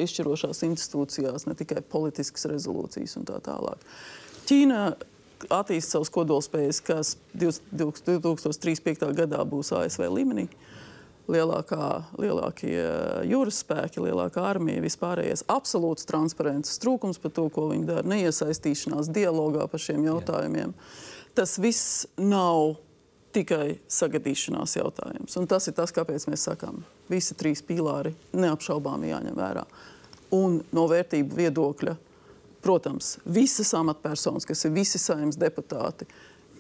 [0.06, 3.82] izšķirošās institūcijās, ne tikai politiskas rezolūcijas un tā tālāk.
[4.48, 4.82] Ķīna
[5.54, 9.12] attīst savus kodolspējas, kas 2035.
[9.18, 10.48] gadā būs ASV līmenī
[11.32, 11.88] lielākā,
[12.20, 12.78] lielākie
[13.28, 19.68] jūras spēki, lielākā armija, vispārējais absolūts transparences trūkums par to, ko viņi dara, neiesaistīšanās dialogā
[19.72, 20.74] par šiem jautājumiem.
[21.38, 22.78] Tas viss nav
[23.36, 25.36] tikai sagadīšanās jautājums.
[25.38, 26.82] Un tas ir tas, kāpēc mēs sakām,
[27.12, 29.68] visi trīs pīlāri neapšaubāmi jāņem vērā.
[30.36, 31.96] Un no vērtību viedokļa,
[32.68, 36.08] protams, visas amatpersonas, kas ir visi saimnes deputāti,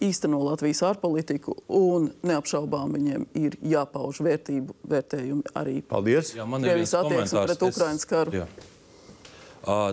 [0.03, 6.35] īsteno Latvijas ārpolitiku, un neapšaubām viņiem ir jāpauž vērtību vērtējumi arī Paldies!
[6.37, 7.51] Jā, man ir Krievijas viens attieksme komentārs.
[7.51, 8.35] pret Ukrainas karu.
[8.37, 8.47] Jā.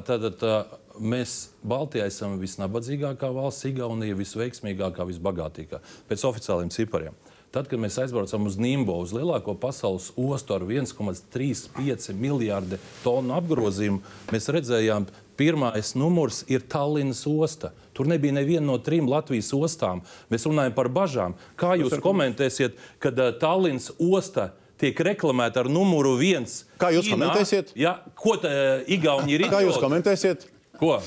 [0.07, 0.57] Tātad ā,
[1.03, 1.37] mēs
[1.67, 5.81] Baltijā esam visnabadzīgākā valsts, Igaunija visveiksmīgākā, visbagātīgākā
[6.11, 7.17] pēc oficiāliem cipariem.
[7.55, 14.01] Tad, kad mēs aizbraucam uz Nimbo, uz lielāko pasaules ostu ar 1,35 miljardu tonu apgrozījumu,
[14.35, 17.73] mēs redzējām, pirmais numurs ir Tallinas osta.
[17.95, 20.03] Tur nebija neviena no trim Latvijas ostām.
[20.33, 21.39] Mēs runājam par bažām.
[21.61, 24.51] Kā jūs komentēsiet, kad uh, Tallinas osta
[24.81, 26.65] tiek reklamēta ar numuru viens?
[26.81, 27.75] Kā jūs komentēsiet?
[27.79, 30.49] Jā, ko tā uh, Igauni ir Kā jūs komentēsiet?
[30.81, 30.99] Ko?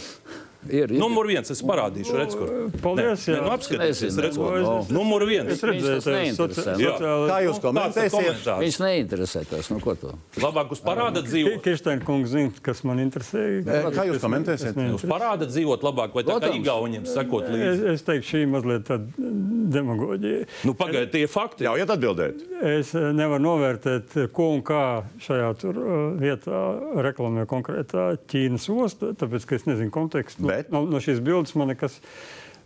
[0.67, 0.93] Ir, ir.
[0.99, 2.51] Numur viens, es parādīšu, redz, kur.
[2.83, 3.41] Paldies, Nē, jā.
[3.45, 4.57] nu, apskatieties, Nezinu, redz, kur.
[4.63, 4.73] no.
[4.93, 5.51] Numur viens.
[5.55, 6.67] Es redzēju, tas.
[6.81, 6.93] Jā.
[7.29, 8.49] Kā jūs ir komentēsiet?
[8.63, 9.69] Viņš neinteresē tas.
[9.73, 10.13] Nu, ko to?
[10.43, 11.61] Labāk uz parāda dzīvot.
[11.65, 13.45] Kirsteina kungs zina, kas man interesē.
[13.95, 14.77] Kā jūs komentēsiet?
[14.97, 16.57] Uz parāda dzīvot labāk, vai tā kā Protams.
[16.57, 17.91] Igauniem sekot Es, līdzi?
[17.93, 19.27] es teiktu, šī mazliet tāda
[19.77, 20.45] demagoģija.
[20.67, 21.65] Nu, pagaidiet, tie ir fakti.
[21.67, 22.41] Ļaujiet atbildēt.
[22.67, 24.81] Es eh, nevaru novērtēt, ko un kā
[25.23, 26.61] šajā tur, eh, vietā
[27.05, 30.47] reklamē konkrētā Ķīnas osta, tāpēc, ka es nezinu kontekstu.
[30.49, 30.56] Bet?
[30.73, 31.99] No, no šīs bildes man nekas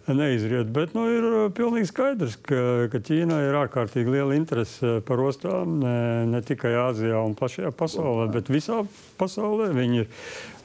[0.08, 0.70] neizriet.
[0.74, 5.78] Bet nu, ir uh, pilnīgi skaidrs, ka, ka Ķīnai ir ārkārtīgi liela interese par ostām
[5.84, 5.98] ne,
[6.32, 8.82] ne tikai Āzijā un plašajā pasaulē, bet visā
[9.22, 9.70] pasaulē.
[9.78, 10.10] Viņi ir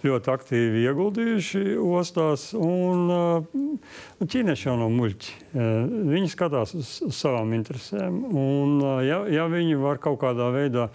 [0.06, 2.48] ļoti aktīvi ieguldījuši ostās.
[2.56, 5.38] Un, uh, ķīnieši jau nav muļķi.
[5.52, 5.70] Uh,
[6.16, 8.22] viņi skatās uz, uz savām interesēm.
[8.32, 10.90] Un, uh, ja, ja viņi var kaut kādā veidā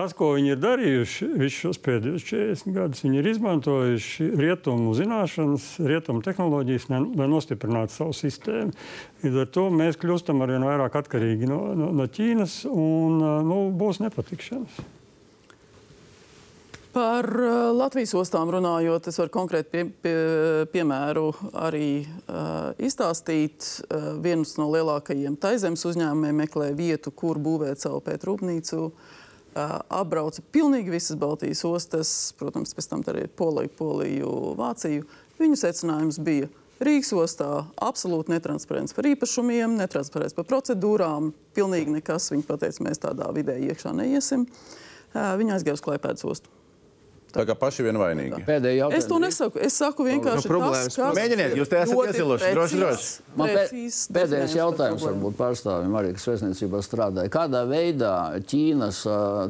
[0.00, 5.66] Tas, ko viņi ir darījuši visus šos pēdējos 40 gadus, viņi ir izmantojuši rietumu zināšanas,
[5.84, 8.72] rietumu tehnoloģijas, lai nostiprinātu savu sistēmu.
[9.20, 13.20] Līdz ar to mēs kļūstam ar vien vairāk atkarīgi no, no, no Ķīnas un
[13.50, 14.80] nu, būs nepatikšanas.
[16.96, 17.28] Par
[17.76, 20.16] Latvijas ostām runājot, es varu konkrēti pie, pie,
[20.72, 21.28] piemēru
[21.60, 23.68] arī uh, izstāstīt.
[23.84, 28.84] Uh, viens no lielākajiem taizemes uzņēmumiem meklē vietu, kur būvēt savu pētrūpnīcu.
[28.88, 29.16] Uh,
[29.54, 35.06] apbrauca pilnīgi visas Baltijas ostas, protams, pēc tam arī Poliju, Poliju, Vāciju.
[35.40, 36.50] Viņu secinājums bija
[36.80, 41.32] Rīgas ostā absolūti netransparents par īpašumiem, netransparents par procedūrām.
[41.56, 42.30] Pilnīgi nekas.
[42.32, 44.46] Viņi teica, mēs tādā vidē iekšā neiesim.
[45.12, 46.59] Viņi aizgāja uz Klaipēdas ostu.
[47.34, 48.40] Tā kā paši vien vainīgi.
[48.46, 48.98] Pēdējā jautājuma.
[48.98, 49.60] Es to nesaku.
[49.66, 50.96] Es saku vienkārši nu, problēmas.
[50.96, 52.50] Tas, Mēģiniet, jūs te esat iesiluši.
[52.56, 53.10] Droši, droši.
[53.38, 53.64] Man pē,
[54.16, 57.32] pēdējais jautājums varbūt pārstāvim arī, kas vēstniecībā strādāja.
[57.32, 58.14] Kādā veidā
[58.50, 59.04] Ķīnas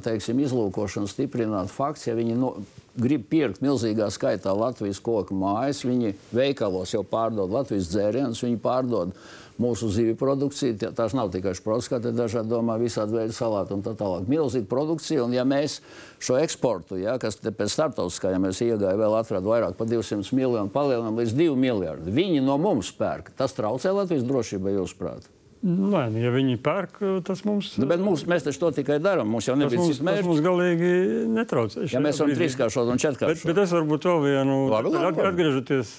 [0.05, 2.55] teiksim, izlūkošana stiprināt fakts, ja viņi no,
[3.01, 9.15] grib pirkt milzīgā skaitā Latvijas koku mājas, viņi veikalos jau pārdod Latvijas dzērienus, viņi pārdod
[9.61, 10.93] mūsu zivju produkcija.
[10.97, 14.29] Tās nav tikai šprots, kā te dažādi domā, visādi veidi salāti un tā tālāk.
[14.31, 15.81] Milzīga produkcija, un ja mēs
[16.23, 20.73] šo eksportu, ja, kas pēc starptautiskā, ja mēs iegājām vēl atradu vairāk par 200 miljonu,
[20.73, 23.35] palielinām līdz 2 miljardiem, viņi no mums pērk.
[23.39, 25.29] Tas traucē Latvijas drošībai, jūsuprāt?
[25.61, 27.75] Nē, nu, ja viņi pērk, tas mums.
[27.77, 29.29] Nu, bet mums, mēs taču to tikai darām.
[29.29, 30.23] Mums jau nebija cits mērķis.
[30.23, 30.93] Tas mums galīgi
[31.35, 31.85] netraucē.
[31.93, 33.45] Ja mēs varam trīskāršot un četrkāršot.
[33.45, 35.27] Bet, bet es varbūt vēl vienu, labi, labi, labi.
[35.29, 35.93] atgriežoties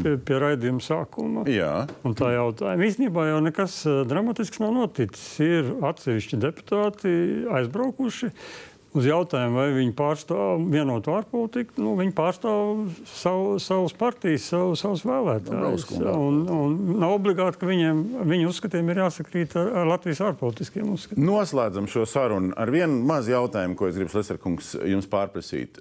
[0.00, 1.44] pie, pie raidījuma sākuma.
[1.52, 1.74] Jā.
[2.08, 2.88] Un tā jautājuma.
[2.88, 3.78] Īstenībā jau nekas
[4.08, 5.28] dramatisks nav noticis.
[5.44, 7.16] Ir atsevišķi deputāti
[7.52, 8.32] aizbraukuši
[8.96, 15.04] uz jautājumu, vai viņi pārstāv vienotu ārpolitiku, nu, viņi pārstāv savu, savus partijas, savu, savus
[15.08, 15.86] vēlētājus.
[16.12, 21.24] Un, un nav obligāti, ka viņiem, viņu uzskatiem ir jāsakrīt ar, ar Latvijas ārpolitiskiem uzskatiem.
[21.24, 25.80] Noslēdzam šo sarunu ar vienu mazu jautājumu, ko es gribu Leserkungs jums pārprasīt.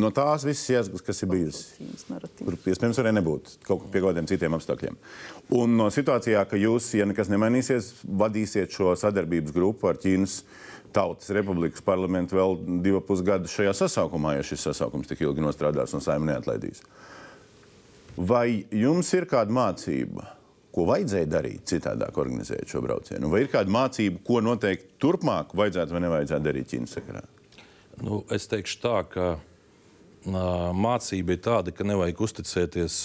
[0.00, 1.90] No tās visas iesgas, kas ir bijusi,
[2.40, 4.96] kur iespējams arī nebūt kaut pie kādiem citiem apstākļiem.
[5.60, 10.40] Un no situācijā, ka jūs, ja nekas nemainīsies, vadīsiet šo sadarbības grupu ar Ķīnas
[10.94, 16.04] Tautas Republikas parlamentu vēl divus pusgadus šajā sasaukumā, ja šis sasaukums tik ilgi nostrādās un
[16.04, 16.82] saimē neatlaidīs.
[18.16, 20.26] Vai jums ir kāda mācība,
[20.74, 23.30] ko vajadzēja darīt citādāk, organizējot šo braucienu?
[23.32, 27.24] Vai ir kāda mācība, ko noteikti turpmāk vajadzētu vai nevajadzētu darīt Ķīnas sakarā?
[28.02, 29.30] Nu, es teikšu tā, ka
[30.76, 33.00] mācība ir tāda, ka nevajag uzticēties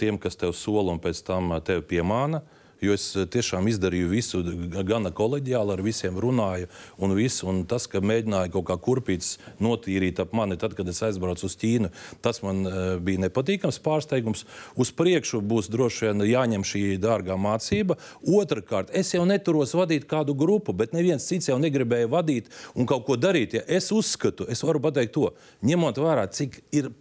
[0.00, 2.40] tiem, kas tev sola un pēc tam tevi piemāna.
[2.40, 4.42] Uh, jo es eh, tiešām izdarīju visu,
[4.86, 6.70] gana koleģiāli ar visiem runāju.
[7.00, 11.02] Un, visu, un tas, ka mēģināja kaut kā kurpītis notīrīt ap mani, tad, kad es
[11.06, 11.90] aizbraucu uz Ķīnu,
[12.24, 14.46] tas man uh, bija nepatīkams pārsteigums.
[14.80, 17.98] Uz priekšu būs droši vien jāņem šī dārgā mācība.
[18.24, 23.06] Otrakārt, es jau neturos vadīt kādu grupu, bet neviens cits jau negribēja vadīt un kaut
[23.08, 23.58] ko darīt.
[23.60, 25.30] Ja es uzskatu, es varu pateikt to,
[25.66, 26.92] ņemot vērā, cik ir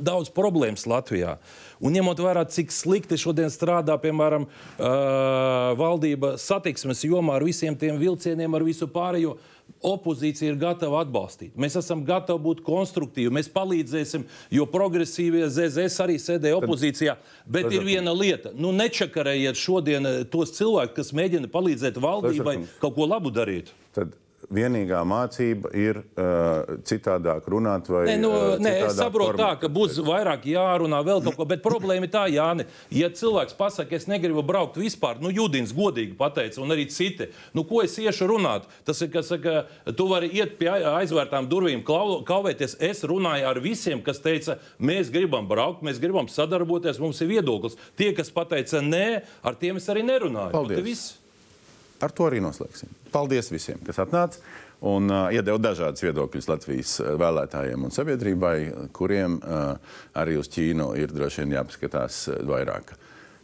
[0.00, 1.36] daudz problēmas Latvijā.
[1.82, 7.98] Un ņemot vērā, cik slikti šodien strādā, piemēram, uh, valdība satiksmes jomā ar visiem tiem
[8.00, 9.36] vilcieniem, ar visu pārējo.
[9.82, 11.54] Opozīcija ir gatava atbalstīt.
[11.58, 13.32] Mēs esam gatavi būt konstruktīvi.
[13.34, 17.16] Mēs palīdzēsim, jo progresīvie ZZS arī sēdēja opozīcijā.
[17.50, 18.52] Bet ir viena lieta.
[18.54, 23.72] Nu, nečakarējiet šodien tos cilvēkus, kas mēģina palīdzēt valdībai kaut ko labu darīt.
[23.96, 24.14] Tad
[24.52, 27.88] vienīgā mācība ir uh, citādāk runāt.
[27.92, 31.46] Vai, nē, nu, uh, nē, es saprotu, tā, ka būs vairāk jārunā, vēl kaut ko.
[31.48, 36.16] Bet problēma ir tā, Jāni, ja cilvēks pasakā, es negribu braukt vispār, nu, Judins godīgi
[36.18, 38.68] pateica, un arī citi, nu, ko es iešu runāt?
[38.88, 39.64] Tas ir, kas saka,
[39.98, 42.78] tu vari iet pie aizvērtām durvīm, kauvēties.
[42.82, 47.78] Es runāju ar visiem, kas teica, mēs gribam braukt, mēs gribam sadarboties, mums ir viedoklis.
[47.98, 49.08] Tie, kas pateica nē,
[49.42, 50.54] ar tiem es arī nerunāju.
[50.54, 51.21] Paldies!
[52.02, 52.90] ar to arī noslēgsim.
[53.14, 54.42] Paldies visiem, kas atnāca
[54.92, 58.56] un uh, iedeva dažādas viedokļus Latvijas uh, vēlētājiem un sabiedrībai,
[58.96, 62.94] kuriem uh, arī uz Ķīnu ir droši vien jāpaskatās uh, vairāk.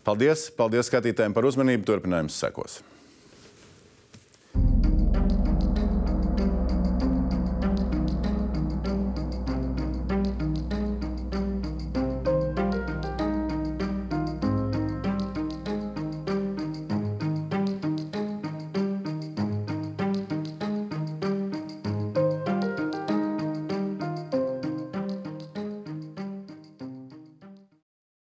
[0.09, 0.49] Paldies!
[0.59, 1.87] Paldies skatītājiem par uzmanību!
[1.89, 2.81] Turpinājums sekos!
[4.59, 4.98] thank you